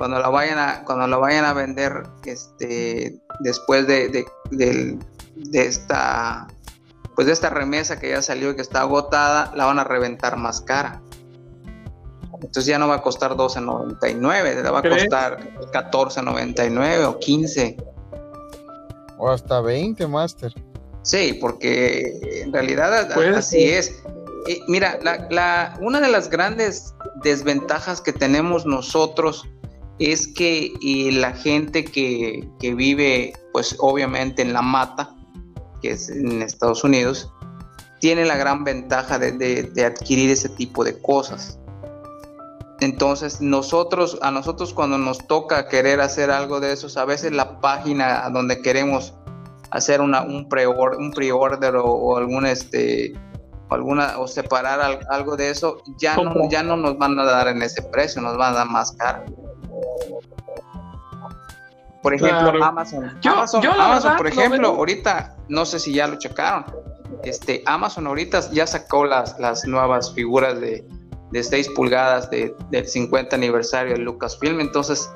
cuando 0.00 0.18
la 0.18 0.30
vayan 0.30 0.58
a, 0.58 0.82
cuando 0.86 1.06
la 1.06 1.18
vayan 1.18 1.44
a 1.44 1.52
vender 1.52 2.04
este, 2.24 3.20
después 3.40 3.86
de, 3.86 4.24
de, 4.50 4.98
esta 5.52 6.48
pues 7.14 7.26
de 7.26 7.34
esta 7.34 7.50
remesa 7.50 8.00
que 8.00 8.08
ya 8.08 8.22
salió 8.22 8.50
y 8.50 8.56
que 8.56 8.62
está 8.62 8.80
agotada, 8.80 9.52
la 9.54 9.66
van 9.66 9.78
a 9.78 9.84
reventar 9.84 10.38
más 10.38 10.62
cara. 10.62 11.02
Entonces 12.32 12.64
ya 12.64 12.78
no 12.78 12.88
va 12.88 12.94
a 12.94 13.02
costar 13.02 13.32
12.99, 13.32 14.62
le 14.62 14.70
va 14.70 14.78
a 14.78 14.82
costar 14.82 15.38
14.99 15.70 17.04
o 17.04 17.18
15. 17.18 17.76
O 19.18 19.28
hasta 19.28 19.60
20, 19.60 20.06
Master. 20.06 20.54
Sí, 21.02 21.36
porque 21.42 22.42
en 22.42 22.54
realidad 22.54 23.12
así 23.36 23.64
es. 23.64 24.02
Mira, 24.66 24.98
la, 25.02 25.76
una 25.82 26.00
de 26.00 26.08
las 26.08 26.30
grandes 26.30 26.94
desventajas 27.22 28.00
que 28.00 28.14
tenemos 28.14 28.64
nosotros 28.64 29.46
es 30.00 30.28
que 30.28 30.72
la 31.12 31.32
gente 31.32 31.84
que, 31.84 32.48
vive, 32.60 33.34
pues 33.52 33.76
obviamente 33.78 34.40
en 34.40 34.54
la 34.54 34.62
mata, 34.62 35.14
que 35.82 35.90
es 35.90 36.08
en 36.08 36.40
Estados 36.40 36.82
Unidos, 36.82 37.30
tiene 38.00 38.24
la 38.24 38.38
gran 38.38 38.64
ventaja 38.64 39.18
de, 39.18 39.84
adquirir 39.84 40.30
ese 40.30 40.48
tipo 40.48 40.84
de 40.84 40.98
cosas. 41.00 41.58
Entonces, 42.80 43.42
nosotros, 43.42 44.18
a 44.22 44.30
nosotros 44.30 44.72
cuando 44.72 44.96
nos 44.96 45.18
toca 45.26 45.68
querer 45.68 46.00
hacer 46.00 46.30
algo 46.30 46.60
de 46.60 46.72
eso, 46.72 46.98
a 46.98 47.04
veces 47.04 47.32
la 47.32 47.60
página 47.60 48.30
donde 48.30 48.62
queremos 48.62 49.12
hacer 49.70 50.00
una, 50.00 50.22
un 50.22 50.48
pre-order 50.48 50.98
un 50.98 51.12
pre 51.12 51.30
-order 51.30 51.74
o, 51.74 51.84
o 51.84 52.16
algún 52.16 52.46
este 52.46 53.12
alguna 53.68 54.18
o 54.18 54.26
separar 54.26 55.00
algo 55.10 55.36
de 55.36 55.50
eso, 55.50 55.82
ya 55.98 56.16
no, 56.16 56.48
ya 56.50 56.62
no 56.62 56.76
nos 56.76 56.98
van 56.98 57.18
a 57.18 57.24
dar 57.24 57.48
en 57.48 57.62
ese 57.62 57.82
precio, 57.82 58.20
nos 58.20 58.36
van 58.36 58.54
a 58.54 58.56
dar 58.56 58.68
más 58.68 58.92
caro. 58.92 59.24
Por 62.02 62.14
ejemplo, 62.14 62.64
Amazon. 62.64 63.18
Amazon, 63.24 64.16
por 64.16 64.26
ejemplo, 64.26 64.68
ahorita, 64.68 65.36
no 65.48 65.66
sé 65.66 65.78
si 65.78 65.92
ya 65.92 66.06
lo 66.06 66.16
checaron. 66.16 66.64
Este, 67.24 67.62
Amazon 67.66 68.06
ahorita 68.06 68.50
ya 68.52 68.66
sacó 68.66 69.04
las, 69.04 69.38
las 69.38 69.66
nuevas 69.66 70.14
figuras 70.14 70.58
de, 70.60 70.86
de 71.30 71.42
6 71.42 71.70
pulgadas 71.76 72.30
de, 72.30 72.54
del 72.70 72.86
50 72.86 73.36
aniversario 73.36 73.92
de 73.92 73.98
Lucasfilm. 73.98 74.60
Entonces, 74.60 75.10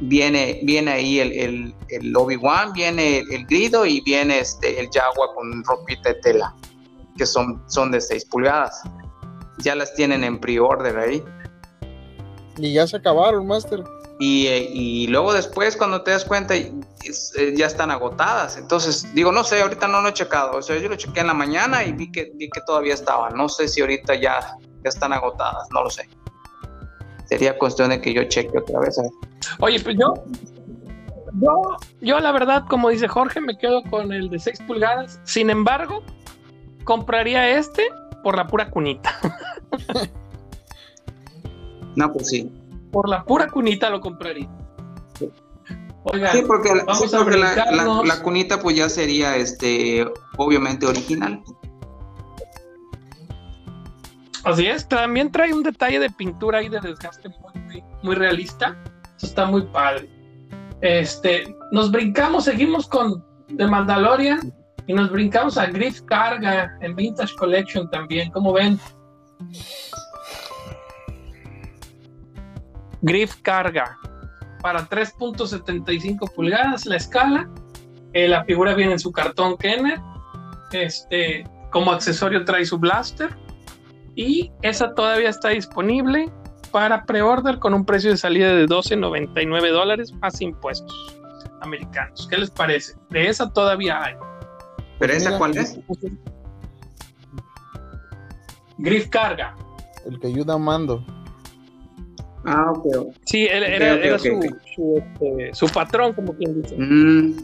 viene, 0.00 0.60
viene 0.62 0.92
ahí 0.92 1.20
el, 1.20 1.32
el, 1.32 1.74
el 1.88 2.16
Obi-Wan, 2.16 2.72
viene 2.72 3.18
el, 3.18 3.46
Grido 3.46 3.84
y 3.84 4.00
viene 4.00 4.38
este, 4.38 4.80
el 4.80 4.88
Jaguar 4.92 5.30
con 5.34 5.62
ropita 5.64 6.10
de 6.10 6.14
tela, 6.16 6.54
que 7.18 7.26
son, 7.26 7.62
son 7.68 7.90
de 7.90 8.00
6 8.00 8.24
pulgadas. 8.26 8.82
Ya 9.58 9.74
las 9.74 9.94
tienen 9.94 10.24
en 10.24 10.40
pre-order 10.40 10.98
ahí. 10.98 11.22
Y 12.56 12.72
ya 12.72 12.86
se 12.86 12.96
acabaron, 12.96 13.46
Master. 13.46 13.84
Eh, 14.22 14.70
y, 14.74 15.06
luego 15.06 15.32
después 15.32 15.78
cuando 15.78 16.02
te 16.02 16.10
das 16.10 16.26
cuenta 16.26 16.54
eh, 16.54 16.72
ya 17.56 17.66
están 17.66 17.90
agotadas. 17.90 18.58
Entonces, 18.58 19.06
digo, 19.14 19.32
no 19.32 19.42
sé, 19.44 19.62
ahorita 19.62 19.88
no 19.88 20.02
lo 20.02 20.10
he 20.10 20.12
checado. 20.12 20.58
O 20.58 20.62
sea, 20.62 20.76
yo 20.76 20.90
lo 20.90 20.96
chequé 20.96 21.20
en 21.20 21.28
la 21.28 21.34
mañana 21.34 21.82
y 21.84 21.92
vi 21.92 22.12
que, 22.12 22.30
vi 22.34 22.50
que 22.50 22.60
todavía 22.66 22.92
estaban. 22.92 23.34
No 23.34 23.48
sé 23.48 23.66
si 23.66 23.80
ahorita 23.80 24.14
ya, 24.16 24.40
ya 24.84 24.88
están 24.88 25.14
agotadas, 25.14 25.66
no 25.72 25.84
lo 25.84 25.90
sé. 25.90 26.06
Sería 27.24 27.56
cuestión 27.56 27.90
de 27.90 28.00
que 28.02 28.12
yo 28.12 28.24
cheque 28.24 28.58
otra 28.58 28.80
vez. 28.80 29.00
Oye, 29.60 29.80
pues 29.80 29.96
yo, 29.98 30.12
yo, 31.40 31.76
yo 32.02 32.20
la 32.20 32.32
verdad, 32.32 32.64
como 32.68 32.90
dice 32.90 33.08
Jorge, 33.08 33.40
me 33.40 33.56
quedo 33.56 33.82
con 33.84 34.12
el 34.12 34.28
de 34.28 34.38
6 34.38 34.60
pulgadas. 34.66 35.18
Sin 35.24 35.48
embargo, 35.48 36.02
compraría 36.84 37.56
este 37.56 37.88
por 38.22 38.36
la 38.36 38.46
pura 38.46 38.68
cunita. 38.68 39.16
no, 41.96 42.12
pues 42.12 42.28
sí 42.28 42.52
por 42.90 43.08
la 43.08 43.24
pura 43.24 43.48
cunita 43.48 43.90
lo 43.90 44.00
compraría. 44.00 44.48
sí, 46.32 46.42
porque, 46.46 46.74
la, 46.74 48.22
cunita 48.22 48.60
pues 48.60 48.76
ya 48.76 48.88
sería 48.88 49.36
este 49.36 50.06
obviamente 50.36 50.86
original. 50.86 51.42
Así 54.44 54.66
es, 54.66 54.88
también 54.88 55.30
trae 55.30 55.52
un 55.52 55.62
detalle 55.62 55.98
de 55.98 56.10
pintura 56.10 56.58
ahí 56.58 56.68
de 56.68 56.80
desgaste 56.80 57.28
muy, 57.28 57.84
muy, 58.02 58.14
realista. 58.14 58.76
Eso 59.16 59.26
está 59.26 59.44
muy 59.44 59.62
padre. 59.66 60.08
Este, 60.80 61.54
nos 61.72 61.90
brincamos, 61.90 62.44
seguimos 62.44 62.88
con 62.88 63.22
The 63.54 63.66
Mandalorian 63.66 64.54
y 64.86 64.94
nos 64.94 65.10
brincamos 65.10 65.58
a 65.58 65.66
Griff 65.66 66.00
Carga 66.02 66.74
en 66.80 66.96
Vintage 66.96 67.34
Collection 67.36 67.90
también. 67.90 68.30
¿Cómo 68.30 68.54
ven? 68.54 68.80
Griff 73.02 73.36
Carga 73.42 73.98
para 74.62 74.88
3.75 74.88 76.32
pulgadas 76.34 76.86
la 76.86 76.96
escala. 76.96 77.48
Eh, 78.12 78.28
la 78.28 78.44
figura 78.44 78.74
viene 78.74 78.92
en 78.92 78.98
su 78.98 79.12
cartón 79.12 79.56
Kenner. 79.56 80.00
Este, 80.72 81.44
como 81.70 81.92
accesorio 81.92 82.44
trae 82.44 82.64
su 82.64 82.78
blaster. 82.78 83.36
Y 84.16 84.50
esa 84.62 84.94
todavía 84.94 85.30
está 85.30 85.50
disponible 85.50 86.30
para 86.70 87.04
pre-order 87.04 87.58
con 87.58 87.74
un 87.74 87.84
precio 87.84 88.10
de 88.10 88.16
salida 88.16 88.54
de 88.54 88.66
12.99 88.66 89.72
dólares 89.72 90.12
más 90.14 90.40
impuestos 90.40 91.16
americanos. 91.62 92.26
¿Qué 92.28 92.38
les 92.38 92.50
parece? 92.50 92.94
De 93.10 93.28
esa 93.28 93.50
todavía 93.50 94.02
hay. 94.02 94.14
¿Pero 94.98 95.12
esa 95.12 95.38
cuál 95.38 95.56
es? 95.56 95.78
Griff 98.78 99.08
Carga. 99.08 99.56
El 100.06 100.18
que 100.20 100.28
ayuda 100.28 100.54
a 100.54 100.58
Mando. 100.58 101.04
Ah, 102.44 102.72
ok. 102.72 103.14
Sí, 103.26 103.46
él, 103.46 103.62
era, 103.62 104.18
su, 104.18 104.40
este, 104.96 105.50
su, 105.52 105.66
patrón, 105.68 106.14
como 106.14 106.34
quien 106.34 106.62
dice. 106.62 106.76
Mm. 106.76 107.36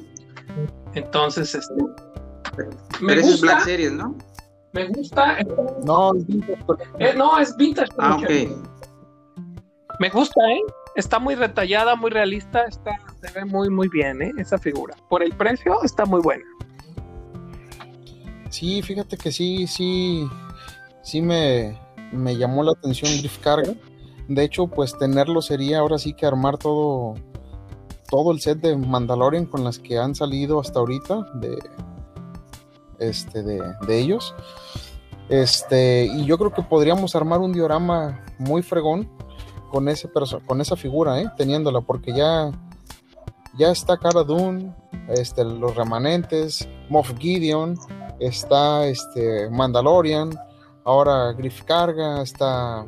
Entonces, 0.95 1.55
este. 1.55 1.75
Me 3.01 3.17
gusta, 3.17 3.35
es 3.35 3.41
Black 3.41 3.61
Series, 3.65 3.93
¿no? 3.93 4.17
Me 4.73 4.89
gusta. 4.89 5.39
No, 5.85 6.15
es 6.15 6.27
vintage. 6.27 6.59
Eh, 6.99 7.15
no, 7.17 7.39
es 7.39 7.55
vintage. 7.57 7.93
Ah, 7.99 8.17
ok. 8.17 8.31
Me 9.99 10.11
gusta, 10.11 10.41
¿eh? 10.51 10.61
Está 10.95 11.19
muy 11.19 11.35
retallada, 11.35 11.95
muy 11.97 12.11
realista. 12.11 12.65
Está, 12.65 12.93
se 13.21 13.33
ve 13.33 13.45
muy, 13.45 13.69
muy 13.69 13.89
bien, 13.89 14.23
¿eh? 14.23 14.33
Esa 14.39 14.59
figura. 14.59 14.95
Por 15.11 15.23
el 15.23 15.33
precio, 15.35 15.83
está 15.83 16.07
muy 16.07 16.21
buena. 16.23 16.45
Sí, 18.49 18.81
fíjate 18.81 19.19
que 19.19 19.31
sí, 19.31 19.67
sí. 19.67 20.27
Sí 21.03 21.21
me, 21.21 21.79
me 22.13 22.37
llamó 22.37 22.63
la 22.63 22.73
atención 22.73 23.11
Griff 23.19 23.39
Carga 23.39 23.75
de 24.29 24.45
hecho, 24.45 24.67
pues 24.67 24.97
tenerlo 24.99 25.41
sería 25.41 25.79
ahora 25.79 25.99
sí 25.99 26.13
que 26.13 26.27
armar 26.27 26.59
todo, 26.59 27.15
todo 28.11 28.33
el 28.33 28.41
set 28.41 28.59
de 28.59 28.77
Mandalorian 28.77 29.47
con 29.47 29.63
las 29.65 29.79
que 29.79 29.99
han 29.99 30.15
salido 30.15 30.61
hasta 30.61 30.81
ahorita 30.81 31.27
de, 31.35 31.59
este, 32.99 33.43
de, 33.43 33.75
ellos. 33.89 34.35
Este, 35.29 36.07
y 36.07 36.25
yo 36.25 36.39
creo 36.39 36.53
que 36.53 36.63
podríamos 36.63 37.15
armar 37.15 37.41
un 37.41 37.53
diorama 37.53 38.25
muy 38.39 38.63
fregón 38.63 39.09
con, 39.71 39.89
ese 39.89 40.09
con 40.47 40.61
esa 40.61 40.77
figura, 40.77 41.21
¿eh? 41.21 41.31
teniéndola, 41.37 41.81
porque 41.81 42.13
ya, 42.13 42.51
ya 43.59 43.71
está 43.71 43.97
Cara 43.97 44.25
Dune, 44.25 44.75
este, 45.09 45.45
los 45.45 45.75
remanentes, 45.77 46.69
Moff 46.89 47.13
Gideon, 47.19 47.77
está 48.19 48.87
este, 48.87 49.51
Mandalorian, 49.51 50.31
ahora 50.85 51.33
Griff 51.33 51.63
Carga, 51.63 52.23
está 52.23 52.87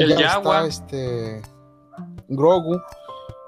el 0.00 0.16
ya 0.16 0.36
Está, 0.36 0.66
este, 0.66 1.42
Grogu. 2.28 2.80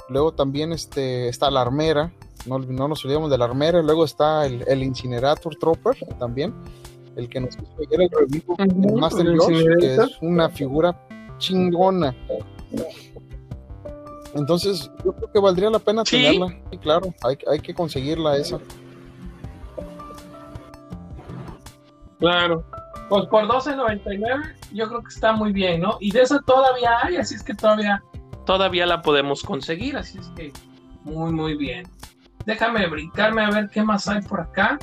Luego 0.08 0.32
también 0.32 0.72
este, 0.72 1.28
está 1.28 1.50
la 1.50 1.62
armera. 1.62 2.12
No, 2.46 2.58
nos 2.58 3.04
olvidemos 3.04 3.30
de 3.30 3.38
la 3.38 3.44
armera. 3.44 3.82
Luego 3.82 4.04
está 4.04 4.46
el, 4.46 4.64
el 4.66 4.82
Incinerator 4.82 5.56
Trooper 5.56 5.96
también. 6.18 6.54
El 7.16 7.28
que 7.28 7.40
nos 7.40 7.50
hizo 7.56 7.66
el 7.90 8.10
revivo 8.10 8.56
Master 8.96 9.26
que 9.80 9.94
es 9.96 10.18
una 10.22 10.48
figura 10.48 10.96
chingona. 11.38 12.14
Entonces, 14.34 14.90
yo 15.04 15.12
creo 15.12 15.32
que 15.32 15.40
valdría 15.40 15.70
la 15.70 15.78
pena 15.78 16.04
tenerla. 16.04 16.48
Sí, 16.70 16.78
claro, 16.78 17.12
hay, 17.22 17.38
hay 17.50 17.60
que 17.60 17.74
conseguirla 17.74 18.36
esa. 18.36 18.60
Claro. 22.18 22.64
Pues 23.08 23.26
por 23.26 23.46
12.99 23.46 24.54
yo 24.72 24.88
creo 24.88 25.02
que 25.02 25.08
está 25.08 25.32
muy 25.32 25.52
bien, 25.52 25.80
¿no? 25.80 25.96
Y 26.00 26.10
de 26.10 26.22
esa 26.22 26.40
todavía 26.42 26.98
hay, 27.02 27.16
así 27.16 27.34
es 27.34 27.42
que 27.42 27.54
todavía, 27.54 28.02
todavía 28.44 28.86
la 28.86 29.00
podemos 29.00 29.42
conseguir, 29.42 29.96
así 29.96 30.18
es 30.18 30.28
que 30.36 30.52
muy, 31.04 31.32
muy 31.32 31.56
bien. 31.56 31.88
Déjame 32.44 32.86
brincarme 32.86 33.44
a 33.44 33.50
ver 33.50 33.68
qué 33.70 33.82
más 33.82 34.08
hay 34.08 34.20
por 34.22 34.40
acá. 34.40 34.78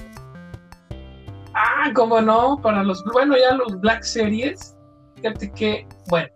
Ah, 1.54 1.92
cómo 1.94 2.20
no, 2.20 2.60
para 2.62 2.84
los, 2.84 3.04
bueno, 3.06 3.36
ya 3.38 3.56
los 3.56 3.80
Black 3.80 4.04
Series. 4.04 4.76
Fíjate 5.16 5.52
que, 5.54 5.88
bueno, 6.10 6.30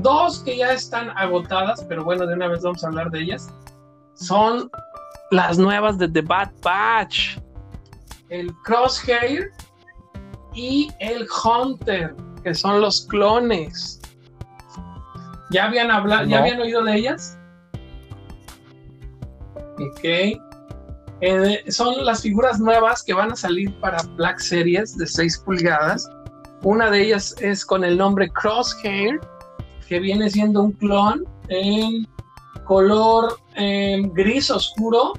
dos 0.00 0.40
que 0.40 0.56
ya 0.56 0.72
están 0.72 1.10
agotadas, 1.16 1.84
pero 1.88 2.04
bueno, 2.04 2.26
de 2.26 2.34
una 2.34 2.48
vez 2.48 2.62
vamos 2.62 2.84
a 2.84 2.88
hablar 2.88 3.10
de 3.10 3.20
ellas. 3.20 3.48
Son 4.14 4.70
las 5.30 5.58
nuevas 5.58 5.98
de 5.98 6.08
The 6.08 6.22
Bad 6.22 6.50
Batch. 6.62 7.38
El 8.28 8.52
Crosshair 8.64 9.50
y 10.58 10.92
el 10.98 11.24
Hunter, 11.44 12.16
que 12.42 12.52
son 12.52 12.80
los 12.80 13.06
clones. 13.06 14.00
¿Ya 15.52 15.66
habían 15.66 15.92
hablado, 15.92 16.26
ya 16.26 16.40
habían 16.40 16.60
oído 16.60 16.82
de 16.82 16.96
ellas? 16.96 17.38
Ok. 19.78 20.40
Eh, 21.20 21.64
son 21.68 22.04
las 22.04 22.22
figuras 22.22 22.58
nuevas 22.58 23.04
que 23.04 23.14
van 23.14 23.30
a 23.30 23.36
salir 23.36 23.72
para 23.78 24.02
Black 24.16 24.40
Series 24.40 24.96
de 24.98 25.06
6 25.06 25.38
pulgadas. 25.46 26.10
Una 26.64 26.90
de 26.90 27.02
ellas 27.02 27.36
es 27.40 27.64
con 27.64 27.84
el 27.84 27.96
nombre 27.96 28.28
Crosshair, 28.28 29.20
que 29.88 30.00
viene 30.00 30.28
siendo 30.28 30.64
un 30.64 30.72
clon 30.72 31.24
en 31.50 32.04
color 32.64 33.38
em, 33.54 34.12
gris 34.12 34.50
oscuro, 34.50 35.12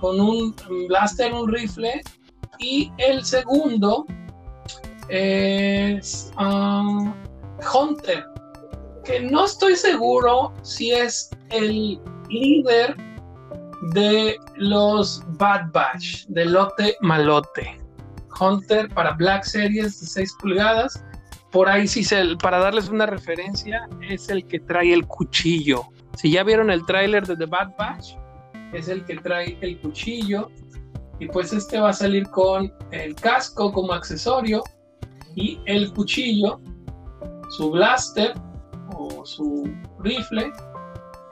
con 0.00 0.20
un 0.20 0.52
blaster, 0.88 1.32
un 1.32 1.48
rifle. 1.48 2.02
Y 2.58 2.92
el 2.98 3.24
segundo 3.24 4.04
es 5.10 6.32
um, 6.38 7.12
Hunter, 7.74 8.24
que 9.04 9.20
no 9.20 9.44
estoy 9.44 9.76
seguro 9.76 10.52
si 10.62 10.92
es 10.92 11.30
el 11.50 12.00
líder 12.28 12.96
de 13.92 14.36
los 14.56 15.22
Bad 15.38 15.72
Batch, 15.72 16.26
de 16.28 16.44
lote 16.46 16.96
malote. 17.00 17.78
Hunter 18.38 18.88
para 18.88 19.12
Black 19.12 19.44
Series 19.44 20.00
de 20.00 20.06
6 20.06 20.36
pulgadas. 20.40 21.04
Por 21.50 21.68
ahí 21.68 21.88
sí, 21.88 22.04
se, 22.04 22.36
para 22.36 22.58
darles 22.58 22.88
una 22.88 23.06
referencia, 23.06 23.88
es 24.08 24.28
el 24.28 24.46
que 24.46 24.60
trae 24.60 24.94
el 24.94 25.06
cuchillo. 25.06 25.82
Si 26.16 26.30
ya 26.30 26.44
vieron 26.44 26.70
el 26.70 26.86
tráiler 26.86 27.26
de 27.26 27.36
The 27.36 27.46
Bad 27.46 27.76
Batch, 27.76 28.14
es 28.72 28.88
el 28.88 29.04
que 29.04 29.16
trae 29.16 29.58
el 29.60 29.80
cuchillo. 29.80 30.50
Y 31.18 31.26
pues 31.26 31.52
este 31.52 31.80
va 31.80 31.90
a 31.90 31.92
salir 31.92 32.28
con 32.28 32.72
el 32.92 33.14
casco 33.16 33.72
como 33.72 33.92
accesorio 33.92 34.62
y 35.34 35.60
el 35.66 35.92
cuchillo, 35.92 36.60
su 37.50 37.70
blaster 37.70 38.34
o 38.94 39.24
su 39.24 39.72
rifle 40.00 40.52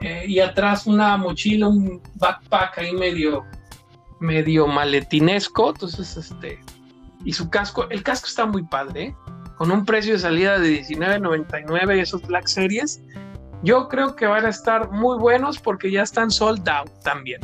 eh, 0.01 0.25
y 0.27 0.39
atrás 0.39 0.87
una 0.87 1.17
mochila, 1.17 1.67
un 1.67 2.01
backpack 2.15 2.77
ahí 2.77 2.93
medio, 2.93 3.45
medio 4.19 4.67
maletinesco. 4.67 5.71
Entonces, 5.71 6.15
este, 6.15 6.59
y 7.25 7.33
su 7.33 7.49
casco, 7.49 7.87
el 7.89 8.03
casco 8.03 8.27
está 8.27 8.45
muy 8.45 8.63
padre, 8.63 9.03
¿eh? 9.03 9.15
con 9.57 9.71
un 9.71 9.85
precio 9.85 10.13
de 10.13 10.19
salida 10.19 10.57
de 10.57 10.81
$19.99 10.81 11.99
esos 11.99 12.21
Black 12.21 12.47
Series. 12.47 13.01
Yo 13.61 13.89
creo 13.89 14.15
que 14.15 14.25
van 14.25 14.45
a 14.45 14.49
estar 14.49 14.89
muy 14.89 15.17
buenos 15.17 15.59
porque 15.59 15.91
ya 15.91 16.03
están 16.03 16.31
sold 16.31 16.67
out 16.69 16.89
también. 17.03 17.41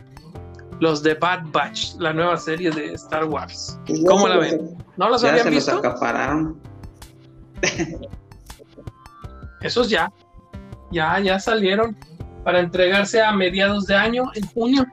Los 0.80 1.02
de 1.04 1.14
Bad 1.14 1.44
Batch, 1.52 1.96
la 2.00 2.14
nueva 2.14 2.38
serie 2.38 2.70
de 2.70 2.94
Star 2.94 3.26
Wars. 3.26 3.80
¿Cómo 4.08 4.28
la 4.28 4.38
ven? 4.38 4.78
¿No 4.98 5.10
los 5.10 5.24
habían 5.24 5.50
visto? 5.50 5.72
Los 5.76 5.86
acapararon. 5.86 6.60
Esos 9.62 9.90
ya. 9.90 10.12
Ya, 10.92 11.20
ya 11.20 11.40
salieron 11.40 11.98
para 12.44 12.60
entregarse 12.60 13.22
a 13.22 13.32
mediados 13.32 13.88
de 13.88 13.96
año, 13.96 14.32
en 14.36 14.46
junio. 14.48 14.86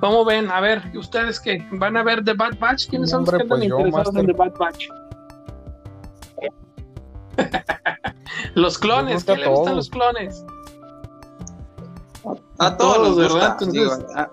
¿Cómo 0.00 0.24
ven? 0.24 0.50
A 0.50 0.60
ver, 0.60 0.82
¿ustedes 0.94 1.40
qué? 1.40 1.66
¿Van 1.72 1.96
a 1.96 2.02
ver 2.02 2.22
The 2.24 2.34
Bad 2.34 2.58
Batch? 2.58 2.88
¿Quiénes 2.88 3.10
son 3.10 3.22
los 3.22 3.30
que 3.30 3.36
están 3.36 3.48
pues 3.48 3.64
interesados 3.64 4.14
en 4.16 4.26
The 4.26 4.32
Bad 4.32 4.52
Batch? 4.58 4.88
los 8.54 8.78
clones, 8.78 9.24
¿qué 9.24 9.36
le 9.36 9.46
gustan 9.48 9.76
los 9.76 9.88
clones? 9.88 10.44
A, 12.58 12.76
todos, 12.76 13.16
¿verdad? 13.16 13.58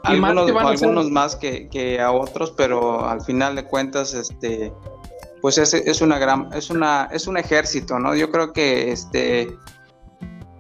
algunos, 0.04 1.12
más 1.12 1.36
que, 1.36 1.68
que, 1.70 2.00
a 2.00 2.12
otros, 2.12 2.52
pero 2.52 3.06
al 3.06 3.22
final 3.22 3.56
de 3.56 3.66
cuentas, 3.66 4.14
este, 4.14 4.74
pues 5.42 5.58
es, 5.58 5.74
es 5.74 6.02
una 6.02 6.18
gran, 6.18 6.50
es 6.54 6.70
una, 6.70 7.10
es 7.12 7.28
un 7.28 7.38
ejército, 7.38 8.00
¿no? 8.00 8.16
Yo 8.16 8.32
creo 8.32 8.54
que 8.54 8.92
este 8.92 9.58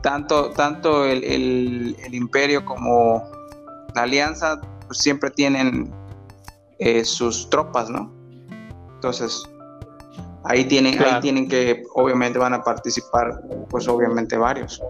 tanto, 0.01 0.49
tanto 0.51 1.05
el, 1.05 1.95
imperio 2.11 2.65
como 2.65 3.23
la 3.95 4.03
alianza 4.03 4.59
pues, 4.87 4.99
siempre 4.99 5.29
tienen 5.29 5.93
eh, 6.79 7.05
sus 7.05 7.49
tropas, 7.49 7.89
¿no? 7.89 8.11
Entonces, 8.95 9.43
ahí 10.43 10.65
tienen, 10.65 11.01
ahí 11.01 11.19
tienen 11.21 11.47
que, 11.47 11.83
obviamente 11.95 12.39
van 12.39 12.53
a 12.53 12.63
participar, 12.63 13.41
pues 13.69 13.87
obviamente 13.87 14.37
varios. 14.37 14.81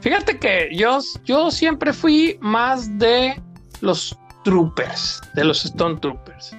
Fíjate 0.00 0.38
que 0.38 0.68
yo, 0.72 0.98
yo 1.24 1.50
siempre 1.50 1.92
fui 1.92 2.38
más 2.40 2.98
de 2.98 3.40
los 3.80 4.16
troopers, 4.44 5.20
de 5.34 5.44
los 5.44 5.64
Stone 5.64 5.98
Troopers. 6.00 6.56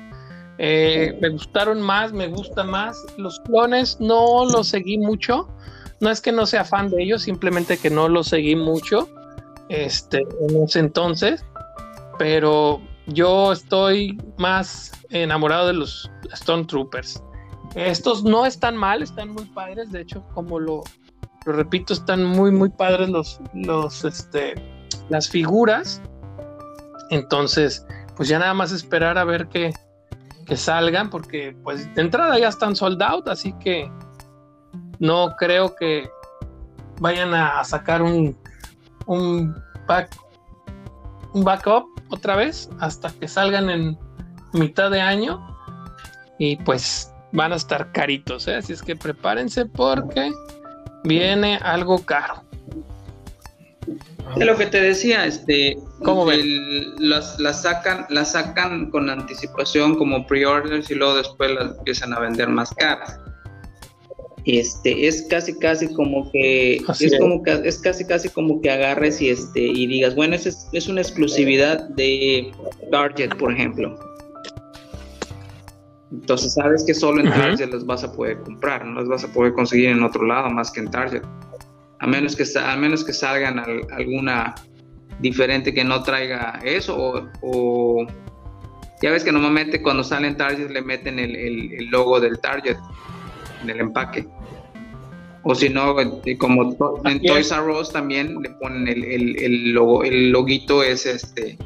Eh, 0.59 1.17
me 1.21 1.29
gustaron 1.29 1.81
más, 1.81 2.11
me 2.11 2.27
gusta 2.27 2.63
más. 2.63 2.97
Los 3.17 3.39
clones 3.41 3.97
no 3.99 4.45
los 4.45 4.67
seguí 4.69 4.97
mucho 4.97 5.47
no 5.99 6.09
es 6.09 6.21
que 6.21 6.31
no 6.31 6.45
sea 6.45 6.63
fan 6.63 6.89
de 6.89 7.03
ellos, 7.03 7.23
simplemente 7.23 7.77
que 7.77 7.89
no 7.89 8.07
los 8.07 8.27
seguí 8.27 8.55
mucho 8.55 9.09
este, 9.69 10.25
en 10.41 10.63
ese 10.63 10.79
entonces, 10.79 11.43
pero 12.17 12.81
yo 13.07 13.51
estoy 13.51 14.21
más 14.37 14.91
enamorado 15.09 15.67
de 15.67 15.73
los 15.73 16.09
Stone 16.33 16.65
Troopers. 16.65 17.21
Estos 17.75 18.23
no 18.23 18.45
están 18.45 18.75
mal, 18.75 19.01
están 19.01 19.29
muy 19.29 19.45
padres, 19.45 19.91
de 19.91 20.01
hecho, 20.01 20.23
como 20.33 20.59
lo, 20.59 20.83
lo 21.47 21.53
repito, 21.53 21.93
están 21.93 22.25
muy, 22.25 22.51
muy 22.51 22.67
padres 22.67 23.07
los, 23.09 23.39
los, 23.53 24.03
este, 24.03 24.53
las 25.07 25.29
figuras. 25.29 26.01
Entonces, 27.09 27.85
pues 28.17 28.27
ya 28.27 28.37
nada 28.37 28.53
más 28.53 28.73
esperar 28.73 29.17
a 29.17 29.23
ver 29.23 29.47
que, 29.47 29.73
que 30.45 30.57
salgan, 30.57 31.09
porque 31.09 31.55
pues 31.63 31.93
de 31.95 32.01
entrada 32.01 32.37
ya 32.37 32.49
están 32.49 32.75
sold 32.75 33.01
out, 33.01 33.29
así 33.29 33.53
que 33.59 33.89
no 34.99 35.35
creo 35.37 35.73
que 35.73 36.09
vayan 36.99 37.33
a 37.33 37.63
sacar 37.63 38.01
un, 38.01 38.37
un, 39.05 39.55
back, 39.87 40.13
un 41.33 41.45
backup 41.45 41.85
otra 42.09 42.35
vez 42.35 42.69
hasta 42.79 43.09
que 43.11 43.29
salgan 43.29 43.69
en 43.69 43.97
mitad 44.51 44.91
de 44.91 44.99
año 44.99 45.45
y 46.39 46.57
pues 46.57 47.13
van 47.31 47.53
a 47.53 47.55
estar 47.55 47.91
caritos, 47.93 48.49
¿eh? 48.49 48.55
así 48.55 48.73
es 48.73 48.81
que 48.81 48.97
prepárense 48.97 49.65
porque 49.65 50.31
viene 51.03 51.57
algo 51.57 52.03
caro. 52.05 52.43
Es 54.35 54.45
lo 54.45 54.57
que 54.57 54.65
te 54.65 54.81
decía, 54.81 55.25
este, 55.25 55.77
¿Cómo 56.03 56.29
las, 56.99 57.39
las, 57.39 57.61
sacan, 57.63 58.05
las 58.09 58.33
sacan 58.33 58.91
con 58.91 59.09
anticipación 59.09 59.95
como 59.95 60.27
pre-orders 60.27 60.91
y 60.91 60.95
luego 60.95 61.15
después 61.15 61.51
las 61.51 61.77
empiezan 61.77 62.13
a 62.13 62.19
vender 62.19 62.49
más 62.49 62.73
caras. 62.75 63.19
Este 64.45 65.07
es 65.07 65.23
casi 65.23 65.57
casi 65.59 65.93
como 65.93 66.31
que 66.31 66.75
es, 66.75 67.19
como 67.19 67.43
que 67.43 67.51
es 67.65 67.79
casi 67.79 68.05
casi 68.05 68.29
como 68.29 68.61
que 68.61 68.69
agarres 68.69 69.21
y 69.21 69.29
este 69.29 69.59
y 69.59 69.87
digas 69.87 70.15
bueno 70.15 70.35
es, 70.35 70.69
es 70.71 70.87
una 70.87 71.01
exclusividad 71.01 71.89
de 71.89 72.53
Target 72.89 73.35
por 73.35 73.51
ejemplo 73.51 73.99
entonces 76.11 76.53
sabes 76.53 76.85
que 76.85 76.93
solo 76.93 77.21
en 77.21 77.29
Target 77.29 77.69
las 77.71 77.85
vas 77.85 78.03
a 78.03 78.11
poder 78.11 78.39
comprar 78.39 78.85
no 78.85 78.99
las 79.01 79.09
vas 79.09 79.23
a 79.25 79.27
poder 79.33 79.53
conseguir 79.53 79.89
en 79.89 80.03
otro 80.03 80.25
lado 80.25 80.49
más 80.49 80.71
que 80.71 80.79
en 80.79 80.89
Target. 80.89 81.23
A 81.99 82.07
menos 82.07 82.35
que 82.35 82.43
a 82.59 82.75
menos 82.77 83.03
que 83.03 83.11
salgan 83.11 83.59
alguna 83.91 84.55
diferente 85.19 85.73
que 85.73 85.83
no 85.83 86.03
traiga 86.03 86.59
eso 86.63 87.29
o, 87.41 88.05
ya 89.01 89.11
ves 89.11 89.23
que 89.23 89.31
normalmente 89.31 89.81
cuando 89.81 90.03
sale 90.03 90.27
en 90.27 90.37
Target 90.37 90.69
le 90.69 90.81
meten 90.81 91.19
el, 91.19 91.35
el 91.35 91.85
logo 91.87 92.19
del 92.19 92.39
Target 92.39 92.77
en 93.63 93.69
el 93.69 93.79
empaque. 93.79 94.27
O 95.43 95.55
si 95.55 95.69
no, 95.69 95.95
como 96.39 96.75
en 97.05 97.21
Toys 97.21 97.51
R 97.51 97.71
Us 97.71 97.91
también 97.91 98.35
le 98.41 98.49
ponen 98.59 98.87
el, 98.87 99.03
el, 99.03 99.41
el, 99.41 99.71
logo, 99.71 100.03
el 100.03 100.31
loguito 100.31 100.83
es 100.83 101.05
este, 101.05 101.57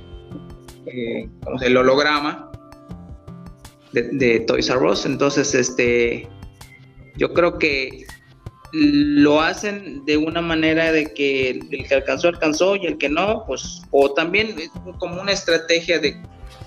eh, 0.86 1.28
el 1.62 1.78
holograma 1.78 2.51
de, 3.94 4.40
Toys 4.48 4.70
R 4.70 4.86
Us. 4.86 5.06
Entonces, 5.06 5.54
este, 5.54 6.28
yo 7.18 7.34
creo 7.34 7.58
que 7.58 8.06
lo 8.74 9.42
hacen 9.42 10.06
de 10.06 10.18
una 10.18 10.42
manera 10.42 10.92
de 10.92 11.14
que 11.14 11.50
el 11.50 11.88
que 11.88 11.94
alcanzó, 11.94 12.30
alcanzó 12.30 12.76
y 12.76 12.86
el 12.86 12.98
que 12.98 13.10
no, 13.10 13.44
pues, 13.46 13.82
o 13.92 14.14
también 14.14 14.56
como 14.98 15.22
una 15.22 15.32
estrategia 15.32 16.00
de, 16.00 16.16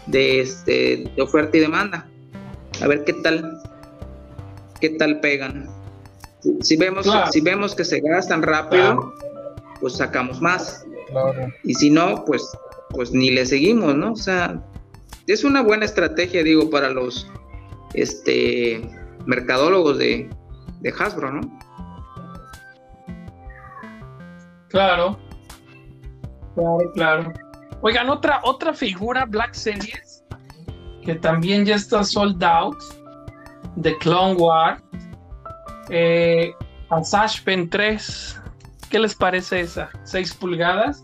de, 0.07 0.41
este, 0.41 1.05
de 1.16 1.22
oferta 1.22 1.57
y 1.57 1.61
demanda. 1.61 2.09
A 2.83 2.87
ver 2.87 3.05
qué 3.05 3.14
tal, 3.14 3.59
qué 4.81 4.91
tal 4.91 5.20
pegan. 5.20 5.68
Si 6.61 6.77
vemos, 6.77 7.07
si 7.31 7.41
vemos 7.41 7.75
que 7.75 7.85
se 7.85 8.01
gastan 8.01 8.43
rápido, 8.43 9.14
pues 9.81 9.95
sacamos 9.95 10.43
más. 10.43 10.85
Y 11.62 11.75
si 11.75 11.91
no, 11.91 12.25
pues, 12.27 12.43
pues 12.91 13.12
ni 13.12 13.31
le 13.31 13.47
seguimos, 13.47 13.95
¿no? 13.95 14.12
O 14.12 14.16
sea, 14.16 14.62
es 15.27 15.45
una 15.45 15.62
buena 15.62 15.85
estrategia, 15.85 16.43
digo, 16.43 16.70
para 16.70 16.91
los 16.91 17.31
este 17.95 18.89
mercadólogos 19.27 19.99
de, 19.99 20.29
de 20.81 20.91
Hasbro, 20.91 21.33
¿no? 21.33 21.59
Claro. 24.68 25.18
Claro, 26.55 26.93
claro. 26.95 27.33
Oigan, 27.81 28.11
otra, 28.11 28.41
otra 28.45 28.75
figura 28.75 29.25
Black 29.25 29.55
Series 29.55 30.25
que 31.05 31.14
también 31.14 31.64
ya 31.64 31.77
está 31.77 32.03
sold 32.03 32.43
out 32.43 32.79
de 33.77 33.97
Clone 33.99 34.35
War 34.35 34.83
eh, 35.91 36.53
Pen 37.45 37.68
3, 37.68 38.41
¿qué 38.91 38.99
les 38.99 39.14
parece 39.14 39.61
esa? 39.61 39.91
6 40.05 40.35
pulgadas 40.35 41.03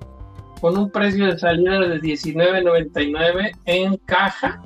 con 0.60 0.76
un 0.76 0.90
precio 0.90 1.26
de 1.26 1.38
salida 1.38 1.80
de 1.80 2.00
$19.99 2.00 3.52
en 3.66 3.96
caja 3.98 4.62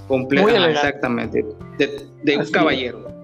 Completo, 0.07 0.47
exactamente. 0.47 1.45
De, 1.77 2.07
de 2.23 2.37
un 2.37 2.49
caballero 2.51 3.16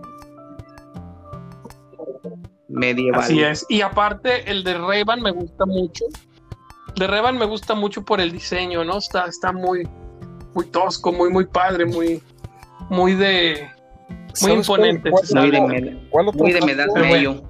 medieval. 2.74 3.22
Así 3.22 3.42
es. 3.42 3.66
Y 3.70 3.82
aparte, 3.82 4.50
el 4.50 4.64
de 4.64 4.78
Revan 4.78 5.22
me 5.22 5.32
gusta 5.32 5.66
mucho. 5.66 6.06
De 6.96 7.08
Revan 7.08 7.38
me 7.38 7.46
gusta 7.46 7.76
mucho 7.76 8.04
por 8.04 8.20
el 8.20 8.32
diseño, 8.32 8.84
¿no? 8.84 8.98
Está, 8.98 9.26
está 9.26 9.52
muy, 9.52 9.88
muy 10.54 10.66
tosco, 10.66 11.12
muy, 11.12 11.30
muy 11.30 11.46
padre, 11.46 11.86
muy, 11.86 12.22
muy 12.90 13.14
de. 13.14 13.70
Muy 14.42 14.52
imponente. 14.52 15.12
muy, 15.12 15.52
de, 15.52 17.42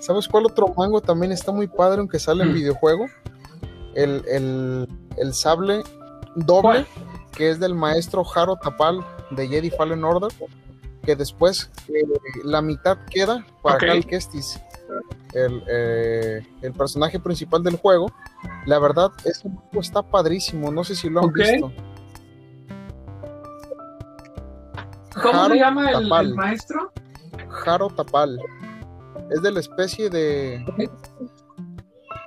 ¿Sabes 0.00 0.28
cuál 0.28 0.46
otro 0.46 0.74
mango 0.76 1.00
también 1.00 1.32
está 1.32 1.52
muy 1.52 1.68
padre, 1.68 2.00
aunque 2.00 2.18
sale 2.18 2.42
en 2.42 2.50
mm. 2.50 2.54
videojuego? 2.54 3.06
El, 3.94 4.22
el, 4.28 4.88
el 5.16 5.34
sable 5.34 5.82
doble, 6.34 6.84
que 7.32 7.50
es 7.50 7.60
del 7.60 7.74
maestro 7.74 8.24
Haro 8.34 8.56
Tapal 8.56 9.04
de 9.30 9.48
Jedi 9.48 9.70
Fallen 9.70 10.04
Order 10.04 10.30
que 11.06 11.16
después 11.16 11.70
eh, 11.88 12.02
la 12.44 12.60
mitad 12.60 12.98
queda 13.08 13.46
para 13.62 13.78
Cal 13.78 14.04
Kestis, 14.04 14.60
el, 15.32 15.62
eh, 15.68 16.46
el, 16.62 16.72
personaje 16.72 17.20
principal 17.20 17.62
del 17.62 17.76
juego. 17.76 18.12
La 18.66 18.80
verdad, 18.80 19.12
este 19.24 19.48
juego 19.48 19.80
está 19.80 20.02
padrísimo, 20.02 20.72
no 20.72 20.82
sé 20.82 20.96
si 20.96 21.08
lo 21.08 21.20
han 21.20 21.32
visto. 21.32 21.72
¿Cómo 25.22 25.48
se 25.48 25.56
llama 25.56 25.90
el, 25.92 26.34
maestro? 26.34 26.92
Jaro 27.48 27.88
Tapal. 27.88 28.38
Es 29.30 29.40
de 29.42 29.52
la 29.52 29.60
especie 29.60 30.10
de. 30.10 30.64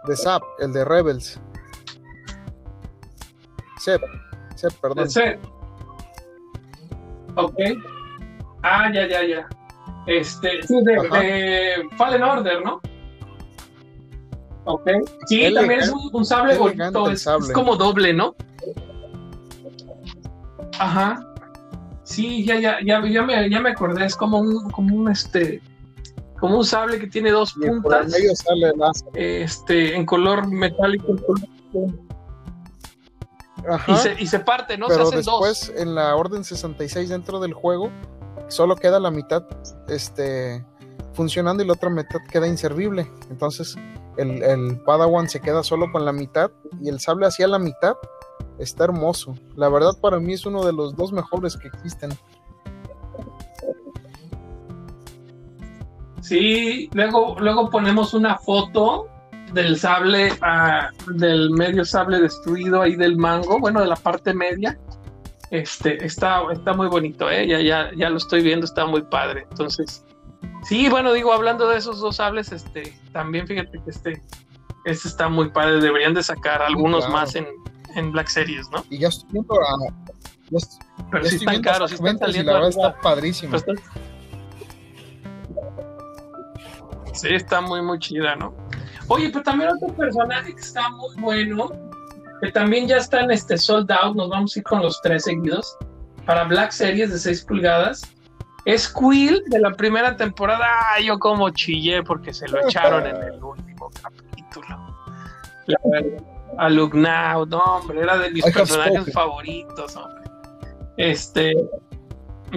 de 0.07 0.15
Zap, 0.15 0.41
el 0.59 0.71
de 0.71 0.85
Rebels. 0.85 1.39
Sep, 3.77 4.01
Sep, 4.55 4.73
perdón. 4.81 5.07
Ok. 7.35 7.59
Ah, 8.63 8.91
ya, 8.93 9.07
ya, 9.07 9.23
ya. 9.23 9.47
Este, 10.05 10.61
sí, 10.63 10.75
de, 10.83 11.87
Fallen 11.97 12.23
Order, 12.23 12.63
¿no? 12.63 12.81
Ok. 14.65 14.89
Sí, 15.27 15.53
también 15.53 15.81
es 15.81 15.91
un, 15.91 16.25
sable 16.25 16.57
bonito, 16.57 17.09
es, 17.09 17.27
como 17.53 17.75
doble, 17.75 18.13
¿no? 18.13 18.35
Ajá. 20.79 21.25
Sí, 22.03 22.43
ya, 22.45 22.59
ya, 22.59 22.79
ya, 22.83 23.05
ya, 23.05 23.21
me, 23.21 23.49
ya 23.49 23.59
me 23.59 23.69
acordé, 23.69 24.05
es 24.05 24.15
como 24.15 24.39
un, 24.39 24.69
como 24.71 24.95
un 24.95 25.11
este, 25.11 25.61
como 26.39 26.57
un 26.57 26.65
sable 26.65 26.99
que 26.99 27.07
tiene 27.07 27.31
dos 27.31 27.53
puntas. 27.53 28.13
este, 29.13 29.95
en 29.95 30.05
color 30.05 30.47
metálico, 30.47 31.15
Ajá, 33.69 33.91
y, 33.91 33.95
se, 33.97 34.21
y 34.23 34.25
se 34.25 34.39
parte, 34.39 34.77
¿no? 34.77 34.87
Pero 34.87 35.05
se 35.07 35.17
después, 35.17 35.71
en 35.75 35.93
la 35.93 36.15
Orden 36.15 36.43
66 36.43 37.09
dentro 37.09 37.39
del 37.39 37.53
juego, 37.53 37.91
solo 38.49 38.75
queda 38.75 38.99
la 38.99 39.11
mitad 39.11 39.43
este, 39.87 40.65
funcionando 41.13 41.63
y 41.63 41.67
la 41.67 41.73
otra 41.73 41.89
mitad 41.89 42.19
queda 42.31 42.47
inservible. 42.47 43.09
Entonces 43.29 43.75
el, 44.17 44.81
Padawan 44.85 45.29
se 45.29 45.39
queda 45.39 45.63
solo 45.63 45.91
con 45.91 46.05
la 46.05 46.11
mitad 46.11 46.51
y 46.81 46.89
el 46.89 46.99
sable 46.99 47.27
hacia 47.27 47.47
la 47.47 47.59
mitad 47.59 47.95
está 48.57 48.83
hermoso. 48.83 49.35
La 49.55 49.69
verdad 49.69 49.93
para 50.01 50.19
mí 50.19 50.33
es 50.33 50.45
uno 50.45 50.65
de 50.65 50.73
los 50.73 50.95
dos 50.95 51.11
mejores 51.13 51.55
que 51.57 51.67
existen. 51.69 52.11
Sí, 56.21 56.89
luego, 56.93 57.37
luego 57.39 57.69
ponemos 57.69 58.13
una 58.13 58.37
foto 58.37 59.07
del 59.53 59.77
sable, 59.77 60.31
ah, 60.41 60.89
del 61.15 61.49
medio 61.51 61.83
sable 61.85 62.19
destruido 62.19 62.81
ahí 62.81 62.95
del 62.95 63.17
mango, 63.17 63.59
bueno, 63.59 63.81
de 63.81 63.87
la 63.87 63.95
parte 63.95 64.33
media, 64.33 64.77
este, 65.51 66.05
está, 66.05 66.43
está 66.51 66.73
muy 66.73 66.87
bonito, 66.87 67.29
¿eh? 67.29 67.47
ya, 67.47 67.59
ya, 67.59 67.91
ya 67.95 68.09
lo 68.09 68.17
estoy 68.17 68.41
viendo, 68.41 68.65
está 68.65 68.85
muy 68.85 69.01
padre. 69.01 69.47
Entonces, 69.49 70.05
sí, 70.63 70.89
bueno, 70.89 71.13
digo, 71.13 71.33
hablando 71.33 71.67
de 71.67 71.77
esos 71.77 71.99
dos 71.99 72.17
sables, 72.17 72.51
este, 72.51 72.95
también 73.11 73.47
fíjate 73.47 73.79
que 73.83 73.89
este, 73.89 74.21
este 74.85 75.07
está 75.07 75.27
muy 75.27 75.49
padre. 75.49 75.81
Deberían 75.81 76.13
de 76.13 76.21
sacar 76.21 76.61
algunos 76.61 77.09
más 77.09 77.35
en, 77.35 77.47
en, 77.95 78.11
Black 78.11 78.27
Series, 78.27 78.69
¿no? 78.69 78.83
Y 78.89 78.99
ya 78.99 79.07
estoy 79.07 79.29
viendo 79.31 79.55
a. 79.55 79.77
pero 81.11 81.25
sí 81.25 81.37
están 81.37 81.61
caros, 81.61 81.91
están 81.91 82.19
saliendo. 82.19 82.51
La 82.53 82.59
verdad 82.59 82.69
está 82.69 83.01
padrísimo. 83.01 83.57
Sí, 87.13 87.27
está 87.29 87.59
muy, 87.59 87.81
muy 87.81 87.99
chida, 87.99 88.35
¿no? 88.35 88.53
Oye, 89.07 89.29
pero 89.29 89.43
también 89.43 89.71
otro 89.71 89.93
personaje 89.95 90.53
que 90.53 90.61
está 90.61 90.89
muy 90.89 91.15
bueno 91.17 91.88
que 92.41 92.51
también 92.51 92.87
ya 92.87 92.97
están 92.97 93.31
este, 93.31 93.57
sold 93.57 93.91
out, 93.91 94.15
nos 94.15 94.29
vamos 94.29 94.55
a 94.55 94.59
ir 94.59 94.63
con 94.63 94.81
los 94.81 95.01
tres 95.01 95.23
seguidos, 95.23 95.77
para 96.25 96.43
Black 96.43 96.71
Series 96.71 97.11
de 97.11 97.17
6 97.17 97.45
pulgadas. 97.45 98.01
Es 98.65 98.87
Quill 98.87 99.41
de 99.47 99.59
la 99.59 99.71
primera 99.71 100.15
temporada. 100.15 100.65
Ah, 100.67 100.99
yo 101.01 101.17
como 101.17 101.49
chillé 101.49 102.03
porque 102.03 102.33
se 102.33 102.47
lo 102.47 102.59
echaron 102.67 103.07
en 103.07 103.15
el 103.15 103.43
último 103.43 103.89
capítulo. 104.01 104.95
a 106.57 106.69
Luke 106.69 106.97
Now, 106.97 107.45
no, 107.45 107.57
hombre, 107.57 108.01
era 108.01 108.17
de 108.17 108.31
mis 108.31 108.43
personajes 108.45 109.11
favoritos, 109.13 109.95
hombre. 109.95 110.29
Este, 110.97 111.53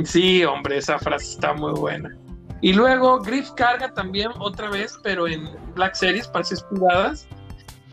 sí, 0.04 0.44
hombre, 0.44 0.78
esa 0.78 0.98
frase 0.98 1.32
está 1.32 1.54
muy 1.54 1.72
buena. 1.72 2.14
Y 2.60 2.72
luego 2.72 3.20
Griff 3.20 3.50
carga 3.52 3.92
también 3.92 4.30
otra 4.38 4.68
vez, 4.68 4.98
pero 5.02 5.26
en 5.26 5.48
Black 5.74 5.94
Series 5.94 6.28
para 6.28 6.44
6 6.44 6.62
pulgadas 6.64 7.26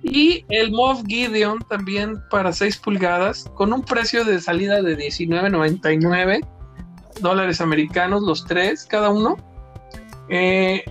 y 0.02 0.46
el 0.50 0.72
Moff 0.72 1.04
Gideon 1.06 1.60
también 1.70 2.22
para 2.30 2.54
6 2.54 2.78
pulgadas, 2.78 3.46
con 3.56 3.74
un 3.74 3.84
precio 3.84 4.24
de 4.24 4.40
salida 4.40 4.82
de 4.82 4.98
19.99 4.98 6.46
dólares 7.22 7.62
americanos, 7.62 8.24
los 8.24 8.46
tres, 8.46 8.86
cada 8.86 9.10
uno. 9.10 9.38
Eh, 10.30 10.84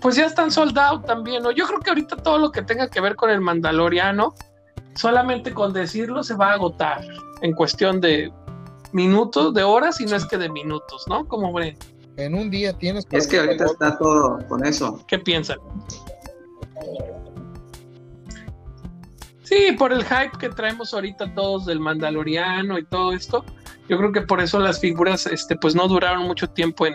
pues 0.00 0.16
ya 0.16 0.26
están 0.26 0.50
sold 0.50 0.78
out 0.78 1.06
también, 1.06 1.42
¿no? 1.42 1.50
Yo 1.50 1.66
creo 1.66 1.80
que 1.80 1.90
ahorita 1.90 2.16
todo 2.16 2.38
lo 2.38 2.50
que 2.52 2.62
tenga 2.62 2.88
que 2.90 3.00
ver 3.00 3.16
con 3.16 3.30
el 3.30 3.40
Mandaloriano, 3.40 4.34
solamente 4.94 5.52
con 5.54 5.72
decirlo 5.72 6.22
se 6.22 6.34
va 6.34 6.50
a 6.50 6.54
agotar 6.54 7.04
en 7.42 7.52
cuestión 7.52 8.00
de 8.00 8.32
minutos, 8.92 9.54
de 9.54 9.62
horas, 9.62 10.00
y 10.00 10.06
no 10.06 10.16
es 10.16 10.24
que 10.26 10.38
de 10.38 10.48
minutos, 10.48 11.04
¿no? 11.08 11.26
Como 11.26 11.52
ven. 11.52 11.76
En 12.16 12.34
un 12.34 12.50
día 12.50 12.72
tienes. 12.72 13.06
Es 13.10 13.26
que 13.26 13.40
ahorita 13.40 13.64
está 13.64 13.98
todo 13.98 14.38
con 14.46 14.64
eso. 14.64 15.04
¿Qué 15.08 15.18
piensan? 15.18 15.58
Sí, 19.44 19.72
por 19.78 19.92
el 19.92 20.02
hype 20.04 20.38
que 20.38 20.48
traemos 20.48 20.94
ahorita 20.94 21.34
todos 21.34 21.66
del 21.66 21.78
Mandaloriano 21.78 22.78
y 22.78 22.84
todo 22.84 23.12
esto. 23.12 23.44
Yo 23.88 23.98
creo 23.98 24.10
que 24.10 24.22
por 24.22 24.40
eso 24.40 24.58
las 24.58 24.80
figuras, 24.80 25.26
este, 25.26 25.54
pues 25.56 25.74
no 25.74 25.86
duraron 25.86 26.22
mucho 26.22 26.48
tiempo 26.48 26.86
en, 26.86 26.94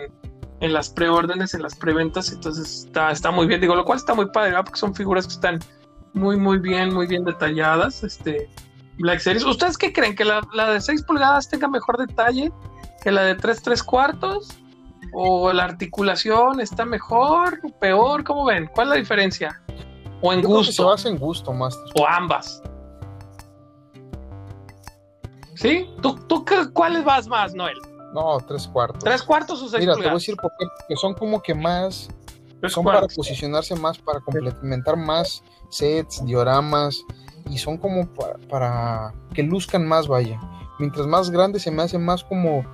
en 0.58 0.72
las 0.72 0.90
preórdenes, 0.90 1.54
en 1.54 1.62
las 1.62 1.76
preventas. 1.76 2.32
Entonces 2.32 2.86
está, 2.86 3.12
está 3.12 3.30
muy 3.30 3.46
bien. 3.46 3.60
Digo, 3.60 3.76
lo 3.76 3.84
cual 3.84 3.98
está 3.98 4.14
muy 4.14 4.26
padre, 4.26 4.50
¿verdad? 4.50 4.64
porque 4.64 4.80
son 4.80 4.94
figuras 4.94 5.28
que 5.28 5.34
están 5.34 5.60
muy, 6.12 6.36
muy 6.36 6.58
bien, 6.58 6.92
muy 6.92 7.06
bien 7.06 7.24
detalladas. 7.24 8.02
Este, 8.02 8.48
Black 8.98 9.20
Series. 9.20 9.44
¿Ustedes 9.44 9.78
qué 9.78 9.92
creen? 9.92 10.16
¿Que 10.16 10.24
la, 10.24 10.40
la 10.52 10.72
de 10.72 10.80
6 10.80 11.04
pulgadas 11.04 11.48
tenga 11.48 11.68
mejor 11.68 11.98
detalle 11.98 12.52
que 13.02 13.12
la 13.12 13.22
de 13.22 13.36
3 13.36 13.62
3 13.62 13.82
cuartos? 13.82 14.48
¿O 15.12 15.52
la 15.52 15.64
articulación 15.64 16.60
está 16.60 16.84
mejor 16.84 17.60
peor? 17.80 18.22
¿Cómo 18.24 18.44
ven? 18.44 18.68
¿Cuál 18.74 18.88
es 18.88 18.90
la 18.90 18.96
diferencia? 18.96 19.62
¿O 20.22 20.32
en 20.32 20.42
Yo 20.42 20.48
creo 20.48 20.58
que 20.58 20.64
se 20.64 20.70
gusto? 20.70 20.86
basa 20.86 21.08
en 21.08 21.18
gusto, 21.18 21.52
Master. 21.52 21.84
¿O 21.98 22.06
ambas? 22.06 22.62
¿Sí? 25.54 25.88
¿Tú, 26.00 26.18
tú 26.26 26.44
cuáles 26.72 27.04
vas 27.04 27.26
más, 27.26 27.54
Noel? 27.54 27.76
No, 28.14 28.38
tres 28.46 28.66
cuartos. 28.66 29.04
¿Tres 29.04 29.22
cuartos 29.22 29.62
o 29.62 29.68
seis 29.68 29.80
Mira, 29.80 29.94
te 29.94 30.00
voy 30.00 30.10
a 30.10 30.14
decir 30.14 30.36
por 30.36 30.50
qué. 30.58 30.66
Porque 30.78 30.96
son 30.96 31.14
como 31.14 31.42
que 31.42 31.54
más. 31.54 32.08
Tres 32.60 32.72
son 32.72 32.84
para 32.84 33.06
posicionarse 33.06 33.74
más, 33.76 33.98
para 33.98 34.20
complementar 34.20 34.96
más 34.96 35.42
sets, 35.70 36.24
dioramas. 36.24 37.02
Y 37.48 37.58
son 37.58 37.78
como 37.78 38.06
para, 38.14 38.36
para 38.48 39.14
que 39.34 39.42
luzcan 39.42 39.86
más, 39.86 40.08
vaya. 40.08 40.40
Mientras 40.78 41.06
más 41.06 41.30
grande 41.30 41.60
se 41.60 41.70
me 41.70 41.82
hace 41.82 41.98
más 41.98 42.24
como. 42.24 42.64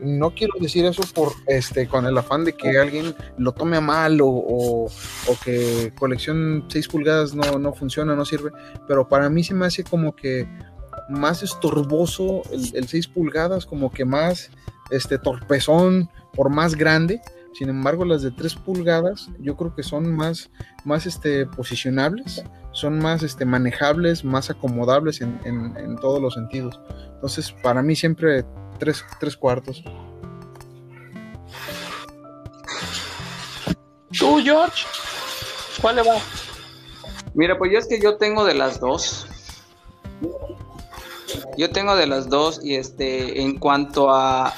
No 0.00 0.34
quiero 0.34 0.54
decir 0.60 0.84
eso 0.84 1.02
por 1.14 1.32
este 1.46 1.86
con 1.86 2.04
el 2.06 2.16
afán 2.18 2.44
de 2.44 2.52
que 2.54 2.78
alguien 2.78 3.14
lo 3.38 3.52
tome 3.52 3.76
a 3.76 3.80
mal 3.80 4.20
o, 4.20 4.26
o- 4.28 4.90
que 5.44 5.92
colección 5.98 6.64
6 6.68 6.88
pulgadas 6.88 7.34
no, 7.34 7.58
no 7.58 7.72
funciona, 7.72 8.14
no 8.16 8.24
sirve. 8.24 8.50
Pero 8.88 9.08
para 9.08 9.28
mí 9.30 9.44
se 9.44 9.54
me 9.54 9.66
hace 9.66 9.84
como 9.84 10.14
que 10.16 10.48
más 11.08 11.42
estorboso 11.42 12.42
el, 12.50 12.70
el 12.74 12.88
6 12.88 13.08
pulgadas, 13.08 13.66
como 13.66 13.90
que 13.90 14.04
más 14.04 14.50
este 14.90 15.18
torpezón 15.18 16.08
por 16.34 16.50
más 16.50 16.74
grande. 16.74 17.20
Sin 17.52 17.68
embargo, 17.68 18.04
las 18.04 18.22
de 18.22 18.32
3 18.32 18.56
pulgadas 18.56 19.28
yo 19.38 19.56
creo 19.56 19.74
que 19.76 19.84
son 19.84 20.12
más, 20.14 20.50
más 20.84 21.06
este, 21.06 21.46
posicionables, 21.46 22.42
son 22.72 22.98
más 22.98 23.22
este, 23.22 23.44
manejables, 23.44 24.24
más 24.24 24.50
acomodables 24.50 25.20
en, 25.20 25.38
en- 25.44 25.76
en 25.76 25.96
todos 25.96 26.20
los 26.20 26.34
sentidos. 26.34 26.80
Entonces, 27.14 27.52
para 27.62 27.80
mí 27.82 27.94
siempre 27.94 28.44
3 28.78 29.04
tres 29.20 29.36
cuartos. 29.36 29.82
¿Tú, 34.18 34.38
George? 34.42 34.84
¿Cuál 35.80 35.96
le 35.96 36.02
va? 36.02 36.16
Mira, 37.34 37.58
pues 37.58 37.72
yo 37.72 37.78
es 37.78 37.86
que 37.86 38.00
yo 38.00 38.16
tengo 38.16 38.44
de 38.44 38.54
las 38.54 38.80
dos. 38.80 39.26
Yo 41.58 41.70
tengo 41.70 41.96
de 41.96 42.06
las 42.06 42.28
dos 42.28 42.60
y 42.64 42.76
este 42.76 43.42
en 43.42 43.58
cuanto 43.58 44.14
a 44.14 44.54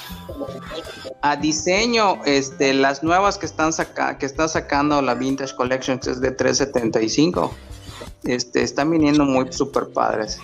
a 1.21 1.35
diseño, 1.35 2.21
este 2.25 2.73
las 2.73 3.03
nuevas 3.03 3.37
que 3.37 3.45
están 3.47 3.73
saca, 3.73 4.17
que 4.17 4.25
está 4.25 4.47
sacando 4.47 5.01
la 5.01 5.15
Vintage 5.15 5.55
Collection 5.55 5.99
que 5.99 6.11
es 6.11 6.21
de 6.21 6.31
375. 6.31 7.51
Este 8.23 8.61
están 8.61 8.91
viniendo 8.91 9.25
muy 9.25 9.51
super 9.51 9.87
padres. 9.87 10.39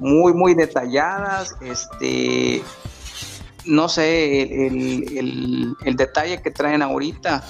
Muy 0.00 0.32
muy 0.32 0.54
detalladas, 0.54 1.54
este 1.60 2.62
no 3.66 3.88
sé, 3.90 4.42
el, 4.42 5.18
el- 5.18 5.76
detalle 5.96 6.40
que 6.40 6.50
traen 6.50 6.80
ahorita 6.82 7.44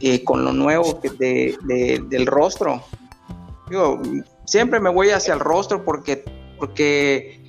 eh, 0.00 0.22
con 0.22 0.44
lo 0.44 0.52
nuevo 0.52 1.00
de, 1.18 1.56
de- 1.62 2.04
del 2.08 2.26
rostro. 2.26 2.82
Digo, 3.70 4.00
siempre 4.44 4.78
me 4.78 4.90
voy 4.90 5.08
hacia 5.10 5.32
el 5.32 5.40
rostro 5.40 5.82
porque, 5.84 6.22
porque 6.58 7.40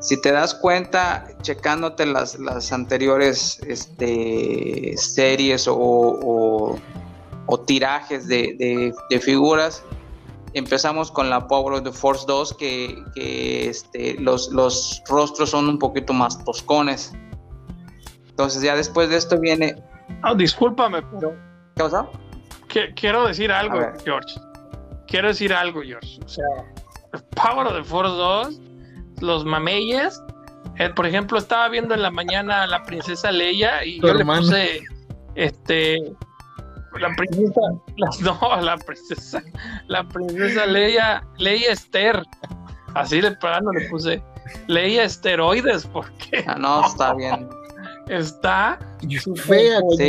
si 0.00 0.18
te 0.22 0.32
das 0.32 0.54
cuenta, 0.54 1.28
checándote 1.42 2.06
las, 2.06 2.38
las 2.38 2.72
anteriores 2.72 3.60
este, 3.68 4.94
series 4.96 5.68
o, 5.68 5.76
o- 5.76 6.78
tirajes 7.60 8.26
de- 8.26 8.94
de 9.10 9.20
figuras, 9.20 9.82
empezamos 10.58 11.10
con 11.10 11.28
la 11.30 11.46
Power 11.46 11.74
of 11.74 11.82
the 11.84 11.92
Force 11.92 12.24
2, 12.26 12.54
que, 12.54 13.02
que, 13.14 13.68
este, 13.68 14.14
los, 14.20 14.50
los 14.50 15.02
rostros 15.08 15.50
son 15.50 15.68
un 15.68 15.78
poquito 15.78 16.12
más 16.12 16.42
toscones. 16.44 17.12
Entonces 18.28 18.62
ya 18.62 18.74
después 18.76 19.08
de 19.10 19.16
esto 19.16 19.38
viene... 19.40 19.76
Ah, 20.22 20.34
discúlpame, 20.34 21.02
pero 21.02 21.34
¿Qué 22.68 22.88
que- 22.88 22.94
quiero 22.94 23.26
decir 23.26 23.50
algo. 23.52 23.80
George. 24.04 24.38
Quiero 25.06 25.28
decir 25.28 25.52
algo, 25.52 25.82
George. 25.82 26.18
O 26.24 26.28
sea, 26.28 26.44
Power 27.34 27.66
of 27.66 27.74
the 27.74 27.84
Force 27.84 28.12
2, 28.12 28.60
los 29.20 29.44
mameyes. 29.44 30.20
eh, 30.78 30.90
por 30.90 31.06
ejemplo, 31.06 31.38
estaba 31.38 31.68
viendo 31.68 31.94
en 31.94 32.02
la 32.02 32.10
mañana 32.10 32.62
a 32.62 32.66
la 32.66 32.82
princesa 32.82 33.30
Leia 33.30 33.84
y 33.84 34.00
Tu 34.00 34.06
yo 34.08 34.14
hermano. 34.18 34.40
le 34.42 34.46
puse 34.46 34.80
este 35.34 35.96
la 36.98 37.14
princesa, 37.16 37.60
la- 37.96 38.10
no, 38.20 38.60
la 38.60 38.76
princesa, 38.78 39.42
la 39.88 40.06
princesa 40.08 40.66
Leia, 40.66 41.22
Leia 41.38 41.72
Esther. 41.72 42.22
Así 42.94 43.20
de 43.20 43.32
plano 43.32 43.70
le 43.72 43.88
puse 43.90 44.22
Leia 44.68 45.04
esteroides 45.04 45.86
porque 45.86 46.44
Ah, 46.46 46.56
no, 46.58 46.86
está 46.86 47.12
bien. 47.14 47.48
está 48.08 48.78
Fea, 49.44 49.80
Sí. 49.98 50.08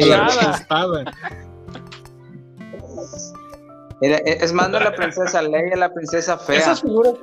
Mira, 4.01 4.17
e- 4.25 4.37
Es 4.43 4.53
más, 4.53 4.69
no 4.69 4.79
la 4.79 4.93
princesa 4.93 5.41
Leia, 5.41 5.75
la 5.75 5.93
princesa 5.93 6.37
fea. 6.37 6.57
esas 6.59 6.81
figuras 6.81 7.13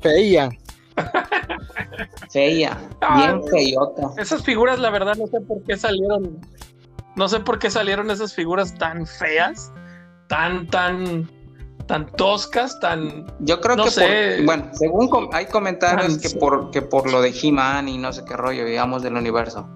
Fea. 0.00 0.48
Fea. 2.30 2.78
Ah, 3.02 3.16
Bien 3.16 3.42
feyota. 3.48 4.02
Esas 4.20 4.42
figuras, 4.42 4.78
la 4.78 4.88
verdad, 4.90 5.14
no 5.16 5.26
sé 5.26 5.40
por 5.42 5.62
qué 5.64 5.76
salieron. 5.76 6.38
No 7.16 7.28
sé 7.28 7.40
por 7.40 7.58
qué 7.58 7.70
salieron 7.70 8.10
esas 8.10 8.34
figuras 8.34 8.74
tan 8.78 9.06
feas, 9.06 9.72
tan, 10.28 10.66
tan, 10.68 11.28
tan 11.86 12.06
toscas, 12.12 12.78
tan. 12.80 13.26
Yo 13.40 13.60
creo 13.60 13.76
No 13.76 13.84
que 13.84 13.90
sé. 13.90 14.34
por, 14.38 14.46
bueno, 14.46 14.68
según 14.72 15.08
com- 15.08 15.28
hay 15.32 15.46
comentarios 15.46 16.18
que 16.18 16.30
por 16.30 16.70
que 16.70 16.82
por 16.82 17.10
lo 17.10 17.20
de 17.20 17.30
He-Man 17.42 17.88
y 17.88 17.98
no 17.98 18.12
sé 18.12 18.24
qué 18.24 18.36
rollo, 18.36 18.64
digamos, 18.64 19.02
del 19.02 19.16
universo. 19.16 19.68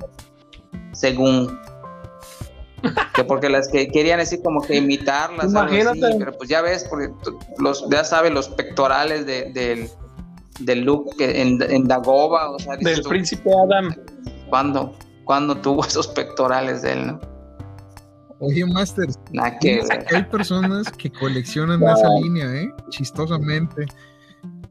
Según 0.93 1.59
que 3.15 3.25
porque 3.25 3.49
las 3.49 3.69
que 3.69 3.89
querían 3.89 4.21
así 4.21 4.41
como 4.43 4.61
que 4.61 4.77
imitarlas, 4.77 5.55
algo 5.55 5.61
así, 5.61 5.81
Imagínate. 5.81 6.19
pero 6.19 6.33
pues 6.37 6.49
ya 6.51 6.61
ves, 6.61 6.87
porque 6.89 7.11
los, 7.59 7.89
ya 7.91 8.05
sabes, 8.05 8.31
los 8.33 8.49
pectorales 8.51 9.25
de- 9.27 9.51
del, 9.53 9.89
del 10.61 10.81
look 10.83 11.17
que 11.17 11.41
en, 11.43 11.61
en 11.63 11.89
Dagoba, 11.89 12.51
o 12.51 12.59
sea, 12.59 12.77
Del 12.77 13.03
tú, 13.03 13.09
príncipe 13.09 13.51
Adam. 13.53 13.95
¿cuándo, 14.51 14.95
cuándo 15.25 15.57
tuvo 15.57 15.85
esos 15.87 16.09
pectorales 16.09 16.83
de 16.83 16.93
él? 16.93 17.07
no? 17.07 17.21
Oye, 18.41 18.67
Master, 18.67 19.07
que 19.61 19.83
hay 20.13 20.25
personas 20.25 20.91
que 20.91 21.11
coleccionan 21.11 21.83
esa 21.89 22.09
línea, 22.23 22.53
¿eh? 22.55 22.69
Chistosamente. 22.91 23.87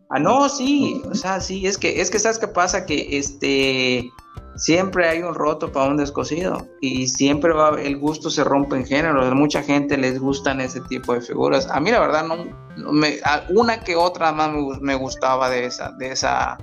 Ah, 0.10 0.20
no, 0.20 0.47
sí, 0.47 1.01
o 1.10 1.16
sea, 1.16 1.39
sí, 1.39 1.66
es 1.66 1.78
que, 1.78 1.99
es 1.99 2.12
que 2.12 2.20
sabes 2.20 2.38
qué 2.38 2.47
pasa, 2.47 2.86
que 2.86 3.18
este 3.18 4.12
siempre 4.56 5.10
hay 5.10 5.24
un 5.24 5.34
roto 5.34 5.72
para 5.72 5.89
un 5.89 5.97
descosido 5.97 6.68
y 6.82 7.08
siempre 7.08 7.54
va, 7.54 7.82
el 7.82 7.97
gusto 7.97 8.30
se 8.30 8.43
rompe 8.43 8.76
en 8.76 8.86
género, 8.86 9.24
a 9.26 9.34
mucha 9.34 9.64
gente 9.64 9.97
les 9.97 10.20
gustan 10.20 10.62
ese 10.62 10.82
tipo 10.82 11.14
de 11.14 11.22
figuras. 11.22 11.68
A 11.72 11.80
mí 11.80 11.91
la 11.91 11.99
verdad 11.99 12.26
no, 12.28 12.45
no 12.78 12.91
me, 12.91 13.18
una 13.49 13.80
que 13.80 13.95
otra 13.95 14.32
más 14.32 14.51
me, 14.51 14.80
me 14.82 14.95
gustaba 14.95 15.49
de 15.49 15.66
esa, 15.66 15.91
de 15.93 16.12
esa, 16.12 16.58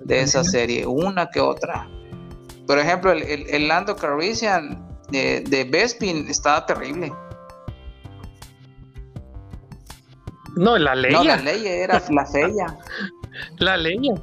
de 0.00 0.20
esa 0.20 0.44
serie, 0.44 0.86
una 0.86 1.28
que 1.30 1.40
otra. 1.40 1.88
Por 2.66 2.78
ejemplo, 2.78 3.12
el, 3.12 3.22
el, 3.22 3.48
el 3.48 3.68
Lando 3.68 3.96
Calrissian 3.96 4.86
de, 5.10 5.40
de 5.40 5.64
Bespin 5.64 6.28
estaba 6.28 6.66
terrible. 6.66 7.12
No, 10.56 10.76
la 10.78 10.94
No, 10.94 11.00
Leia. 11.02 11.22
la 11.24 11.36
ley 11.36 11.66
era 11.66 12.02
la 12.10 12.26
fea. 12.26 12.78
La 13.58 13.76
Leia. 13.76 14.14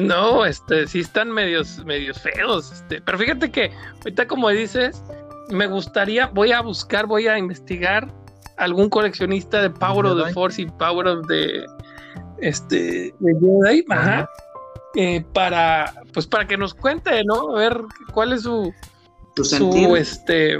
No, 0.00 0.44
este, 0.44 0.86
sí 0.88 1.00
están 1.00 1.30
medios, 1.30 1.84
medios 1.84 2.20
feos. 2.20 2.72
Este, 2.72 3.00
pero 3.00 3.18
fíjate 3.18 3.50
que 3.50 3.70
ahorita 3.98 4.26
como 4.26 4.48
dices, 4.48 5.00
me 5.50 5.66
gustaría, 5.66 6.26
voy 6.26 6.52
a 6.52 6.60
buscar, 6.60 7.06
voy 7.06 7.28
a 7.28 7.38
investigar 7.38 8.12
algún 8.56 8.88
coleccionista 8.88 9.62
de 9.62 9.70
Power 9.70 10.06
of 10.06 10.26
the. 10.26 10.32
Force 10.32 10.62
y 10.62 10.66
Power 10.66 11.06
of 11.06 11.26
the 11.28 11.64
este 12.38 13.14
de 13.20 13.34
Jedi, 13.40 13.84
ajá, 13.88 14.02
Ajá. 14.02 14.28
Eh, 14.94 15.24
para 15.32 15.92
pues 16.12 16.26
para 16.26 16.46
que 16.46 16.56
nos 16.56 16.74
cuente, 16.74 17.24
¿no? 17.24 17.56
A 17.56 17.60
ver 17.60 17.80
cuál 18.12 18.32
es 18.32 18.42
su, 18.42 18.72
su 19.36 19.96
este 19.96 20.58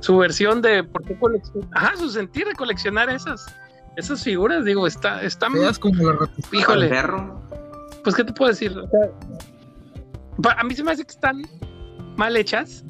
su 0.00 0.16
versión 0.18 0.62
de 0.62 0.84
por 0.84 1.04
qué 1.04 1.18
coleccionar, 1.18 1.68
ajá, 1.72 1.96
su 1.96 2.08
sentir 2.10 2.46
de 2.46 2.54
coleccionar 2.54 3.10
esas 3.10 3.46
esas 3.96 4.22
figuras, 4.22 4.64
digo, 4.64 4.86
está 4.86 5.22
están 5.22 5.52
como 5.80 6.12
la 6.12 6.30
híjole, 6.52 6.88
perro. 6.88 7.40
pues 8.04 8.14
qué 8.14 8.24
te 8.24 8.32
puedo 8.32 8.50
decir, 8.50 8.76
O 8.78 8.88
sea, 10.42 10.52
a 10.58 10.64
mí 10.64 10.74
se 10.74 10.84
me 10.84 10.92
hace 10.92 11.04
que 11.04 11.12
están 11.12 11.42
mal 12.16 12.36
hechas, 12.36 12.84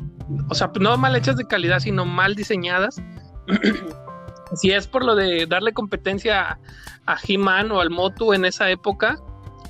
o 0.48 0.54
sea, 0.54 0.70
no 0.80 0.96
mal 0.96 1.14
hechas 1.14 1.36
de 1.36 1.46
calidad, 1.46 1.78
sino 1.78 2.04
mal 2.04 2.34
diseñadas. 2.34 3.00
si 4.54 4.72
es 4.72 4.86
por 4.86 5.04
lo 5.04 5.14
de 5.14 5.46
darle 5.46 5.72
competencia 5.72 6.58
a, 7.06 7.16
He-Man 7.26 7.70
o 7.70 7.80
al 7.80 7.90
Motu 7.90 8.32
en 8.32 8.44
esa 8.44 8.68
época, 8.70 9.16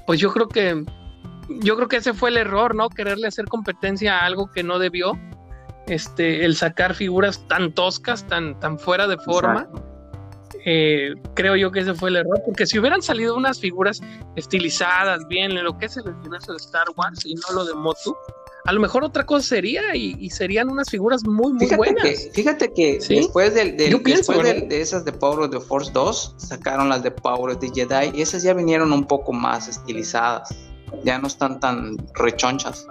pues 0.07 0.21
yo 0.21 0.33
creo 0.33 0.49
que 0.49 0.85
yo 1.49 1.77
creo 1.77 1.89
que 1.89 1.97
ese 1.97 2.15
fue 2.15 2.31
el 2.31 2.37
error, 2.37 2.75
¿no? 2.75 2.89
Quererle 2.89 3.29
hacer 3.29 3.47
competencia 3.47 4.19
a 4.19 4.27
algo 4.27 4.51
que 4.51 4.63
no 4.63 4.79
debió. 4.79 5.19
Este, 5.87 6.45
el 6.45 6.57
sacar 6.57 6.95
figuras 6.95 7.47
tan 7.49 7.73
toscas, 7.73 8.27
tan, 8.27 8.59
tan 8.59 8.79
fuera 8.79 9.07
de 9.07 9.19
forma. 9.19 9.69
Eh, 10.65 11.15
creo 11.35 11.55
yo 11.55 11.71
que 11.71 11.81
ese 11.81 11.95
fue 11.95 12.11
el 12.11 12.17
error, 12.17 12.43
porque 12.45 12.67
si 12.67 12.79
hubieran 12.79 13.01
salido 13.01 13.37
unas 13.37 13.61
figuras 13.61 14.01
estilizadas, 14.35 15.27
bien, 15.29 15.53
en 15.53 15.63
lo 15.63 15.79
que 15.79 15.87
es 15.87 15.97
el 15.97 16.09
universo 16.09 16.53
de 16.53 16.59
Star 16.59 16.87
Wars 16.97 17.25
y 17.25 17.35
no 17.35 17.55
lo 17.55 17.65
de 17.65 17.75
Motu, 17.75 18.17
a 18.67 18.73
lo 18.73 18.81
mejor 18.81 19.05
otra 19.05 19.25
cosa 19.25 19.47
sería 19.47 19.95
y, 19.95 20.29
serían 20.31 20.69
unas 20.69 20.91
figuras 20.91 21.25
muy, 21.25 21.53
muy 21.53 21.69
buenas. 21.77 22.29
fíjate 22.33 22.73
que 22.73 22.99
después, 23.09 23.55
del, 23.55 23.77
después 23.77 24.27
de 24.27 24.81
esas 24.81 25.05
de 25.05 25.13
Power 25.13 25.45
of 25.45 25.51
the 25.51 25.61
Force 25.61 25.93
2, 25.93 26.35
sacaron 26.37 26.89
las 26.89 27.05
de 27.05 27.13
Power 27.13 27.55
of 27.55 27.61
the 27.61 27.71
Jedi 27.73 28.11
y 28.13 28.23
esas 28.23 28.43
ya 28.43 28.53
vinieron 28.53 28.93
un 28.93 29.07
poco 29.07 29.33
más 29.33 29.69
estilizadas, 29.69 30.49
ya 31.05 31.18
no 31.18 31.26
están 31.26 31.61
tan 31.61 31.97
rechonchas. 32.14 32.87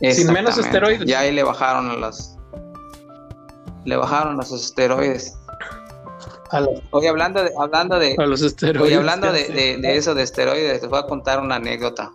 Sin 0.00 0.32
menos 0.32 0.58
esteroides. 0.58 1.06
Ya 1.06 1.20
ahí 1.20 1.32
le 1.32 1.42
bajaron 1.42 1.90
a 1.90 1.96
las. 1.96 2.36
Le 3.84 3.96
bajaron 3.96 4.36
los 4.36 4.52
esteroides. 4.52 5.36
Hoy 6.90 7.06
hablando 7.06 7.42
de, 7.42 7.50
hablando 7.58 7.98
de. 7.98 8.14
los 8.18 8.42
esteroides. 8.42 8.82
Hoy 8.82 8.94
hablando 8.94 9.32
de, 9.32 9.78
eso 9.96 10.14
de 10.14 10.22
esteroides, 10.22 10.80
te 10.80 10.86
voy 10.86 10.98
a 10.98 11.06
contar 11.06 11.40
una 11.40 11.56
anécdota. 11.56 12.12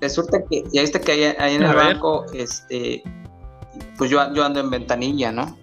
Resulta 0.00 0.38
que, 0.48 0.62
ya 0.72 0.82
viste 0.82 1.00
que 1.00 1.34
ahí, 1.38 1.54
en 1.56 1.62
el 1.62 1.74
banco, 1.74 2.24
este, 2.32 3.02
pues 3.96 4.10
yo, 4.10 4.32
yo 4.32 4.44
ando 4.44 4.60
en 4.60 4.70
ventanilla, 4.70 5.32
¿no? 5.32 5.58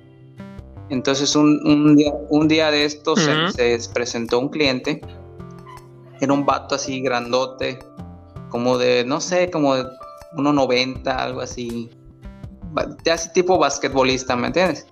Entonces 0.89 1.35
un, 1.35 1.61
un, 1.65 1.95
día, 1.95 2.11
un 2.29 2.47
día 2.47 2.69
de 2.69 2.85
estos 2.85 3.19
se, 3.19 3.79
se, 3.79 3.89
presentó 3.93 4.39
un 4.39 4.49
cliente, 4.49 5.01
era 6.21 6.33
un 6.33 6.45
vato 6.45 6.75
así 6.75 7.01
grandote, 7.01 7.79
como 8.49 8.77
de, 8.77 9.03
no 9.05 9.19
sé, 9.19 9.49
como 9.51 9.75
de 9.75 9.83
1.90, 10.37 11.07
algo 11.07 11.41
así. 11.41 11.89
Ya 13.03 13.13
así 13.13 13.31
tipo 13.33 13.57
basquetbolista, 13.57 14.35
¿me 14.35 14.47
entiendes? 14.47 14.87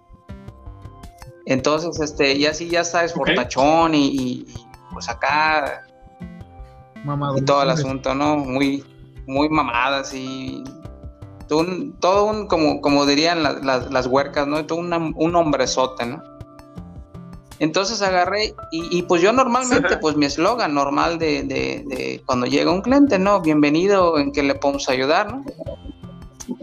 Entonces, 1.46 2.00
este, 2.00 2.34
y 2.34 2.46
así 2.46 2.70
ya 2.70 2.84
sabes, 2.84 3.14
fortachón 3.14 3.94
y, 3.94 4.46
pues 4.94 5.10
acá. 5.10 5.86
y 7.36 7.42
todo 7.42 7.64
el 7.64 7.70
asunto, 7.70 8.16
¿no? 8.16 8.38
Muy, 8.38 8.84
muy 9.28 9.50
mamadas 9.50 10.14
y 10.14 10.64
todo 11.48 12.26
un, 12.26 12.48
como, 12.48 12.82
como 12.82 13.06
dirían 13.06 13.44
las, 13.44 14.08
huercas, 14.08 14.48
¿no? 14.48 14.66
Todo 14.66 14.80
un 14.80 15.36
hombrezote, 15.36 16.06
¿no? 16.06 16.33
Entonces 17.60 18.02
agarré 18.02 18.56
y, 18.72 19.04
pues 19.04 19.22
yo 19.22 19.32
normalmente, 19.32 19.98
pues 20.02 20.16
mi 20.16 20.26
eslogan 20.26 20.74
normal 20.74 21.20
de, 21.20 22.22
cuando 22.26 22.46
llega 22.46 22.72
un 22.72 22.82
cliente, 22.82 23.20
¿no? 23.20 23.42
Bienvenido, 23.42 24.18
¿en 24.18 24.32
qué 24.32 24.44
le 24.44 24.56
podemos 24.56 24.90
ayudar, 24.90 25.32
no? 25.32 25.46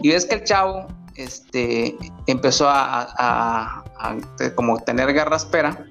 Y 0.01 0.09
ves 0.09 0.25
que 0.25 0.35
el 0.35 0.43
chavo, 0.43 0.87
este, 1.15 1.97
empezó 2.27 2.67
a, 2.69 3.83
como 4.55 4.79
tener 4.79 5.13
garraspera 5.13 5.85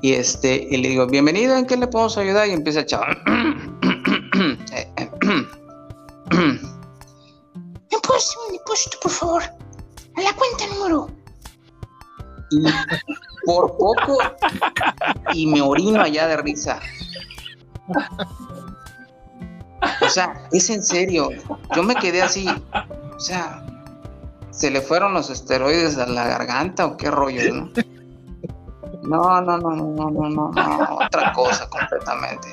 y 0.00 0.14
este, 0.14 0.66
y 0.70 0.76
le 0.78 0.88
digo, 0.88 1.06
bienvenido, 1.06 1.56
¿en 1.56 1.66
qué 1.66 1.76
le 1.76 1.86
podemos 1.86 2.18
ayudar? 2.18 2.48
Y 2.48 2.52
empieza 2.52 2.80
el 2.80 2.86
chavo. 2.86 3.04
¿Me 7.90 7.98
puedes 8.02 8.36
un 8.48 8.52
depósito, 8.52 8.98
por 9.00 9.12
favor? 9.12 9.42
A 10.16 10.20
la 10.20 10.32
cuenta 10.34 10.66
número 10.74 11.21
y 12.52 12.62
por 13.44 13.76
poco 13.76 14.18
y 15.32 15.46
me 15.46 15.60
orino 15.60 16.02
allá 16.02 16.26
de 16.28 16.36
risa. 16.36 16.80
O 20.00 20.08
sea, 20.08 20.48
es 20.52 20.70
en 20.70 20.82
serio. 20.82 21.30
Yo 21.74 21.82
me 21.82 21.94
quedé 21.96 22.22
así. 22.22 22.48
O 23.16 23.20
sea, 23.20 23.64
¿se 24.50 24.70
le 24.70 24.80
fueron 24.80 25.14
los 25.14 25.30
esteroides 25.30 25.98
a 25.98 26.06
la 26.06 26.26
garganta 26.26 26.86
o 26.86 26.96
qué 26.96 27.10
rollo, 27.10 27.52
no? 27.52 27.70
No, 29.02 29.40
no, 29.40 29.58
no, 29.58 29.70
no, 29.74 30.10
no, 30.10 30.28
no, 30.28 30.50
no, 30.50 30.96
otra 30.96 31.32
cosa 31.32 31.68
completamente. 31.68 32.48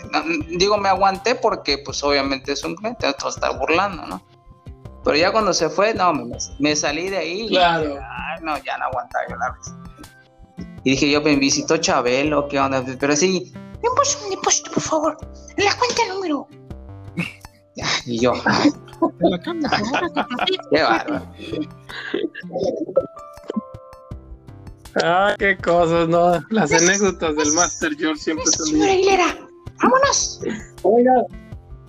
digo, 0.58 0.78
me 0.78 0.90
aguanté 0.90 1.36
porque, 1.36 1.78
pues, 1.78 2.04
obviamente 2.04 2.54
es 2.54 2.64
un 2.64 2.76
cliente, 2.76 3.08
otro 3.08 3.30
está 3.30 3.52
burlando, 3.52 4.08
¿no? 4.08 4.24
Pero 5.04 5.18
ya 5.18 5.32
cuando 5.32 5.54
se 5.54 5.70
fue, 5.70 5.94
no, 5.94 6.14
me, 6.60 6.76
salí 6.76 7.10
de 7.10 7.18
ahí. 7.18 7.48
Claro. 7.48 7.98
ay, 8.02 8.44
no, 8.44 8.58
ya 8.64 8.78
no 8.78 8.86
aguantaba 8.86 9.26
yo 9.30 9.36
la 9.38 9.52
risa. 9.54 9.78
Y 10.84 10.92
dije 10.92 11.10
yo, 11.12 11.22
me 11.22 11.36
visitó 11.36 11.78
Chabelo, 11.78 12.48
¿qué 12.48 12.60
onda? 12.60 12.84
Pero 13.00 13.16
sí. 13.16 13.52
¿Me 13.82 13.90
puso 13.96 14.24
un 14.24 14.32
depósito, 14.32 14.72
por 14.72 14.84
favor? 14.84 15.18
En 15.56 15.66
la 15.66 15.76
cuenta 15.78 16.02
número. 16.14 16.48
y 18.06 18.20
yo. 18.20 18.34
Qué 20.72 20.84
bárbaro. 20.84 21.26
Ah, 25.04 25.36
qué 25.38 25.58
cosas, 25.58 26.08
¿no? 26.10 26.44
Las 26.50 26.74
anécdotas 26.74 27.36
del 27.36 27.54
Master 27.54 27.96
George 27.98 28.22
siempre 28.22 28.46
son. 28.48 28.66
Señora 28.66 28.92
Aguilera, 28.92 29.38
vámonos. 29.82 30.42
Oiga, 30.84 31.14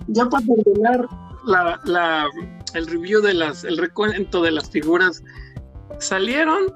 ya 0.07 0.25
para 0.25 0.45
terminar 0.45 1.07
la, 1.45 1.79
la, 1.85 2.29
el 2.75 2.87
review 2.87 3.21
de 3.21 3.33
las, 3.33 3.63
el 3.63 3.77
recuento 3.77 4.41
de 4.41 4.51
las 4.51 4.69
figuras, 4.69 5.23
salieron 5.99 6.73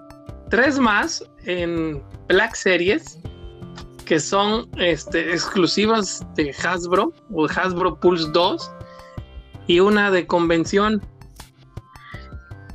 tres 0.49 0.79
más 0.79 1.23
en 1.45 2.03
Black 2.27 2.55
Series 2.55 3.19
que 4.05 4.19
son 4.19 4.69
este, 4.77 5.31
exclusivas 5.31 6.25
de 6.35 6.51
Hasbro 6.51 7.11
o 7.33 7.47
Hasbro 7.47 7.99
Pulse 7.99 8.27
2 8.31 8.71
y 9.67 9.79
una 9.79 10.11
de 10.11 10.27
convención. 10.27 11.01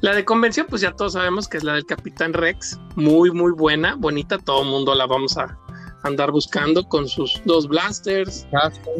La 0.01 0.15
de 0.15 0.25
convención, 0.25 0.67
pues 0.69 0.83
ya 0.83 0.93
todos 0.93 1.13
sabemos 1.13 1.47
que 1.47 1.59
es 1.59 1.65
la 1.65 1.75
del 1.75 1.87
Capitán 1.87 2.33
Rex, 2.33 2.79
muy 2.97 3.31
muy 3.31 3.53
buena, 3.53 3.95
bonita, 3.95 4.39
todo 4.39 4.63
el 4.63 4.69
mundo 4.69 4.95
la 4.95 5.07
vamos 5.07 5.37
a 5.37 5.57
andar 6.03 6.33
buscando 6.33 6.89
con 6.89 7.07
sus 7.07 7.41
dos 7.45 7.69
blasters, 7.69 8.47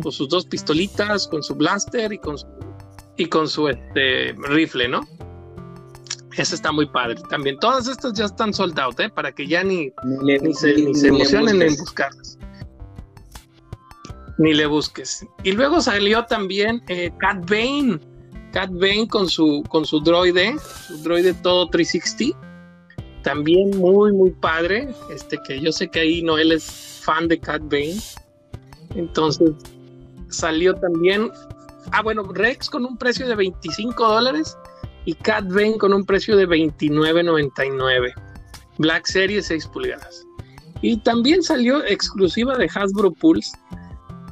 con 0.03 0.13
sus 0.13 0.29
dos 0.29 0.45
pistolitas, 0.45 1.27
con 1.27 1.43
su 1.43 1.55
blaster 1.55 2.13
y 2.13 2.19
con 2.19 2.39
su, 2.39 2.47
y 3.21 3.27
con 3.27 3.49
su 3.49 3.69
este, 3.69 4.33
rifle, 4.49 4.89
¿no? 4.89 5.07
Esa 6.39 6.55
está 6.55 6.73
muy 6.73 6.87
padre 6.87 7.17
también. 7.29 7.59
Todas 7.59 7.87
estas 7.87 8.15
ya 8.15 8.25
están 8.25 8.55
soldados, 8.55 8.99
¿eh? 8.99 9.11
Para 9.11 9.31
que 9.31 9.47
ya 9.47 9.63
ni, 9.63 9.93
ni, 10.23 10.55
se, 10.55 10.73
emocionen 11.07 11.61
en 11.61 11.77
buscarlas. 11.77 12.39
Ni 14.39 14.55
le 14.55 14.65
busques. 14.65 15.27
Y 15.43 15.53
luego 15.53 15.83
salió 15.83 16.25
también 16.25 16.83
eh, 16.89 17.13
Cat 17.19 17.47
Bane. 17.47 18.01
Cat 18.55 18.71
Bane 18.73 19.07
con 19.07 19.29
su, 19.29 19.65
con 19.69 19.85
su 19.85 20.01
droide, 20.01 20.57
su 20.87 20.97
droide 21.03 21.35
todo 21.35 21.69
360. 21.69 22.39
También 23.23 23.77
muy, 23.77 24.13
muy 24.13 24.31
padre. 24.31 24.89
Este 25.11 25.39
que 25.47 25.61
yo 25.61 25.73
sé 25.73 25.89
que 25.89 26.01
ahí 26.01 26.23
Noel 26.23 26.53
es 26.53 27.03
fan 27.05 27.29
de 27.29 27.39
Cat 27.39 27.61
Bane. 27.65 28.01
Entonces 28.95 29.51
salió 30.31 30.75
también. 30.77 31.31
Ah, 31.93 32.03
bueno, 32.03 32.23
Rex 32.23 32.71
con 32.71 32.85
un 32.85 32.97
precio 32.97 33.27
de 33.27 33.35
25 33.35 34.07
dólares 34.07 34.57
y 35.05 35.15
Cat 35.15 35.47
Bane 35.49 35.79
con 35.79 35.93
un 35.93 36.05
precio 36.05 36.37
de 36.37 36.47
$29.99. 36.49 38.13
Black 38.79 39.07
Series 39.07 39.47
6 39.47 39.67
pulgadas. 39.69 40.25
Y 40.83 40.99
también 41.03 41.43
salió 41.43 41.85
exclusiva 41.85 42.57
de 42.57 42.71
Hasbro 42.75 43.13
Pulse 43.13 43.53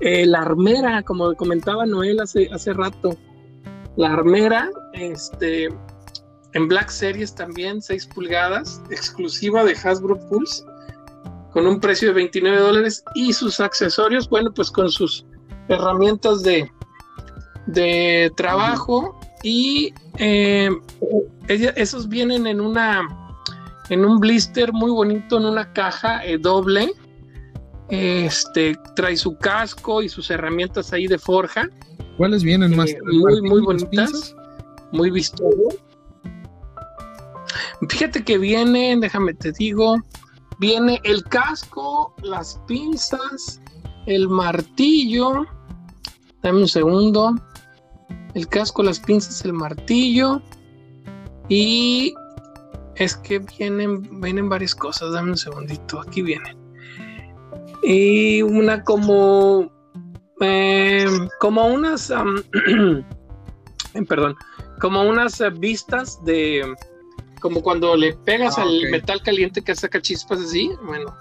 eh, 0.01 0.27
la 0.27 0.43
armera, 0.43 1.03
como 1.03 1.35
comentaba 1.35 1.85
Noel 1.85 2.21
hace, 2.21 2.49
hace 2.53 2.73
rato. 2.73 3.17
La 3.97 4.13
armera, 4.13 4.71
este, 4.93 5.69
en 6.53 6.69
Black 6.69 6.89
Series 6.89 7.35
también 7.35 7.83
6 7.83 8.07
pulgadas, 8.07 8.81
exclusiva 8.91 9.65
de 9.65 9.73
Hasbro 9.73 10.17
Pulse, 10.29 10.65
con 11.53 11.67
un 11.67 11.81
precio 11.81 12.09
de 12.09 12.15
29 12.15 12.59
dólares 12.61 13.03
y 13.15 13.33
sus 13.33 13.59
accesorios, 13.59 14.29
bueno, 14.29 14.53
pues 14.55 14.71
con 14.71 14.89
sus 14.89 15.27
herramientas 15.69 16.43
de, 16.43 16.71
de 17.69 18.33
trabajo 18.37 19.19
y 19.43 19.93
eh, 20.19 20.71
esos 21.49 22.09
vienen 22.09 22.47
en 22.47 22.61
una 22.61 23.07
en 23.91 24.05
un 24.05 24.19
blister 24.19 24.73
muy 24.73 24.91
bonito 24.91 25.39
en 25.39 25.47
una 25.47 25.73
caja 25.73 26.25
eh, 26.25 26.39
doble. 26.39 26.93
Este 27.89 28.77
trae 28.95 29.17
su 29.17 29.39
casco 29.39 30.03
y 30.03 30.09
sus 30.09 30.31
herramientas 30.31 30.93
ahí 30.93 31.07
de 31.07 31.19
forja. 31.19 31.69
Cuáles 32.19 32.43
vienen 32.43 32.77
más 32.77 32.91
eh, 32.91 32.99
muy 33.03 33.41
muy 33.43 33.63
bonitas 33.63 34.35
muy 34.93 35.11
vistoso. 35.11 35.69
Fíjate 37.89 38.25
que 38.25 38.39
viene 38.39 38.97
déjame 38.99 39.35
te 39.35 39.53
digo 39.53 39.97
viene 40.59 41.01
el 41.05 41.23
casco 41.25 42.15
las 42.23 42.61
pinzas 42.67 43.61
el 44.07 44.29
martillo. 44.29 45.47
Dame 46.43 46.61
un 46.61 46.69
segundo. 46.69 47.35
El 48.35 48.47
casco, 48.49 48.83
las 48.83 49.01
pinzas, 49.01 49.45
el 49.45 49.53
martillo. 49.53 50.43
Y 51.49 52.15
es 52.97 53.17
que 53.17 53.39
vienen, 53.39 54.21
vienen 54.21 54.49
varias 54.49 54.75
cosas. 54.75 55.13
Dame 55.13 55.31
un 55.31 55.37
segundito. 55.39 56.01
Aquí 56.01 56.23
vienen. 56.23 56.57
Y 57.83 58.43
una 58.43 58.83
como. 58.85 59.71
eh, 60.41 61.07
como 61.41 61.67
unas. 61.67 62.11
eh, 62.11 63.03
perdón. 64.09 64.37
Como 64.81 65.03
unas 65.03 65.41
eh, 65.41 65.51
vistas 65.51 66.23
de. 66.25 66.65
Como 67.41 67.63
cuando 67.63 67.97
le 67.97 68.15
pegas 68.15 68.59
Ah, 68.59 68.63
al 68.63 68.91
metal 68.91 69.23
caliente 69.23 69.63
que 69.63 69.75
saca 69.75 70.01
chispas 70.03 70.41
así. 70.41 70.71
Bueno, 70.85 71.15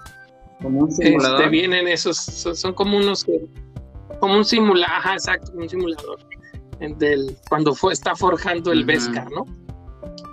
Como 0.60 0.80
un 0.80 0.92
simulador. 0.92 1.40
este, 1.40 1.50
vienen 1.50 1.86
esos, 1.86 2.16
son, 2.16 2.56
son 2.56 2.74
como 2.74 2.96
unos, 2.98 3.24
como 4.18 4.36
un 4.36 4.44
simulador, 4.44 4.90
ajá, 4.96 5.12
exacto, 5.14 5.52
un 5.54 5.68
simulador 5.68 6.18
del, 6.80 7.36
cuando 7.48 7.74
fue, 7.74 7.92
está 7.92 8.14
forjando 8.14 8.72
el. 8.72 8.84
Beskar, 8.84 9.30
¿no? 9.30 9.44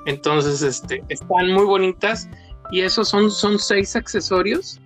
Entonces, 0.06 0.62
este, 0.62 1.04
están 1.10 1.52
muy 1.52 1.66
bonitas 1.66 2.30
y 2.72 2.82
esos 2.82 3.10
son, 3.10 3.32
son 3.32 3.58
seis 3.58 3.96
accesorios, 3.96 4.80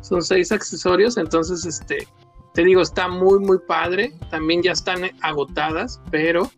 son 0.00 0.22
seis 0.22 0.52
accesorios, 0.52 1.16
entonces, 1.16 1.64
este, 1.64 2.06
te 2.54 2.64
digo, 2.64 2.80
está 2.82 3.08
muy, 3.08 3.40
muy 3.40 3.58
padre, 3.66 4.12
también 4.30 4.62
ya 4.62 4.72
están 4.72 5.10
agotadas, 5.22 6.00
pero 6.10 6.50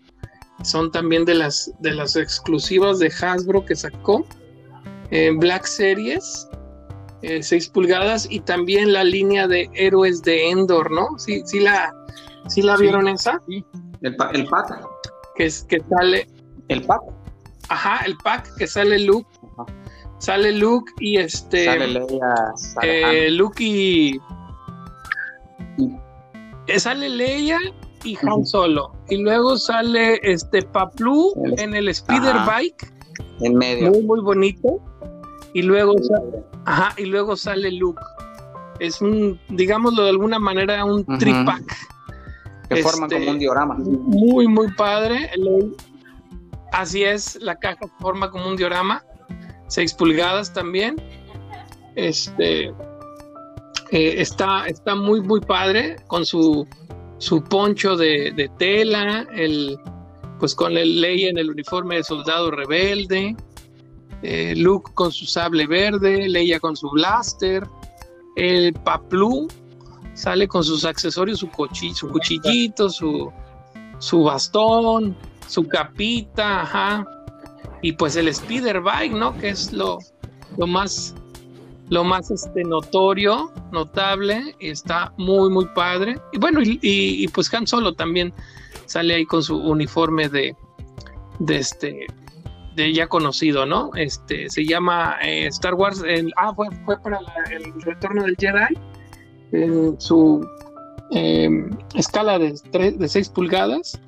son 0.62 0.91
también 0.91 1.24
de 1.24 1.34
las, 1.34 1.72
de 1.80 1.93
las 1.93 2.16
exclusivas 2.16 2.99
de 2.99 3.07
Hasbro 3.09 3.64
que 3.64 3.76
sacó 3.76 4.26
en 5.11 5.39
Black 5.39 5.64
Series, 5.64 6.49
eh, 7.22 7.43
6 7.43 7.68
pulgadas 7.68 8.26
y 8.30 8.41
también 8.41 8.93
la 8.93 9.05
línea 9.05 9.47
de 9.49 9.70
héroes 9.74 10.22
de 10.22 10.51
Endor, 10.51 10.91
¿no? 10.91 11.18
Sí, 11.18 11.43
sí 11.47 11.61
la, 11.61 11.95
sí 12.49 12.61
la 12.62 12.76
Sí. 12.76 12.82
vieron 12.82 13.09
esa, 13.09 13.41
El, 14.03 14.16
pa- 14.16 14.30
el 14.32 14.47
pack. 14.47 14.80
que 15.36 15.47
es 15.47 15.64
que 15.64 15.78
sale, 15.88 16.28
El 16.68 16.82
pack. 16.84 17.01
ajá, 17.68 18.05
el 18.07 18.16
pack 18.18 18.55
que 18.57 18.66
sale 18.66 18.99
Luke, 19.01 19.28
Ajá. 19.59 19.66
sale 20.18 20.53
Luke 20.53 20.90
y 21.01 21.16
este, 21.18 21.64
Sale 21.66 21.88
Leia. 21.88 22.34
sale 22.57 23.26
eh. 23.26 23.30
Luke 23.30 23.62
y 23.62 24.20
eh, 26.66 26.80
sale 26.80 27.09
Leia 27.09 27.59
y 28.05 28.16
Han. 28.26 28.44
Solo 28.44 28.92
y 29.09 29.16
luego 29.18 29.57
sale 29.57 30.20
este 30.22 30.62
Paplu 30.62 31.32
El- 31.44 31.61
en 31.61 31.74
el 31.74 31.94
speeder 31.94 32.36
Ajá. 32.36 32.57
bike, 32.57 32.92
en 33.40 33.55
medio. 33.57 33.90
muy 33.90 34.03
muy 34.03 34.20
bonito 34.20 34.80
y 35.55 35.62
luego 35.62 35.94
sa- 36.03 36.22
Ajá, 36.66 36.94
y 36.99 37.07
luego 37.07 37.36
sale 37.36 37.70
Luke. 37.72 38.01
Es 38.78 39.01
un, 39.01 39.40
digámoslo 39.49 40.03
de 40.05 40.11
alguna 40.11 40.38
manera, 40.38 40.84
un 40.84 41.05
tripack. 41.18 41.62
Que 42.68 42.82
forman 42.82 43.10
este, 43.10 43.18
como 43.18 43.32
un 43.32 43.38
diorama. 43.38 43.74
Muy, 43.78 44.48
muy 44.48 44.72
padre. 44.72 45.30
Así 46.72 47.04
es, 47.04 47.36
la 47.40 47.56
caja 47.56 47.86
forma 48.00 48.30
como 48.30 48.48
un 48.48 48.56
diorama. 48.56 49.04
6 49.68 49.94
pulgadas 49.94 50.52
también. 50.52 50.96
Este 51.94 52.66
eh, 53.90 54.14
está, 54.18 54.66
está 54.66 54.94
muy, 54.94 55.20
muy 55.20 55.40
padre 55.40 55.96
con 56.08 56.26
su, 56.26 56.66
su 57.18 57.42
poncho 57.42 57.96
de, 57.96 58.32
de 58.32 58.50
tela, 58.58 59.26
el, 59.34 59.78
pues 60.38 60.54
con 60.54 60.76
el 60.76 61.00
ley 61.00 61.24
en 61.24 61.38
el 61.38 61.50
uniforme 61.50 61.96
de 61.96 62.04
soldado 62.04 62.50
rebelde, 62.50 63.36
eh, 64.22 64.54
Luke 64.56 64.90
con 64.94 65.12
su 65.12 65.24
sable 65.24 65.66
verde, 65.66 66.28
Leia 66.28 66.58
con 66.58 66.76
su 66.76 66.90
blaster, 66.90 67.68
el 68.34 68.72
Paplu 68.72 69.46
sale 70.16 70.48
con 70.48 70.64
sus 70.64 70.84
accesorios, 70.84 71.38
su, 71.38 71.50
su 71.94 72.08
cuchillito, 72.08 72.88
su, 72.88 73.30
su 73.98 74.24
bastón, 74.24 75.14
su 75.46 75.68
capita, 75.68 76.62
ajá. 76.62 77.06
Y 77.82 77.92
pues 77.92 78.16
el 78.16 78.34
speeder 78.34 78.80
bike, 78.80 79.12
¿no? 79.12 79.36
Que 79.38 79.50
es 79.50 79.72
lo, 79.72 79.98
lo 80.56 80.66
más, 80.66 81.14
lo 81.90 82.02
más 82.02 82.30
este, 82.30 82.64
notorio, 82.64 83.52
notable, 83.72 84.56
está 84.58 85.12
muy, 85.18 85.50
muy 85.50 85.66
padre. 85.74 86.18
Y 86.32 86.38
bueno, 86.38 86.60
y, 86.64 87.28
pues 87.28 87.52
Han 87.52 87.66
Solo 87.66 87.92
también 87.92 88.32
sale 88.86 89.14
ahí 89.14 89.26
con 89.26 89.42
su 89.42 89.58
uniforme 89.58 90.30
de, 90.30 90.56
de 91.40 91.58
este, 91.58 92.06
de 92.74 92.92
ya 92.94 93.06
conocido, 93.06 93.66
¿no? 93.66 93.90
Este, 93.94 94.48
se 94.48 94.64
llama 94.64 95.16
eh, 95.22 95.46
Star 95.48 95.74
Wars, 95.74 96.02
el, 96.06 96.32
ah, 96.38 96.54
fue, 96.54 96.68
fue 96.86 96.98
para 97.02 97.20
el 97.50 97.82
retorno 97.82 98.22
del 98.22 98.36
Jedi, 98.38 98.78
en 99.53 100.01
su 100.01 100.47
eh, 101.12 101.49
escala 101.94 102.38
de, 102.38 102.55
tres- 102.72 102.99
de 102.99 103.09
6 103.09 103.28
pulgadas. 103.30 104.01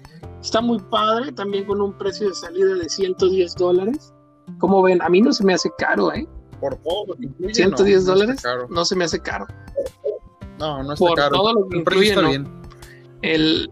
Está 0.42 0.60
muy 0.60 0.78
padre, 0.78 1.32
también 1.32 1.64
con 1.64 1.80
un 1.80 1.92
precio 1.98 2.28
de 2.28 2.34
salida 2.34 2.74
de 2.74 2.88
110 2.88 3.54
dólares. 3.56 4.12
Como 4.58 4.82
ven, 4.82 5.02
a 5.02 5.08
mí 5.08 5.20
no 5.20 5.32
se 5.32 5.44
me 5.44 5.54
hace 5.54 5.70
caro, 5.78 6.12
¿eh? 6.12 6.26
Por 6.60 6.76
todo 6.76 7.06
lo 7.08 7.14
que 7.16 7.24
incluye. 7.26 7.54
110 7.54 8.04
no, 8.04 8.06
no 8.06 8.12
dólares 8.18 8.42
caro. 8.42 8.66
no 8.70 8.84
se 8.84 8.96
me 8.96 9.04
hace 9.04 9.20
caro. 9.20 9.46
No, 10.58 10.82
no 10.82 10.92
está 10.94 11.04
Por 11.06 11.14
caro. 11.16 11.30
todo 11.36 11.52
lo 11.54 11.68
que 11.68 11.78
El 11.78 11.84
precio 11.84 12.02
incluye, 12.02 12.08
está 12.10 12.22
no. 12.22 12.28
bien. 12.28 12.62
El... 13.22 13.70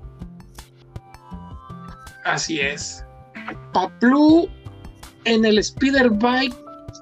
Así 2.25 2.61
es. 2.61 3.05
Paplu 3.73 4.49
en 5.25 5.45
el 5.45 5.63
Speeder 5.63 6.11
Bike 6.11 6.55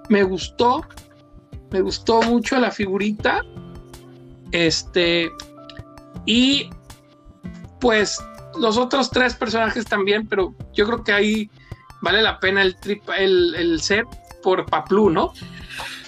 me 0.08 0.22
gustó. 0.22 0.82
Me 1.70 1.80
gustó 1.80 2.22
mucho 2.22 2.58
la 2.60 2.70
figurita. 2.70 3.42
Este. 4.54 5.32
Y 6.26 6.70
pues 7.80 8.24
los 8.58 8.78
otros 8.78 9.10
tres 9.10 9.34
personajes 9.34 9.84
también, 9.84 10.28
pero 10.28 10.54
yo 10.72 10.86
creo 10.86 11.02
que 11.02 11.12
ahí 11.12 11.50
vale 12.00 12.22
la 12.22 12.38
pena 12.38 12.62
el 12.62 12.76
trip, 12.76 13.02
el, 13.18 13.54
el 13.56 13.80
set 13.80 14.06
por 14.42 14.64
Paplu, 14.66 15.10
¿no? 15.10 15.32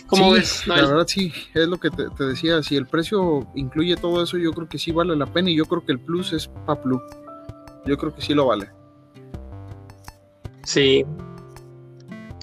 ¿Cómo 0.07 0.29
Sí, 0.29 0.39
ves? 0.39 0.67
La 0.69 0.77
verdad 0.77 1.07
sí, 1.09 1.33
es 1.55 1.67
lo 1.67 1.79
que 1.79 1.91
te, 1.91 2.09
te 2.11 2.25
decía, 2.25 2.63
si 2.63 2.77
el 2.77 2.87
precio 2.87 3.49
incluye 3.57 3.97
todo 3.97 4.23
eso, 4.23 4.39
yo 4.39 4.53
creo 4.53 4.69
que 4.69 4.79
sí 4.79 4.93
vale 4.93 5.17
la 5.17 5.27
pena 5.27 5.51
y 5.51 5.57
yo 5.57 5.65
creo 5.65 5.85
que 5.85 5.93
el 5.93 5.99
plus 5.99 6.33
es 6.33 6.47
Paplu. 6.67 7.03
Yo 7.85 7.99
creo 7.99 8.15
que 8.15 8.23
sí 8.23 8.33
lo 8.33 8.47
vale. 8.47 8.71
Sí, 10.63 11.05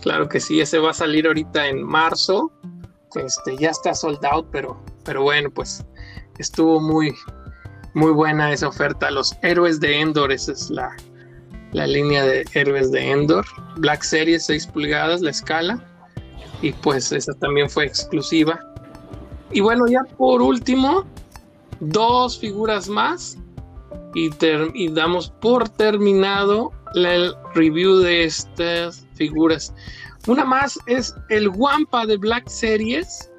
claro 0.01 0.27
que 0.27 0.41
sí, 0.41 0.59
ese 0.59 0.79
va 0.79 0.91
a 0.91 0.93
salir 0.93 1.27
ahorita 1.27 1.67
en 1.67 1.81
marzo. 1.81 2.51
Este, 3.15 3.55
ya 3.57 3.69
está 3.69 3.93
sold 3.93 4.25
out, 4.25 4.47
pero, 4.51 4.83
pero 5.05 5.21
bueno, 5.23 5.49
pues 5.49 5.85
estuvo 6.39 6.79
muy, 6.79 7.13
muy 7.93 8.11
buena 8.11 8.51
esa 8.51 8.67
oferta. 8.67 9.11
Los 9.11 9.35
héroes 9.41 9.79
de 9.79 9.99
Endor, 9.99 10.31
esa 10.31 10.51
es 10.53 10.69
la, 10.69 10.95
la 11.73 11.87
línea 11.87 12.23
de 12.25 12.45
héroes 12.53 12.91
de 12.91 13.11
Endor. 13.11 13.45
Black 13.77 14.03
Series, 14.03 14.45
6 14.45 14.67
pulgadas, 14.67 15.21
la 15.21 15.31
escala. 15.31 15.83
Y 16.61 16.71
pues 16.71 17.11
esa 17.11 17.33
también 17.33 17.69
fue 17.69 17.85
exclusiva. 17.85 18.59
Y 19.51 19.59
bueno, 19.61 19.85
ya 19.87 20.03
por 20.17 20.41
último, 20.41 21.05
dos 21.79 22.39
figuras 22.39 22.87
más. 22.89 23.37
Y, 24.15 24.29
y 24.75 24.89
damos 24.89 25.29
por 25.41 25.67
terminado 25.69 26.71
la- 26.93 27.13
el 27.15 27.35
review 27.55 27.97
de 27.97 28.23
estas 28.25 29.05
figuras. 29.15 29.73
Una 30.27 30.45
más 30.45 30.79
es 30.85 31.13
el 31.29 31.49
Wampa 31.49 32.05
de 32.05 32.15
Black 32.17 32.47
Series 32.47 33.29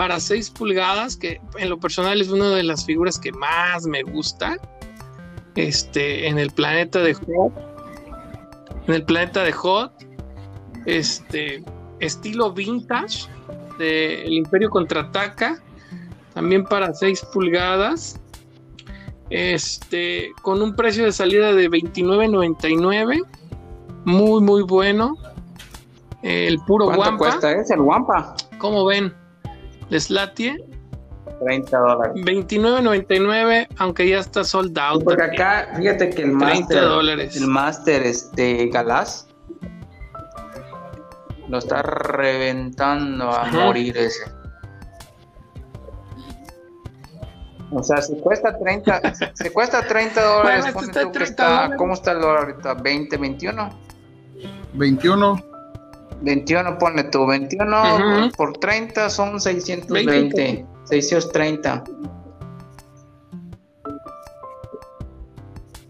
para 0.00 0.18
6 0.18 0.52
pulgadas, 0.52 1.14
que 1.14 1.42
en 1.58 1.68
lo 1.68 1.78
personal 1.78 2.22
es 2.22 2.30
una 2.30 2.48
de 2.48 2.62
las 2.62 2.86
figuras 2.86 3.18
que 3.18 3.32
más 3.32 3.84
me 3.84 4.02
gusta. 4.02 4.56
Este, 5.56 6.26
en 6.26 6.38
el 6.38 6.50
planeta 6.52 7.00
de 7.00 7.12
Hot. 7.12 7.52
En 8.86 8.94
el 8.94 9.04
planeta 9.04 9.44
de 9.44 9.52
Hot. 9.52 9.92
Este, 10.86 11.62
estilo 11.98 12.50
vintage 12.50 13.28
de 13.78 14.24
El 14.24 14.32
Imperio 14.32 14.70
contraataca. 14.70 15.62
También 16.32 16.64
para 16.64 16.94
6 16.94 17.26
pulgadas. 17.34 18.18
Este, 19.28 20.32
con 20.40 20.62
un 20.62 20.74
precio 20.74 21.04
de 21.04 21.12
salida 21.12 21.52
de 21.52 21.68
29.99. 21.68 23.22
Muy, 24.06 24.40
muy 24.40 24.62
bueno. 24.62 25.18
El 26.22 26.58
puro 26.60 26.86
¿Cuánto 26.86 27.02
Wampa. 27.02 27.18
cuesta 27.18 27.52
ese, 27.52 27.74
el 27.74 27.80
Wampa? 27.80 28.34
¿Cómo 28.56 28.86
ven? 28.86 29.19
Les 29.90 30.08
latie 30.10 30.56
30 31.44 31.78
dólares. 31.78 32.12
29.99, 32.24 33.68
aunque 33.78 34.08
ya 34.08 34.18
está 34.20 34.44
sold 34.44 34.78
out. 34.78 35.04
Porque 35.04 35.22
también. 35.22 35.42
acá, 35.42 35.68
fíjate 35.76 36.10
que 36.10 36.22
el 36.22 36.38
30 36.38 36.44
Master, 36.60 36.80
dólares. 36.82 37.36
el 37.36 37.46
Master 37.46 38.02
este, 38.02 38.66
Galás 38.68 39.26
lo 41.48 41.58
está 41.58 41.82
reventando 41.82 43.30
a 43.30 43.42
Ajá. 43.42 43.64
morir 43.64 43.96
ese. 43.98 44.22
O 47.72 47.82
sea, 47.82 48.02
si 48.02 48.16
cuesta 48.20 48.56
30, 48.58 49.00
si 49.34 49.50
cuesta 49.50 49.86
30 49.86 50.20
dólares, 50.22 50.64
Bueno, 50.64 50.80
este 50.80 50.90
está 50.90 51.00
en 51.02 51.06
tú 51.06 51.12
que 51.12 51.18
30 51.24 51.30
está- 51.42 51.48
dólares. 51.54 51.76
¿cómo 51.78 51.94
está 51.94 52.12
el 52.12 52.20
dólar 52.20 52.38
ahorita? 52.44 52.74
20, 52.74 53.16
21. 53.16 53.70
21, 54.74 55.44
21, 56.22 56.78
ponle 56.78 57.04
tú, 57.04 57.26
21 57.26 57.94
Ujú. 58.24 58.30
por 58.36 58.58
30 58.58 59.08
son 59.10 59.40
620, 59.40 60.66
630. 60.84 61.84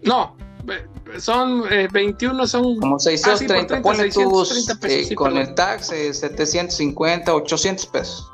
No, 0.03 0.35
son 1.19 1.63
eh, 1.69 1.87
21, 1.91 2.47
son 2.47 2.79
Como 2.79 2.95
Ah, 2.95 2.99
sí, 2.99 3.17
630, 3.17 3.55
por 3.57 3.67
30, 3.67 3.89
ponle 3.89 4.09
tú 4.11 4.45
630 4.45 4.81
pesos, 4.81 4.97
eh, 4.97 5.03
sí, 5.09 5.15
con 5.15 5.33
perdón. 5.33 5.49
el 5.49 5.55
tax 5.55 5.91
eh, 5.91 6.13
750, 6.13 7.33
800 7.35 7.85
pesos. 7.87 8.31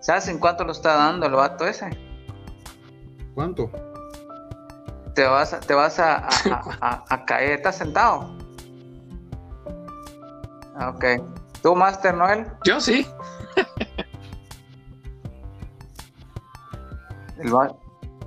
¿Sabes 0.00 0.28
en 0.28 0.38
cuánto 0.38 0.64
lo 0.64 0.72
está 0.72 0.94
dando 0.94 1.26
el 1.26 1.32
vato 1.32 1.66
ese? 1.66 1.90
¿Cuánto? 3.34 3.70
Te 5.14 5.24
vas 5.24 5.58
te 5.66 5.74
vas 5.74 5.98
a, 5.98 6.16
a, 6.16 6.28
a- 6.50 6.78
a- 6.80 7.04
a 7.08 7.24
caer. 7.24 7.52
¿Estás 7.58 7.76
sentado? 7.78 8.30
Ah, 10.78 10.90
Ok. 10.90 11.04
¿Tú, 11.62 11.74
Master 11.74 12.14
Noel? 12.14 12.46
Yo 12.64 12.80
sí. 12.80 13.06
El 17.38 17.54
va- 17.54 17.74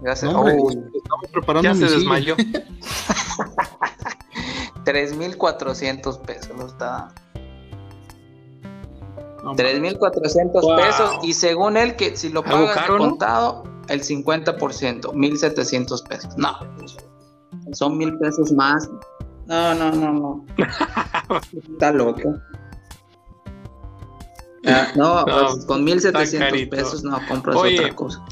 ya 0.04 0.16
se... 0.16 0.26
No, 0.26 0.40
hombre, 0.42 0.56
estamos 0.56 1.28
preparando 1.32 1.62
Ya 1.70 1.74
se 1.76 1.86
desmayó. 1.94 2.36
3.400 4.86 6.20
pesos 6.22 6.58
lo 6.58 6.66
está 6.68 6.86
dando. 6.86 7.14
No, 9.44 9.56
3.400 9.56 10.62
Wow. 10.62 10.76
pesos 10.76 11.18
y 11.24 11.34
según 11.34 11.78
él 11.78 11.96
que 11.96 12.16
si 12.18 12.30
lo 12.30 12.44
pagas 12.44 12.76
caro, 12.76 12.94
de 12.96 13.00
¿no? 13.00 13.10
contado, 13.10 13.64
el 13.88 14.02
50%, 14.02 15.02
1.700 15.14 16.08
pesos. 16.08 16.36
No, 16.38 16.54
son 17.74 17.98
mil 17.98 18.18
pesos 18.18 18.52
más. 18.52 18.90
No, 19.50 19.74
no, 19.76 19.92
no, 19.92 20.14
no. 20.14 20.46
Está 21.74 21.92
loco. 21.92 22.36
Ah, 24.66 24.88
no, 24.96 25.26
No, 25.26 25.26
pues, 25.26 25.66
con 25.66 25.86
1.700 25.86 26.38
carito. 26.38 26.76
pesos 26.76 27.04
no 27.04 27.20
compras 27.28 27.56
Oye. 27.56 27.80
otra 27.80 27.96
cosa. 27.96 28.24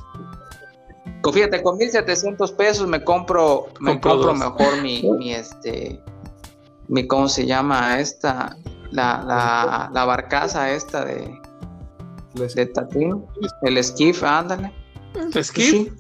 Co- 1.22 1.34
Fíjate, 1.34 1.64
con 1.64 1.78
1.700 1.80 2.56
pesos 2.56 2.88
me 2.88 3.04
compro, 3.04 3.68
me 3.80 4.00
Compro 4.00 4.34
mejor 4.36 4.82
mi, 4.82 5.02
mi, 5.18 5.34
este, 5.34 6.00
mi, 6.88 7.08
¿cómo 7.08 7.28
se 7.28 7.46
llama 7.46 8.00
esta? 8.00 8.56
La, 8.92 9.22
la, 9.26 9.90
la 9.94 10.06
barcaza 10.06 10.70
esta 10.72 11.04
de, 11.04 11.30
de 12.36 12.66
Tatín, 12.68 13.26
el 13.64 13.84
skiff, 13.84 14.24
ándale. 14.24 14.72
Skip. 15.42 15.64
Sí. 15.64 15.92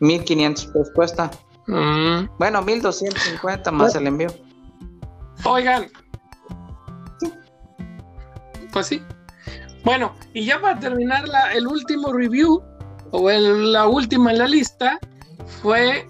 1500 0.00 0.66
pesos 0.66 0.90
cuesta. 0.94 1.30
Mm. 1.70 2.28
Bueno, 2.38 2.62
1250 2.62 3.70
más 3.70 3.94
el 3.94 4.06
envío. 4.06 4.28
Oigan. 5.44 5.86
Pues 8.72 8.86
sí. 8.86 9.02
Bueno, 9.84 10.14
y 10.34 10.44
ya 10.44 10.60
para 10.60 10.78
terminar 10.78 11.26
la- 11.28 11.52
el 11.54 11.66
último 11.66 12.12
review, 12.12 12.62
o 13.12 13.30
el- 13.30 13.72
la 13.72 13.86
última 13.86 14.30
en 14.32 14.38
la 14.38 14.46
lista, 14.46 14.98
fue 15.62 16.06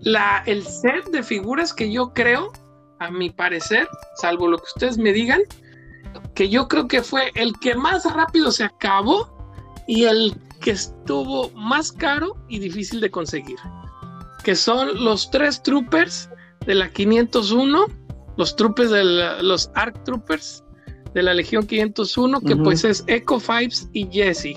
la, 0.00 0.42
el 0.46 0.64
set 0.66 1.04
de 1.10 1.22
figuras 1.22 1.72
que 1.72 1.90
yo 1.90 2.12
creo, 2.12 2.52
a 3.00 3.10
mi 3.10 3.30
parecer, 3.30 3.88
salvo 4.16 4.46
lo 4.48 4.58
que 4.58 4.64
ustedes 4.74 4.98
me 4.98 5.12
digan, 5.12 5.40
que 6.34 6.48
yo 6.48 6.68
creo 6.68 6.86
que 6.86 7.02
fue 7.02 7.30
el 7.34 7.52
que 7.60 7.74
más 7.74 8.04
rápido 8.12 8.52
se 8.52 8.64
acabó 8.64 9.28
y 9.88 10.04
el 10.04 10.36
que 10.60 10.72
estuvo 10.72 11.50
más 11.50 11.90
caro 11.92 12.36
y 12.48 12.58
difícil 12.58 13.00
de 13.00 13.10
conseguir. 13.10 13.58
Que 14.44 14.54
son 14.54 15.02
los 15.04 15.30
tres 15.30 15.62
troopers 15.62 16.28
de 16.66 16.74
la 16.74 16.88
501 16.90 17.86
los 18.36 18.56
troopers 18.56 18.90
de 18.90 19.04
la- 19.04 19.42
los 19.42 19.70
ARC 19.74 20.02
Troopers 20.04 20.64
de 21.14 21.22
la 21.22 21.32
Legión 21.34 21.66
501, 21.66 22.40
que 22.40 22.56
pues 22.56 22.82
es 22.84 23.04
Echo 23.06 23.38
Fives 23.38 23.88
y 23.92 24.08
Jesse. 24.10 24.56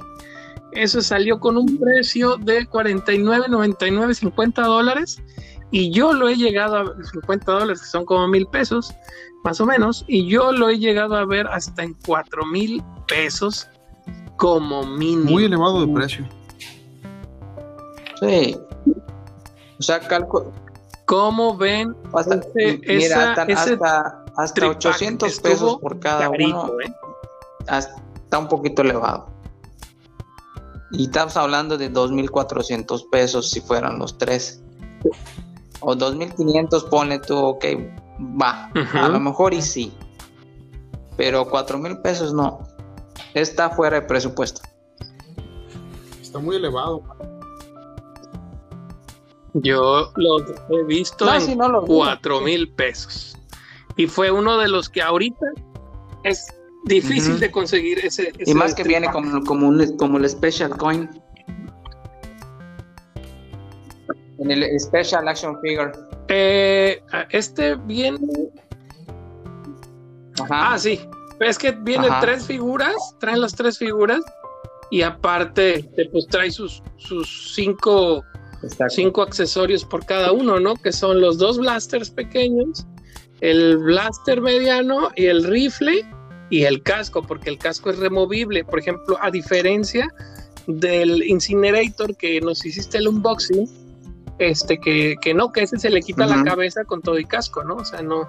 Eso 0.71 0.99
salió 1.01 1.39
con 1.39 1.55
un 1.57 1.77
precio 1.77 2.37
de 2.37 2.65
49.99, 2.67 4.15
50 4.15 4.63
dólares. 4.63 5.21
Y 5.69 5.91
yo 5.91 6.13
lo 6.13 6.27
he 6.27 6.35
llegado 6.35 6.77
a 6.77 6.95
50 7.11 7.51
dólares, 7.51 7.81
que 7.81 7.87
son 7.87 8.05
como 8.05 8.27
mil 8.27 8.47
pesos, 8.47 8.91
más 9.43 9.61
o 9.61 9.65
menos. 9.67 10.03
Y 10.07 10.27
yo 10.27 10.51
lo 10.51 10.69
he 10.69 10.79
llegado 10.79 11.15
a 11.15 11.25
ver 11.25 11.45
hasta 11.47 11.83
en 11.83 11.93
4 12.05 12.45
mil 12.47 12.81
pesos 13.07 13.67
como 14.37 14.83
mínimo. 14.85 15.29
Muy 15.31 15.45
elevado 15.45 15.85
de 15.85 15.93
precio. 15.93 16.27
Sí. 18.21 18.57
O 19.79 19.83
sea, 19.83 19.99
calco. 19.99 20.51
¿Cómo 21.05 21.55
ven? 21.55 21.95
Hasta, 22.13 22.35
Ese- 22.35 22.81
mira, 22.85 22.97
esa- 22.97 23.29
hasta, 23.31 23.43
ese 23.43 23.53
hasta, 23.73 24.25
hasta 24.35 24.53
tripack 24.53 24.77
800 24.77 25.29
estuvo 25.31 25.49
pesos 25.51 25.77
por 25.79 25.99
cada 25.99 26.29
Carito, 26.31 26.63
uno. 26.63 26.81
¿eh? 26.81 26.93
hasta- 27.67 28.01
Está 28.23 28.39
un 28.39 28.47
poquito 28.49 28.81
elevado. 28.81 29.27
Y 30.91 31.05
estamos 31.05 31.37
hablando 31.37 31.77
de 31.77 31.89
2.400 31.89 33.05
pesos 33.09 33.49
si 33.51 33.61
fueran 33.61 33.99
los 33.99 34.17
tres. 34.17 34.61
O 35.79 35.95
2.500, 35.95 36.89
pone 36.89 37.19
tú, 37.19 37.37
ok, 37.37 37.65
va. 38.41 38.69
A 38.93 39.07
lo 39.07 39.19
mejor 39.21 39.53
y 39.53 39.61
sí. 39.61 39.93
Pero 41.15 41.49
4.000 41.49 42.01
pesos 42.01 42.33
no. 42.33 42.59
Está 43.33 43.69
fuera 43.69 44.01
de 44.01 44.07
presupuesto. 44.07 44.61
Está 46.21 46.39
muy 46.39 46.57
elevado. 46.57 47.01
Yo 49.63 50.11
lo 50.15 50.39
he 50.79 50.83
visto 50.83 51.25
No, 51.25 51.35
en 51.35 51.57
no 51.57 51.81
cuatro 51.81 52.41
mil 52.41 52.69
pesos. 52.69 53.37
Y 53.95 54.07
fue 54.07 54.29
uno 54.31 54.57
de 54.57 54.67
los 54.67 54.89
que 54.89 55.01
ahorita 55.01 55.45
es 56.23 56.45
difícil 56.85 57.39
de 57.39 57.51
conseguir 57.51 57.99
ese. 57.99 58.31
Y 58.45 58.53
más 58.53 58.75
que 58.75 58.83
viene 58.83 59.09
como, 59.11 59.43
como, 59.43 59.67
un, 59.67 59.97
como 59.97 60.17
el 60.17 60.29
Special 60.29 60.75
Coin. 60.77 61.09
En 64.39 64.51
el 64.51 64.79
Special 64.79 65.27
Action 65.27 65.59
Figure. 65.61 65.91
Eh, 66.27 67.01
este 67.31 67.75
viene. 67.75 68.19
Ajá. 70.41 70.73
Ah, 70.73 70.79
sí. 70.79 70.99
Es 71.39 71.57
que 71.57 71.71
vienen 71.71 72.11
Ajá. 72.11 72.21
tres 72.21 72.45
figuras, 72.45 72.95
traen 73.19 73.41
las 73.41 73.55
tres 73.55 73.77
figuras. 73.77 74.21
Y 74.89 75.01
aparte, 75.01 75.79
eh, 75.79 76.09
pues 76.11 76.27
trae 76.27 76.49
sus, 76.51 76.81
sus 76.97 77.53
cinco, 77.55 78.23
Exacto. 78.71 78.95
cinco 78.95 79.21
accesorios 79.21 79.85
por 79.85 80.05
cada 80.05 80.31
uno, 80.31 80.59
¿no? 80.59 80.75
Que 80.75 80.91
son 80.91 81.21
los 81.21 81.37
dos 81.37 81.57
blasters 81.57 82.09
pequeños, 82.09 82.85
el 83.41 83.77
blaster 83.77 84.41
mediano 84.41 85.09
y 85.15 85.25
el 85.25 85.43
rifle 85.43 86.05
y 86.49 86.63
el 86.63 86.81
casco, 86.83 87.21
porque 87.21 87.49
el 87.49 87.57
casco 87.57 87.89
es 87.89 87.99
removible. 87.99 88.63
Por 88.63 88.79
ejemplo, 88.79 89.17
a 89.21 89.31
diferencia 89.31 90.13
del 90.67 91.23
Incinerator 91.23 92.15
que 92.17 92.41
nos 92.41 92.65
hiciste 92.65 92.97
el 92.97 93.07
unboxing, 93.07 93.69
este 94.39 94.77
que, 94.79 95.15
que 95.21 95.33
no, 95.33 95.51
que 95.51 95.63
ese 95.63 95.79
se 95.79 95.89
le 95.89 96.01
quita 96.01 96.25
la 96.25 96.37
Ujú. 96.37 96.45
cabeza 96.45 96.83
con 96.85 97.01
todo 97.01 97.17
y 97.17 97.25
casco, 97.25 97.63
¿no? 97.63 97.75
O 97.75 97.85
sea, 97.85 98.01
no, 98.01 98.27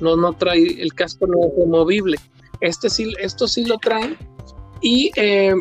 no, 0.00 0.16
no 0.16 0.32
trae, 0.32 0.80
el 0.80 0.94
casco 0.94 1.26
no 1.26 1.46
es 1.46 1.52
removible. 1.58 2.18
Este 2.60 2.90
sí, 2.90 3.12
esto 3.20 3.46
sí 3.46 3.64
lo 3.64 3.78
traen. 3.78 4.16
Y 4.82 5.10
eh, 5.16 5.54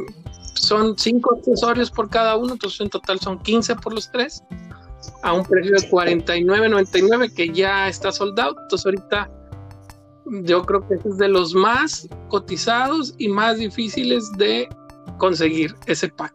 son 0.61 0.97
cinco 0.97 1.35
accesorios 1.37 1.89
por 1.91 2.09
cada 2.09 2.35
uno, 2.35 2.53
entonces 2.53 2.79
en 2.81 2.89
total 2.89 3.19
son 3.19 3.39
15 3.39 3.75
por 3.77 3.93
los 3.93 4.11
tres, 4.11 4.43
a 5.23 5.33
un 5.33 5.43
precio 5.45 5.71
de 5.75 5.89
49.99 5.89 7.33
que 7.33 7.49
ya 7.49 7.87
está 7.87 8.11
soldado. 8.11 8.55
Entonces 8.63 8.85
ahorita 8.85 9.29
yo 10.43 10.63
creo 10.65 10.87
que 10.87 10.95
este 10.95 11.09
es 11.09 11.17
de 11.17 11.27
los 11.27 11.53
más 11.55 12.07
cotizados 12.27 13.15
y 13.17 13.29
más 13.29 13.57
difíciles 13.57 14.29
de 14.37 14.67
conseguir 15.17 15.75
ese 15.87 16.09
pack 16.09 16.33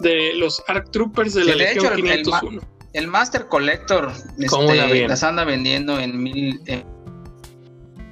de 0.00 0.34
los 0.34 0.62
ARC 0.68 0.90
Troopers 0.90 1.34
de 1.34 1.44
la 1.44 1.52
de 1.52 1.56
Legión 1.58 1.84
hecho, 1.86 1.94
el- 1.94 2.06
el 2.06 2.22
501. 2.22 2.62
El 2.92 3.06
Master 3.08 3.48
Collector 3.48 4.12
¿Cómo 4.50 4.72
este, 4.72 5.02
la 5.02 5.08
las 5.08 5.22
anda 5.22 5.44
vendiendo 5.44 5.98
en 5.98 6.22
mil 6.22 6.60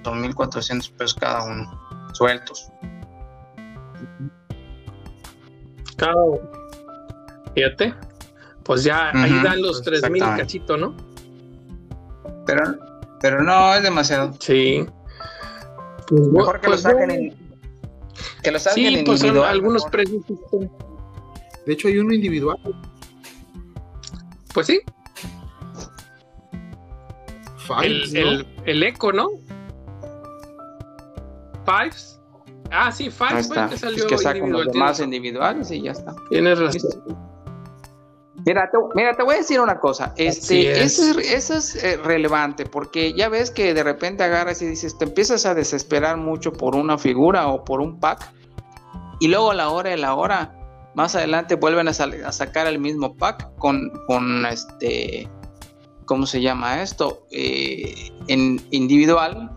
son 0.03 0.21
1400 0.23 0.89
pesos 0.93 1.15
cada 1.15 1.45
uno, 1.45 1.71
sueltos. 2.15 2.71
Fíjate, 7.55 7.95
pues 8.63 8.85
ya 8.85 9.11
ahí 9.11 9.33
Ujú, 9.33 9.45
dan 9.45 9.63
los 9.63 9.83
3000 9.83 9.95
exactamente. 10.17 10.43
cachito, 10.43 10.77
¿no? 10.77 10.95
Pero, 12.47 12.63
pero 13.21 13.43
no 13.43 13.75
es 13.75 13.83
demasiado. 13.83 14.33
Sí. 14.41 14.87
Pues, 16.09 16.23
Mejor 16.29 16.61
que 16.61 16.69
pues, 16.69 16.83
lo 16.85 16.91
saquen 16.91 17.09
bueno. 17.09 17.13
en. 17.15 17.51
Que 18.43 18.51
lo 18.51 18.59
saquen 18.59 18.89
Sí, 18.89 18.95
en 18.99 19.05
pues 19.05 19.21
son 19.21 19.37
algunos 19.39 19.85
precios. 19.87 20.23
este, 20.29 20.71
De 21.67 21.73
hecho, 21.73 21.89
hay 21.89 21.99
uno 21.99 22.13
individual. 22.15 22.59
Pues 24.55 24.67
sí, 24.67 24.81
Fives, 27.69 28.13
el, 28.15 28.25
¿no? 28.25 28.31
el, 28.31 28.47
el 28.67 28.83
Eco, 28.83 29.13
¿no? 29.13 29.29
Fives. 31.65 32.10
Ah, 32.71 32.93
sí, 32.93 33.11
fue 33.11 33.39
está. 33.39 33.69
que 33.69 33.75
Es 33.75 33.81
salió 33.81 34.07
que 34.07 34.19
sacan 34.19 34.37
individual. 34.39 34.65
los 34.67 34.73
demás 34.73 35.01
individuales 35.01 35.71
y 35.71 35.83
ya 35.83 35.93
está. 35.93 36.15
tienes 36.29 36.59
razón. 36.59 36.91
Mira 38.47 38.71
te, 38.71 38.79
mira, 38.95 39.13
te 39.15 39.23
voy 39.23 39.35
a 39.35 39.39
decir 39.39 39.61
una 39.61 39.79
cosa. 39.79 40.15
Este, 40.17 40.73
es. 40.73 40.99
eso 40.99 41.19
es, 41.19 41.33
eso 41.33 41.55
es, 41.57 41.85
eh, 41.85 41.99
relevante 41.99 42.65
porque 42.65 43.13
ya 43.13 43.29
ves 43.29 43.51
que 43.51 43.75
de 43.75 43.83
repente 43.83 44.23
agarras 44.25 44.63
y 44.63 44.67
dices, 44.67 44.97
te 44.97 45.05
empiezas 45.05 45.45
a 45.45 45.55
desesperar 45.55 46.17
mucho 46.17 46.53
por 46.53 46.75
una 46.75 46.97
figura 46.97 47.49
o 47.49 47.65
por 47.65 47.81
un 47.81 48.01
pack 48.01 48.33
y 49.21 49.29
luego 49.29 49.51
a 49.51 49.55
la 49.55 49.69
hora 49.69 49.91
de 49.91 49.99
la 49.99 50.15
hora, 50.15 50.57
más 50.95 51.15
adelante 51.15 51.57
vuelven 51.57 51.89
a 51.89 51.93
sacar 51.93 52.67
el 52.67 52.79
mismo 52.79 53.15
pack 53.17 53.55
con, 53.57 53.91
con 54.07 54.47
este 54.47 55.29
¿cómo 56.07 56.27
se 56.27 56.41
llama 56.41 56.83
esto? 56.83 57.27
Eh, 57.31 58.11
en 58.27 58.61
individual 58.71 59.51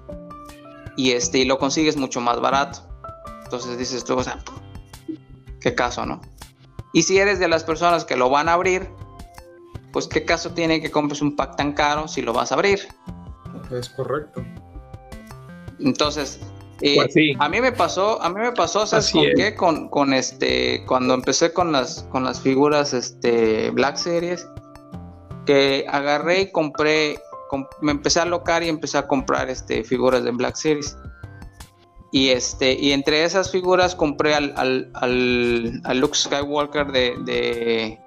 y 0.97 1.11
este 1.13 1.39
y 1.39 1.45
lo 1.45 1.57
consigues 1.57 1.97
mucho 1.97 2.21
más 2.21 2.39
barato. 2.39 2.79
Entonces 3.53 3.77
dices 3.77 4.03
tú, 4.03 4.15
o 4.17 4.23
sea, 4.23 4.39
qué 5.61 5.75
caso, 5.75 6.07
¿no? 6.07 6.19
Y 6.91 7.03
si 7.03 7.19
eres 7.19 7.37
de 7.37 7.47
las 7.47 7.63
personas 7.63 8.03
que 8.03 8.15
lo 8.17 8.27
van 8.31 8.49
a 8.49 8.53
abrir, 8.53 8.89
pues 9.91 10.07
qué 10.07 10.25
caso 10.25 10.53
tiene 10.55 10.81
que 10.81 10.89
compres 10.89 11.21
un 11.21 11.35
pack 11.35 11.55
tan 11.55 11.73
caro 11.73 12.07
si 12.07 12.23
lo 12.23 12.33
vas 12.33 12.51
a 12.51 12.55
abrir. 12.55 12.79
Es 13.71 13.89
correcto. 13.89 14.43
Entonces, 15.79 16.39
eh, 16.81 16.95
Pues 16.95 17.13
sí. 17.13 17.33
a 17.37 17.47
mí 17.47 17.61
me 17.61 17.71
pasó, 17.71 18.19
a 18.23 18.29
mí 18.31 18.39
me 18.41 18.53
pasó, 18.53 18.87
¿sabes 18.87 19.05
Así 19.05 19.19
con 19.19 19.27
es. 19.27 19.33
qué? 19.35 19.55
Con, 19.55 19.89
con 19.89 20.13
este, 20.15 20.83
cuando 20.87 21.13
empecé 21.13 21.53
con 21.53 21.71
las, 21.71 22.07
con 22.09 22.23
las 22.23 22.41
figuras 22.41 22.95
este, 22.95 23.69
Black 23.69 23.97
Series, 23.97 24.47
que 25.45 25.85
agarré 25.87 26.41
y 26.41 26.51
compré, 26.51 27.19
com- 27.51 27.67
me 27.81 27.91
empecé 27.91 28.19
a 28.19 28.25
locar 28.25 28.63
y 28.63 28.69
empecé 28.69 28.97
a 28.97 29.07
comprar 29.07 29.51
este, 29.51 29.83
figuras 29.83 30.23
de 30.23 30.31
Black 30.31 30.55
Series. 30.55 30.97
Y 32.15 32.29
este, 32.29 32.73
y 32.73 32.91
entre 32.91 33.23
esas 33.23 33.51
figuras 33.51 33.95
compré 33.95 34.35
al, 34.35 34.53
al, 34.55 34.91
al, 34.93 35.81
al 35.83 35.97
Luke 35.99 36.15
Skywalker 36.15 36.91
de, 36.91 37.15
de 37.25 37.99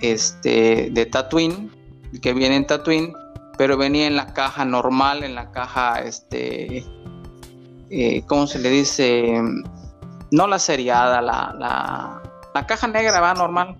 este 0.00 0.90
de 0.90 1.06
Tatooine, 1.06 1.70
que 2.20 2.32
viene 2.34 2.56
en 2.56 2.66
Tatooine, 2.66 3.12
pero 3.56 3.76
venía 3.76 4.08
en 4.08 4.16
la 4.16 4.34
caja 4.34 4.64
normal, 4.64 5.22
en 5.22 5.36
la 5.36 5.52
caja 5.52 6.00
este 6.00 6.84
eh, 7.90 8.24
¿cómo 8.26 8.48
se 8.48 8.58
le 8.58 8.70
dice? 8.70 9.40
No 10.32 10.48
la 10.48 10.58
seriada, 10.58 11.22
la, 11.22 11.54
la, 11.56 12.20
la 12.52 12.66
caja 12.66 12.88
negra 12.88 13.20
va 13.20 13.32
normal. 13.34 13.76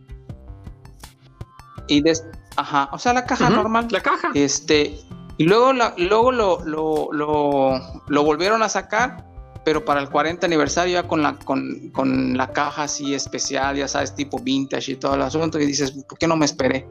Y 1.88 2.02
des- 2.02 2.24
ajá, 2.56 2.88
o 2.92 2.98
sea, 3.00 3.12
la 3.14 3.24
caja 3.26 3.50
normal. 3.50 3.88
La 3.90 4.00
caja. 4.00 4.30
Este, 4.34 4.96
y 5.38 5.44
luego, 5.44 5.72
la- 5.72 5.94
luego 5.96 6.32
lo, 6.32 6.60
lo, 6.64 7.08
lo, 7.12 7.80
lo 8.06 8.22
volvieron 8.24 8.62
a 8.62 8.68
sacar, 8.68 9.24
pero 9.64 9.84
para 9.84 10.00
el 10.00 10.10
40 10.10 10.46
aniversario 10.46 10.92
ya 11.00 11.08
con 11.08 11.22
la, 11.22 11.36
con, 11.38 11.90
con 11.94 12.36
la 12.36 12.50
caja 12.52 12.84
así 12.84 13.14
especial, 13.14 13.76
ya 13.76 13.88
sabes, 13.88 14.14
tipo 14.14 14.38
vintage 14.38 14.92
y 14.92 14.96
todo 14.96 15.14
el 15.14 15.22
asunto, 15.22 15.58
y 15.58 15.66
dices, 15.66 15.92
¿por 16.08 16.18
qué 16.18 16.26
no 16.26 16.36
me 16.36 16.44
esperé? 16.44 16.86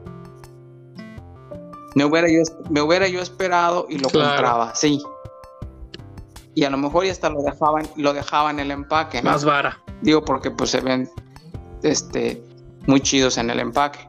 Me 1.94 2.04
hubiera 2.04 2.28
yo, 2.28 2.40
me 2.70 2.80
hubiera 2.82 3.06
yo 3.06 3.20
esperado 3.20 3.86
y 3.88 3.98
lo 3.98 4.08
Claro. 4.08 4.30
compraba, 4.34 4.74
sí. 4.74 5.00
Y 6.56 6.64
a 6.64 6.70
lo 6.70 6.76
mejor 6.76 7.04
ya 7.04 7.12
hasta 7.12 7.30
lo 7.30 7.42
dejaban, 7.42 7.86
lo 7.96 8.12
dejaban 8.12 8.58
en 8.58 8.66
el 8.66 8.70
empaque, 8.72 9.22
¿no? 9.22 9.30
Más 9.30 9.44
vara. 9.44 9.80
Digo, 10.02 10.24
porque 10.24 10.50
pues 10.50 10.70
se 10.70 10.80
ven 10.80 11.08
este, 11.82 12.42
muy 12.86 13.00
chidos 13.00 13.38
en 13.38 13.50
el 13.50 13.60
empaque. 13.60 14.08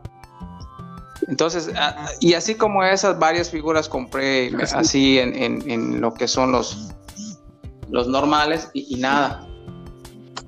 Entonces, 1.28 1.72
a- 1.76 2.08
y 2.20 2.34
así 2.34 2.56
como 2.56 2.84
esas 2.84 3.18
varias 3.18 3.50
figuras 3.50 3.90
compré 3.90 4.52
Así. 4.74 5.18
en, 5.20 5.36
en- 5.36 5.70
en 5.70 6.02
lo 6.02 6.14
que 6.14 6.28
son 6.28 6.52
los, 6.52 6.92
los 7.90 8.08
normales 8.08 8.70
y, 8.74 8.96
y 8.96 9.00
nada. 9.00 9.48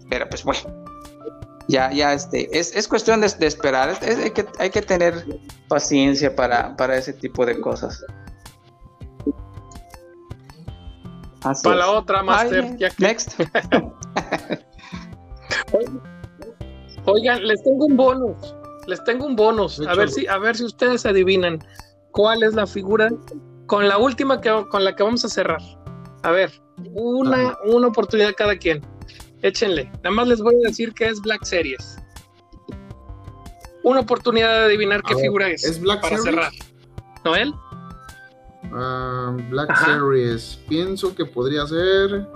Pero 0.10 0.30
pues 0.30 0.44
bueno, 0.44 0.60
ya, 1.68 1.92
ya 1.92 2.14
este, 2.14 2.48
es, 2.58 2.76
es 2.76 2.88
cuestión 2.88 3.22
de, 3.22 3.30
de 3.30 3.48
esperar. 3.48 3.90
Es- 3.90 4.02
es- 4.04 4.18
hay, 4.20 4.32
que, 4.32 4.46
hay 4.60 4.70
que 4.70 4.82
tener 4.84 5.26
paciencia 5.68 6.36
para, 6.36 6.76
para 6.78 6.96
ese 6.98 7.14
tipo 7.14 7.46
de 7.46 7.60
cosas. 7.60 8.04
Así 11.44 11.64
Para 11.64 11.76
es. 11.76 11.80
la 11.82 11.90
otra, 11.92 12.24
Master. 12.24 12.64
Ay, 12.66 12.76
ya 12.78 12.90
que- 12.90 13.04
next. 13.04 13.32
Oigan, 17.06 17.48
les 17.48 17.64
tengo 17.64 17.86
un 17.86 17.96
bonus 17.98 18.56
les 18.88 19.04
tengo 19.04 19.26
un 19.26 19.36
bonus. 19.36 19.80
A 19.82 19.94
ver, 19.94 20.10
si, 20.10 20.26
a 20.28 20.38
ver 20.38 20.56
si 20.56 20.64
ustedes 20.64 21.06
adivinan 21.06 21.60
cuál 22.12 22.42
es 22.42 22.56
la 22.56 22.66
figura 22.66 23.10
con 23.68 23.88
la 23.88 23.98
última 23.98 24.42
que, 24.42 24.50
con 24.70 24.84
la 24.84 24.96
que 24.96 25.04
vamos 25.04 25.24
a 25.26 25.30
cerrar. 25.30 25.62
A 26.24 26.32
ver, 26.32 26.52
una, 26.94 27.58
una 27.66 27.88
oportunidad 27.88 28.34
cada 28.36 28.58
quien. 28.58 28.82
Échenle. 29.42 29.92
Nada 30.04 30.12
más 30.12 30.28
les 30.28 30.42
voy 30.42 30.56
a 30.56 30.68
decir 30.70 30.94
que 30.94 31.06
es 31.06 31.22
Black 31.22 31.44
Series. 31.44 31.98
Una 33.84 34.00
oportunidad 34.00 34.60
de 34.60 34.66
adivinar 34.66 35.04
qué 35.04 35.16
figura 35.16 35.50
es. 35.50 35.64
¿Es 35.64 35.80
Black 35.80 36.02
para 36.02 36.18
Series? 36.18 36.36
cerrar. 36.36 36.52
¿Noel? 37.24 37.54
Ah, 38.74 39.36
Black 39.50 39.76
Series. 39.86 40.60
Pienso 40.68 41.14
que 41.14 41.26
podría 41.26 41.68
ser. 41.68 42.28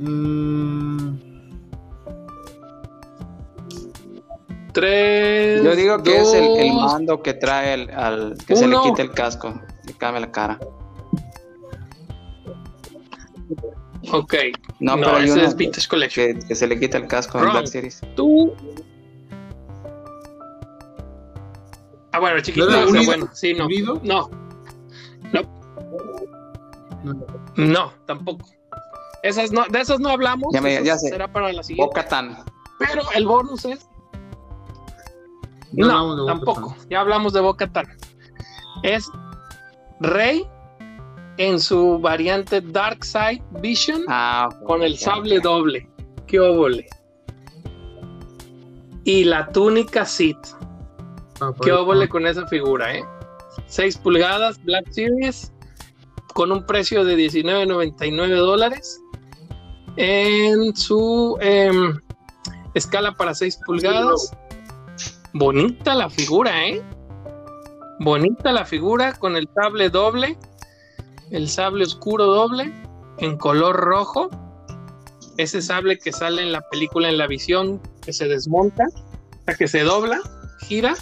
Uh, 0.00 1.27
Yo 4.80 5.76
digo 5.76 6.02
que 6.02 6.20
es 6.20 6.32
el, 6.32 6.72
mando 6.72 7.22
que 7.22 7.34
trae 7.34 7.74
el, 7.74 7.90
al 7.90 8.36
que 8.46 8.56
se 8.56 8.66
le 8.66 8.76
quita 8.82 9.02
el 9.02 9.10
casco, 9.12 9.60
le 9.86 9.92
cambia 9.94 10.20
la 10.20 10.30
cara. 10.30 10.58
Ok. 14.12 14.34
No, 14.80 14.96
no 14.96 15.06
pero 15.06 15.18
ese 15.18 15.44
es 15.44 15.56
Vintage 15.56 15.88
Collection. 15.88 16.40
Que, 16.42 16.54
se 16.54 16.66
le 16.66 16.78
quita 16.78 16.98
el 16.98 17.06
casco 17.06 17.38
en 17.38 17.50
Black 17.50 17.66
Series. 17.66 18.00
Tú. 18.16 18.54
Ah, 22.12 22.20
bueno, 22.20 22.40
chiquito. 22.40 22.68
No, 22.68 22.88
unido, 22.88 23.04
bueno, 23.06 23.28
sí, 23.34 23.54
no. 23.54 23.68
No. 24.02 24.30
No. 27.56 27.92
Tampoco. 28.06 28.48
Esas 29.22 29.50
no, 29.50 29.64
de 29.68 29.80
esas 29.80 30.00
no 30.00 30.10
hablamos. 30.10 30.52
Ya 30.54 30.60
me, 30.60 30.82
ya 30.82 30.96
sé. 30.96 31.08
Será 31.08 31.30
para 31.30 31.52
la 31.52 31.62
siguiente. 31.62 32.00
Pero 32.78 33.02
el 33.14 33.26
bonus 33.26 33.64
es 33.64 33.87
ya 35.72 35.84
No, 35.86 36.16
de 36.16 36.26
tampoco. 36.26 36.76
Ya 36.90 37.00
hablamos 37.00 37.32
de 37.32 37.40
Boca 37.40 37.70
Es 38.82 39.10
Rey 40.00 40.46
en 41.36 41.60
su 41.60 41.98
variante 41.98 42.60
Dark 42.60 43.04
Side 43.04 43.42
Vision 43.60 44.02
Ah, 44.08 44.48
con 44.66 44.82
el 44.82 44.96
sable 44.98 45.40
doble. 45.40 45.88
¡Qué 46.26 46.40
óvole! 46.40 46.86
Y 49.04 49.24
la 49.24 49.50
túnica 49.52 50.04
Sith. 50.04 50.36
Ah, 51.40 51.52
¡Qué 51.62 51.70
por- 51.70 51.80
óvole 51.80 52.08
con 52.08 52.26
esa 52.26 52.46
figura, 52.46 52.94
eh! 52.94 53.04
6 53.66 53.96
pulgadas, 53.98 54.62
Black 54.64 54.90
Series, 54.90 55.52
con 56.34 56.52
un 56.52 56.64
precio 56.64 57.04
de 57.04 57.16
19.99 57.16 58.36
dólares. 58.36 59.00
En 59.96 60.76
su 60.76 61.36
em, 61.40 61.98
escala 62.74 63.14
para 63.14 63.34
6 63.34 63.58
pulgadas. 63.66 64.32
Bonita 65.34 65.94
la 65.94 66.08
figura, 66.08 66.66
¿eh? 66.66 66.82
Bonita 68.00 68.52
la 68.52 68.64
figura 68.64 69.12
con 69.14 69.36
el 69.36 69.48
sable 69.54 69.90
doble, 69.90 70.38
el 71.30 71.48
sable 71.48 71.84
oscuro 71.84 72.26
doble, 72.26 72.72
en 73.18 73.36
color 73.36 73.76
rojo. 73.76 74.30
Ese 75.36 75.62
sable 75.62 75.98
que 75.98 76.12
sale 76.12 76.42
en 76.42 76.52
la 76.52 76.62
película 76.70 77.08
en 77.08 77.18
la 77.18 77.26
visión, 77.26 77.80
que 78.02 78.12
se 78.12 78.26
desmonta, 78.26 78.84
o 78.84 79.44
sea, 79.44 79.54
que 79.54 79.68
se 79.68 79.82
dobla, 79.82 80.20
gira. 80.66 80.94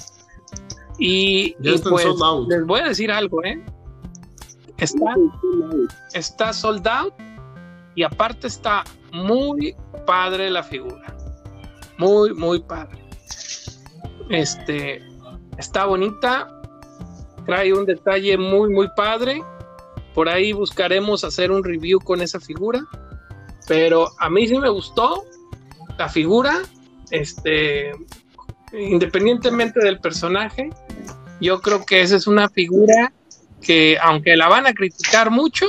Y, 0.98 1.54
pues 1.88 2.06
les 2.48 2.66
voy 2.66 2.80
a 2.80 2.88
decir 2.88 3.12
algo, 3.12 3.44
¿eh? 3.44 3.62
Está, 4.78 5.14
está 6.12 6.52
sold 6.52 6.86
out 6.86 7.14
y 7.94 8.02
aparte 8.02 8.46
está 8.46 8.84
muy 9.12 9.74
padre 10.06 10.50
la 10.50 10.62
figura. 10.62 11.16
Muy, 11.98 12.34
muy 12.34 12.60
padre. 12.60 13.05
Este 14.28 15.02
está 15.58 15.86
bonita. 15.86 16.48
Trae 17.44 17.72
un 17.72 17.86
detalle 17.86 18.36
muy, 18.36 18.70
muy 18.70 18.88
padre. 18.96 19.42
Por 20.14 20.28
ahí 20.28 20.52
buscaremos 20.52 21.24
hacer 21.24 21.50
un 21.50 21.62
review 21.62 22.00
con 22.00 22.20
esa 22.20 22.40
figura. 22.40 22.84
Pero 23.68 24.08
a 24.18 24.30
mí 24.30 24.46
sí 24.48 24.58
me 24.58 24.68
gustó 24.68 25.24
la 25.98 26.08
figura. 26.08 26.62
Este, 27.10 27.92
independientemente 28.72 29.80
del 29.80 30.00
personaje, 30.00 30.70
yo 31.40 31.60
creo 31.60 31.84
que 31.84 32.02
esa 32.02 32.16
es 32.16 32.26
una 32.26 32.48
figura 32.48 33.12
que, 33.60 33.98
aunque 34.02 34.36
la 34.36 34.48
van 34.48 34.66
a 34.66 34.72
criticar 34.72 35.30
mucho, 35.30 35.66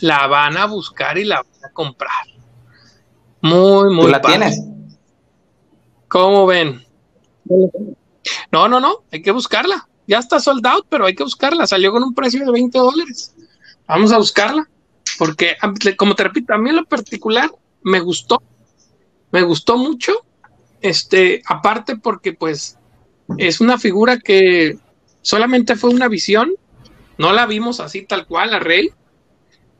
la 0.00 0.26
van 0.26 0.56
a 0.56 0.66
buscar 0.66 1.18
y 1.18 1.24
la 1.24 1.36
van 1.36 1.64
a 1.64 1.72
comprar. 1.72 2.26
Muy, 3.40 3.94
muy 3.94 4.06
¿Tú 4.06 4.10
la 4.10 4.20
padre. 4.20 4.38
tienes? 4.38 4.62
¿Cómo 6.08 6.46
ven? 6.46 6.87
No, 8.50 8.68
no, 8.68 8.80
no, 8.80 9.04
hay 9.10 9.22
que 9.22 9.30
buscarla. 9.30 9.88
Ya 10.06 10.18
está 10.18 10.40
sold 10.40 10.66
out, 10.66 10.86
pero 10.88 11.06
hay 11.06 11.14
que 11.14 11.24
buscarla. 11.24 11.66
Salió 11.66 11.92
con 11.92 12.02
un 12.02 12.14
precio 12.14 12.44
de 12.44 12.52
20 12.52 12.78
dólares. 12.78 13.34
Vamos 13.86 14.12
a 14.12 14.18
buscarla. 14.18 14.68
Porque, 15.18 15.56
como 15.96 16.14
te 16.14 16.24
repito, 16.24 16.54
a 16.54 16.58
mí 16.58 16.70
en 16.70 16.76
lo 16.76 16.84
particular 16.84 17.50
me 17.82 18.00
gustó. 18.00 18.42
Me 19.30 19.42
gustó 19.42 19.76
mucho. 19.76 20.24
Este, 20.80 21.42
aparte 21.46 21.96
porque, 21.96 22.32
pues, 22.32 22.78
es 23.36 23.60
una 23.60 23.78
figura 23.78 24.18
que 24.18 24.78
solamente 25.22 25.76
fue 25.76 25.90
una 25.90 26.08
visión. 26.08 26.52
No 27.18 27.32
la 27.32 27.46
vimos 27.46 27.80
así 27.80 28.02
tal 28.02 28.26
cual, 28.26 28.54
a 28.54 28.60
Rey. 28.60 28.90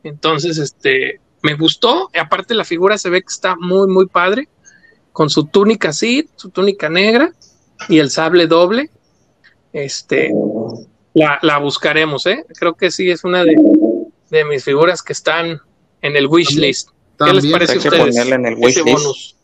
Entonces, 0.03 0.57
este, 0.57 1.21
me 1.41 1.55
gustó. 1.55 2.11
Y 2.13 2.19
aparte, 2.19 2.53
la 2.53 2.65
figura 2.65 2.97
se 2.97 3.09
ve 3.09 3.21
que 3.21 3.29
está 3.29 3.55
muy, 3.55 3.87
muy 3.87 4.05
padre 4.05 4.47
con 5.11 5.29
su 5.29 5.45
túnica 5.45 5.89
así, 5.89 6.29
su 6.35 6.49
túnica 6.49 6.89
negra, 6.89 7.33
y 7.87 7.99
el 7.99 8.09
sable 8.09 8.47
doble, 8.47 8.89
este, 9.73 10.31
la, 11.13 11.39
la 11.41 11.57
buscaremos, 11.59 12.25
¿eh? 12.25 12.45
Creo 12.59 12.73
que 12.75 12.91
sí 12.91 13.09
es 13.09 13.23
una 13.23 13.43
de, 13.43 13.55
de 14.29 14.45
mis 14.45 14.63
figuras 14.63 15.01
que 15.01 15.13
están 15.13 15.59
en 16.01 16.15
el 16.15 16.27
wish 16.27 16.55
list. 16.57 16.89
¿Qué 17.23 17.33
les 17.33 17.45
parece 17.47 17.73
a 17.73 17.77
ustedes? 17.77 17.99
ponerla 18.15 18.35
en 18.35 18.45
el 18.45 18.53
ese 18.63 18.81
wishlist. 18.81 19.03
bonus 19.03 19.35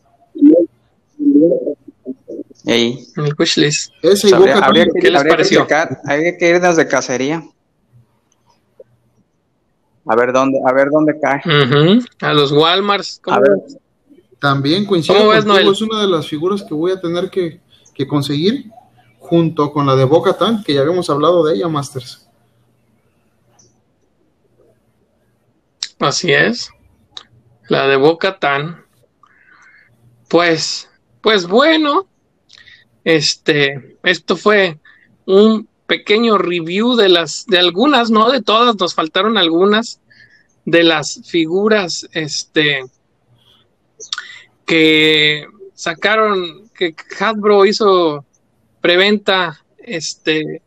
Ey, 2.64 2.98
en 3.16 3.26
el 3.26 3.34
wish 3.38 3.56
list. 3.58 3.92
Ese 4.02 4.34
habría, 4.34 4.86
que, 4.86 5.00
¿Qué 5.00 5.10
les 5.10 5.20
habría 5.20 5.22
que 5.22 5.36
pareció? 5.36 5.60
checar, 5.62 6.00
habría 6.04 6.36
que 6.36 6.48
irnos 6.48 6.76
de 6.76 6.88
cacería. 6.88 7.44
A 10.08 10.14
ver 10.16 10.32
dónde, 10.32 10.58
a 10.64 10.72
ver 10.72 10.88
dónde 10.90 11.18
cae. 11.20 11.42
A 12.20 12.32
los 12.32 12.52
Walmarts. 12.52 13.20
¿cómo 13.22 13.36
A 13.36 13.40
ver. 13.40 13.50
ves? 13.62 13.76
También 14.40 14.84
coincido 14.84 15.16
¿Cómo 15.18 15.30
ves, 15.30 15.44
contigo, 15.44 15.54
Noel? 15.64 15.72
es 15.74 15.82
una 15.82 16.00
de 16.02 16.08
las 16.08 16.26
figuras 16.28 16.62
que 16.62 16.74
voy 16.74 16.92
a 16.92 17.00
tener 17.00 17.30
que, 17.30 17.60
que 17.96 18.06
conseguir 18.06 18.70
junto 19.18 19.72
con 19.72 19.86
la 19.86 19.96
de 19.96 20.04
Boca 20.04 20.36
Tan, 20.36 20.62
que 20.62 20.74
ya 20.74 20.82
habíamos 20.82 21.10
hablado 21.10 21.44
de 21.44 21.54
ella, 21.56 21.68
Masters. 21.68 22.28
Así 25.98 26.32
es. 26.32 26.70
La 27.68 27.86
de 27.88 27.96
Boca 27.96 28.38
Tan. 28.38 28.84
Pues, 30.28 30.88
pues 31.20 31.46
bueno, 31.46 32.06
este, 33.04 33.98
esto 34.02 34.36
fue 34.36 34.78
un 35.24 35.68
pequeño 35.86 36.38
review 36.38 36.96
de 36.96 37.08
las, 37.08 37.46
de 37.46 37.58
algunas, 37.58 38.10
no 38.10 38.30
de 38.30 38.42
todas, 38.42 38.76
nos 38.76 38.94
faltaron 38.94 39.38
algunas 39.38 40.00
de 40.64 40.82
las 40.82 41.22
figuras, 41.24 42.08
este, 42.12 42.84
que 44.66 45.46
sacaron, 45.74 46.65
que 46.76 46.94
Hasbro 47.18 47.66
hizo 47.66 48.24
preventa, 48.80 49.64
este, 49.78 50.62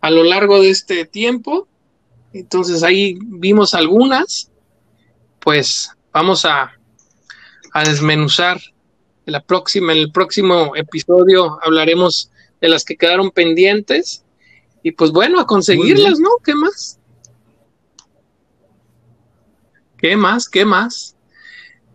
a 0.00 0.10
lo 0.10 0.24
largo 0.24 0.60
de 0.60 0.70
este 0.70 1.04
tiempo. 1.04 1.68
Entonces 2.32 2.82
ahí 2.82 3.18
vimos 3.20 3.74
algunas 3.74 4.50
pues 5.40 5.90
vamos 6.12 6.44
a, 6.44 6.72
a 7.72 7.84
desmenuzar 7.84 8.60
en 9.24 9.32
la 9.32 9.42
próxima, 9.42 9.92
en 9.92 9.98
el 9.98 10.12
próximo 10.12 10.76
episodio 10.76 11.58
hablaremos 11.62 12.30
de 12.60 12.68
las 12.68 12.84
que 12.84 12.96
quedaron 12.96 13.30
pendientes 13.30 14.24
y 14.82 14.92
pues 14.92 15.10
bueno, 15.10 15.40
a 15.40 15.46
conseguirlas, 15.46 16.18
¿no? 16.18 16.28
¿Qué 16.44 16.54
más? 16.54 16.98
¿Qué 19.96 20.16
más? 20.16 20.48
¿Qué 20.48 20.64
más? 20.64 21.16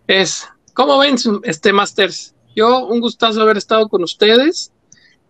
Es, 0.07 0.49
¿cómo 0.73 0.97
ven, 0.97 1.15
este 1.43 1.73
Masters? 1.73 2.33
Yo, 2.55 2.85
un 2.87 2.99
gustazo 2.99 3.41
haber 3.41 3.57
estado 3.57 3.87
con 3.89 4.03
ustedes. 4.03 4.71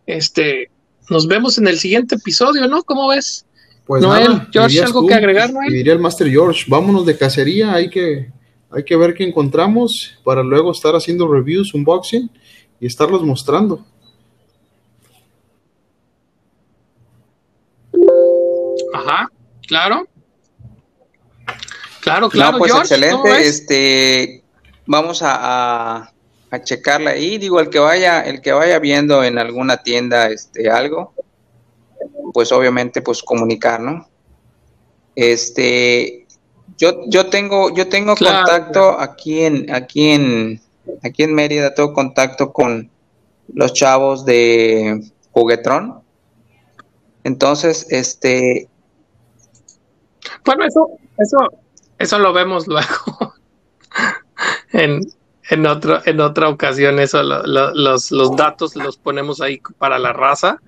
Este, 0.05 0.69
nos 1.09 1.27
vemos 1.27 1.57
en 1.57 1.67
el 1.67 1.79
siguiente 1.79 2.15
episodio, 2.15 2.67
¿no? 2.67 2.83
¿Cómo 2.83 3.07
ves? 3.07 3.45
Pues 3.85 4.01
Noel, 4.01 4.29
nada, 4.29 4.49
George, 4.51 4.81
¿algo 4.81 5.01
tú, 5.01 5.07
que 5.07 5.13
agregar, 5.13 5.51
Noel? 5.51 5.71
y 5.71 5.77
diría 5.77 5.93
el 5.93 5.99
Master 5.99 6.29
George, 6.29 6.63
vámonos 6.67 7.05
de 7.05 7.17
cacería, 7.17 7.73
hay 7.73 7.89
que, 7.89 8.31
hay 8.71 8.83
que 8.85 8.95
ver 8.95 9.13
qué 9.13 9.25
encontramos 9.25 10.17
para 10.23 10.41
luego 10.41 10.71
estar 10.71 10.95
haciendo 10.95 11.27
reviews, 11.27 11.73
unboxing 11.73 12.31
y 12.79 12.85
estarlos 12.85 13.23
mostrando. 13.23 13.85
Ajá, 18.93 19.29
claro. 19.67 20.07
Claro, 21.99 22.29
claro, 22.29 22.51
no, 22.53 22.57
pues 22.59 22.71
George, 22.71 23.09
¿cómo 23.11 23.25
excelente. 23.25 23.29
ves? 23.29 23.47
Este, 23.47 24.43
vamos 24.85 25.21
a, 25.21 25.97
a, 25.97 26.12
a 26.53 26.61
checarla 26.61 27.11
ahí. 27.11 27.39
Digo, 27.39 27.59
el 27.59 27.69
que 27.69 27.79
vaya, 27.79 28.21
el 28.21 28.39
que 28.39 28.51
vaya 28.51 28.77
viendo 28.77 29.23
en 29.23 29.39
alguna 29.39 29.77
tienda, 29.77 30.27
este, 30.27 30.69
algo, 30.69 31.13
pues 32.31 32.51
obviamente, 32.51 33.01
pues 33.01 33.23
comunicar, 33.23 33.79
¿no? 33.79 34.07
Este, 35.15 36.27
yo, 36.77 37.01
yo 37.07 37.27
tengo, 37.31 37.73
yo 37.73 37.89
tengo 37.89 38.13
Claro, 38.15 38.45
contacto 38.45 38.99
aquí 38.99 39.41
en, 39.41 39.73
aquí 39.73 40.09
en, 40.11 40.61
aquí 41.03 41.23
en 41.23 41.33
Mérida, 41.33 41.73
tengo 41.73 41.91
contacto 41.91 42.53
con 42.53 42.91
los 43.51 43.73
chavos 43.73 44.23
de 44.23 45.01
Juguetrón. 45.31 46.01
Entonces, 47.23 47.87
este, 47.89 48.69
Bueno, 50.45 50.65
eso, 50.65 50.87
eso, 51.17 51.37
eso 51.97 52.19
lo 52.19 52.31
vemos 52.31 52.67
luego. 52.67 53.33
en, 54.71 55.01
en 55.53 55.65
otro, 55.67 56.01
en 56.05 56.19
otra 56.21 56.49
ocasión, 56.49 56.99
eso, 56.99 57.21
lo- 57.23 57.43
lo- 57.45 57.73
los, 57.73 58.11
los 58.11 58.35
datos 58.35 58.75
los 58.75 58.97
ponemos 58.97 59.41
ahí 59.41 59.59
para 59.77 59.99
la 59.99 60.11
raza, 60.13 60.59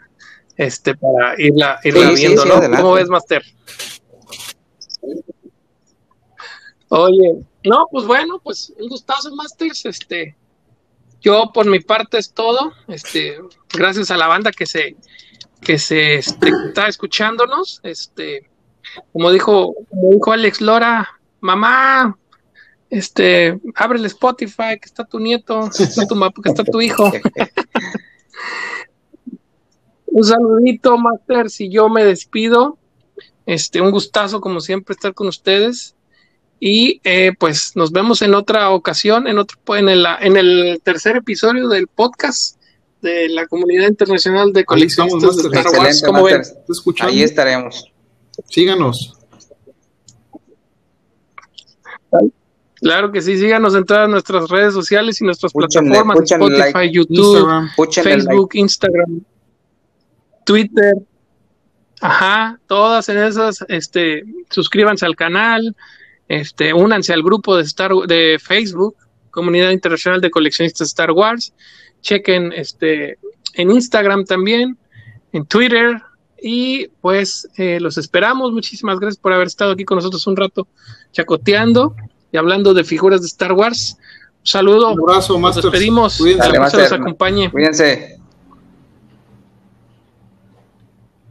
este, 0.58 0.96
para 0.96 1.40
irla, 1.40 1.80
irla 1.84 2.10
Sí, 2.10 2.16
viendo, 2.16 2.42
sí, 2.44 2.48
¿no? 2.50 2.56
adelante. 2.56 2.82
¿Cómo 2.82 2.94
ves, 2.94 3.10
Master? 3.10 3.44
Oye, 6.90 7.34
no, 7.64 7.88
pues 7.92 8.06
bueno, 8.06 8.40
pues 8.44 8.72
un 8.80 8.88
gustazo, 8.90 9.36
Masters. 9.36 9.86
Este, 9.86 10.36
yo 11.22 11.52
por 11.54 11.66
mi 11.66 11.80
parte 11.80 12.18
es 12.18 12.32
todo. 12.32 12.72
Este, 12.88 13.38
gracias 13.74 14.12
a 14.12 14.18
la 14.18 14.28
banda 14.28 14.52
que 14.52 14.66
se, 14.66 14.96
que 15.62 15.80
se 15.80 16.16
este, 16.16 16.50
está 16.68 16.88
escuchándonos. 16.88 17.80
Este, 17.84 18.50
como 19.12 19.32
dijo, 19.32 19.74
como 19.90 20.12
dijo 20.12 20.32
Alex 20.32 20.62
Lora, 20.62 21.10
mamá, 21.42 22.18
este, 22.90 23.60
abre 23.76 24.00
el 24.00 24.06
Spotify, 24.06 24.80
que 24.80 24.86
está 24.86 25.04
tu 25.06 25.20
nieto, 25.20 25.70
que 25.76 25.84
está 25.84 26.06
tu, 26.08 26.16
que 26.42 26.50
está 26.50 26.64
tu 26.64 26.82
hijo. 26.82 27.12
Un 30.08 30.24
saludito, 30.24 30.98
Master, 30.98 31.50
si 31.50 31.70
yo 31.70 31.90
me 31.90 32.06
despido. 32.06 32.78
Este, 33.46 33.82
un 33.82 33.92
gustazo, 33.92 34.40
como 34.40 34.62
siempre, 34.62 34.94
estar 34.94 35.14
con 35.14 35.28
ustedes. 35.28 35.94
Y 36.60 37.02
eh, 37.04 37.34
pues 37.38 37.74
nos 37.76 37.92
vemos 37.92 38.22
en 38.22 38.34
otra 38.34 38.70
ocasión, 38.70 39.28
en 39.28 39.38
otro, 39.40 39.58
en 39.76 39.90
el, 39.90 40.06
en 40.22 40.38
el 40.38 40.80
tercer 40.84 41.18
episodio 41.18 41.68
del 41.68 41.88
podcast 41.88 42.58
de 43.02 43.28
la 43.30 43.46
comunidad 43.46 43.90
internacional 43.90 44.54
de 44.54 44.64
coleccionistas 44.64 45.36
de. 45.36 45.50
Ahí 47.02 47.22
estaremos. 47.22 47.92
Síganos. 48.50 49.18
Claro 52.86 53.12
que 53.12 53.20
sí, 53.20 53.36
síganos 53.36 53.74
en 53.74 53.84
todas 53.84 54.08
nuestras 54.08 54.48
redes 54.48 54.72
sociales 54.72 55.20
y 55.20 55.24
nuestras 55.24 55.52
plataformas, 55.52 56.20
Spotify, 56.22 56.72
like. 56.72 56.92
YouTube, 56.92 57.18
Instagram. 57.18 57.70
Púchenle 57.76 58.10
like. 58.12 58.26
Facebook, 58.28 58.50
Instagram, 58.54 59.22
Twitter. 60.46 60.94
Ajá, 62.00 62.60
todas 62.68 63.10
en 63.10 63.18
esas, 63.18 63.66
este, 63.70 64.24
suscríbanse 64.52 65.04
al 65.04 65.16
canal, 65.16 65.76
este, 66.28 66.76
únanse 66.76 67.12
al 67.12 67.24
grupo 67.24 67.58
de 67.58 67.64
Star 67.64 67.92
de 68.08 68.38
Facebook, 68.40 68.96
Comunidad 69.32 69.72
Internacional 69.72 70.22
de 70.22 70.30
Coleccionistas 70.30 70.90
Star 70.90 71.10
Wars. 71.10 71.56
Chequen 72.02 72.54
este 72.54 73.18
en 73.56 73.72
Instagram 73.72 74.26
también, 74.26 74.78
en 75.34 75.44
Twitter 75.48 76.04
y 76.40 76.90
pues 77.02 77.50
eh, 77.58 77.80
los 77.80 77.98
esperamos. 77.98 78.52
Muchísimas 78.52 79.00
gracias 79.00 79.20
por 79.20 79.34
haber 79.34 79.48
estado 79.48 79.72
aquí 79.72 79.86
con 79.86 79.96
nosotros 79.96 80.28
un 80.28 80.36
rato 80.36 80.68
chacoteando 81.14 81.96
y 82.36 82.38
hablando 82.38 82.74
de 82.74 82.84
figuras 82.84 83.22
de 83.22 83.28
Star 83.28 83.54
Wars. 83.54 83.98
Un 84.42 84.46
saludo. 84.46 84.92
Un 84.92 85.10
abrazo, 85.10 85.40
Nos 85.40 85.56
despedimos. 85.56 86.18
Cuídense. 86.18 86.44
Dale, 86.48 86.60
los 86.60 86.74
Master. 86.74 86.94
acompañe. 87.00 87.50
Cuídense. 87.50 88.20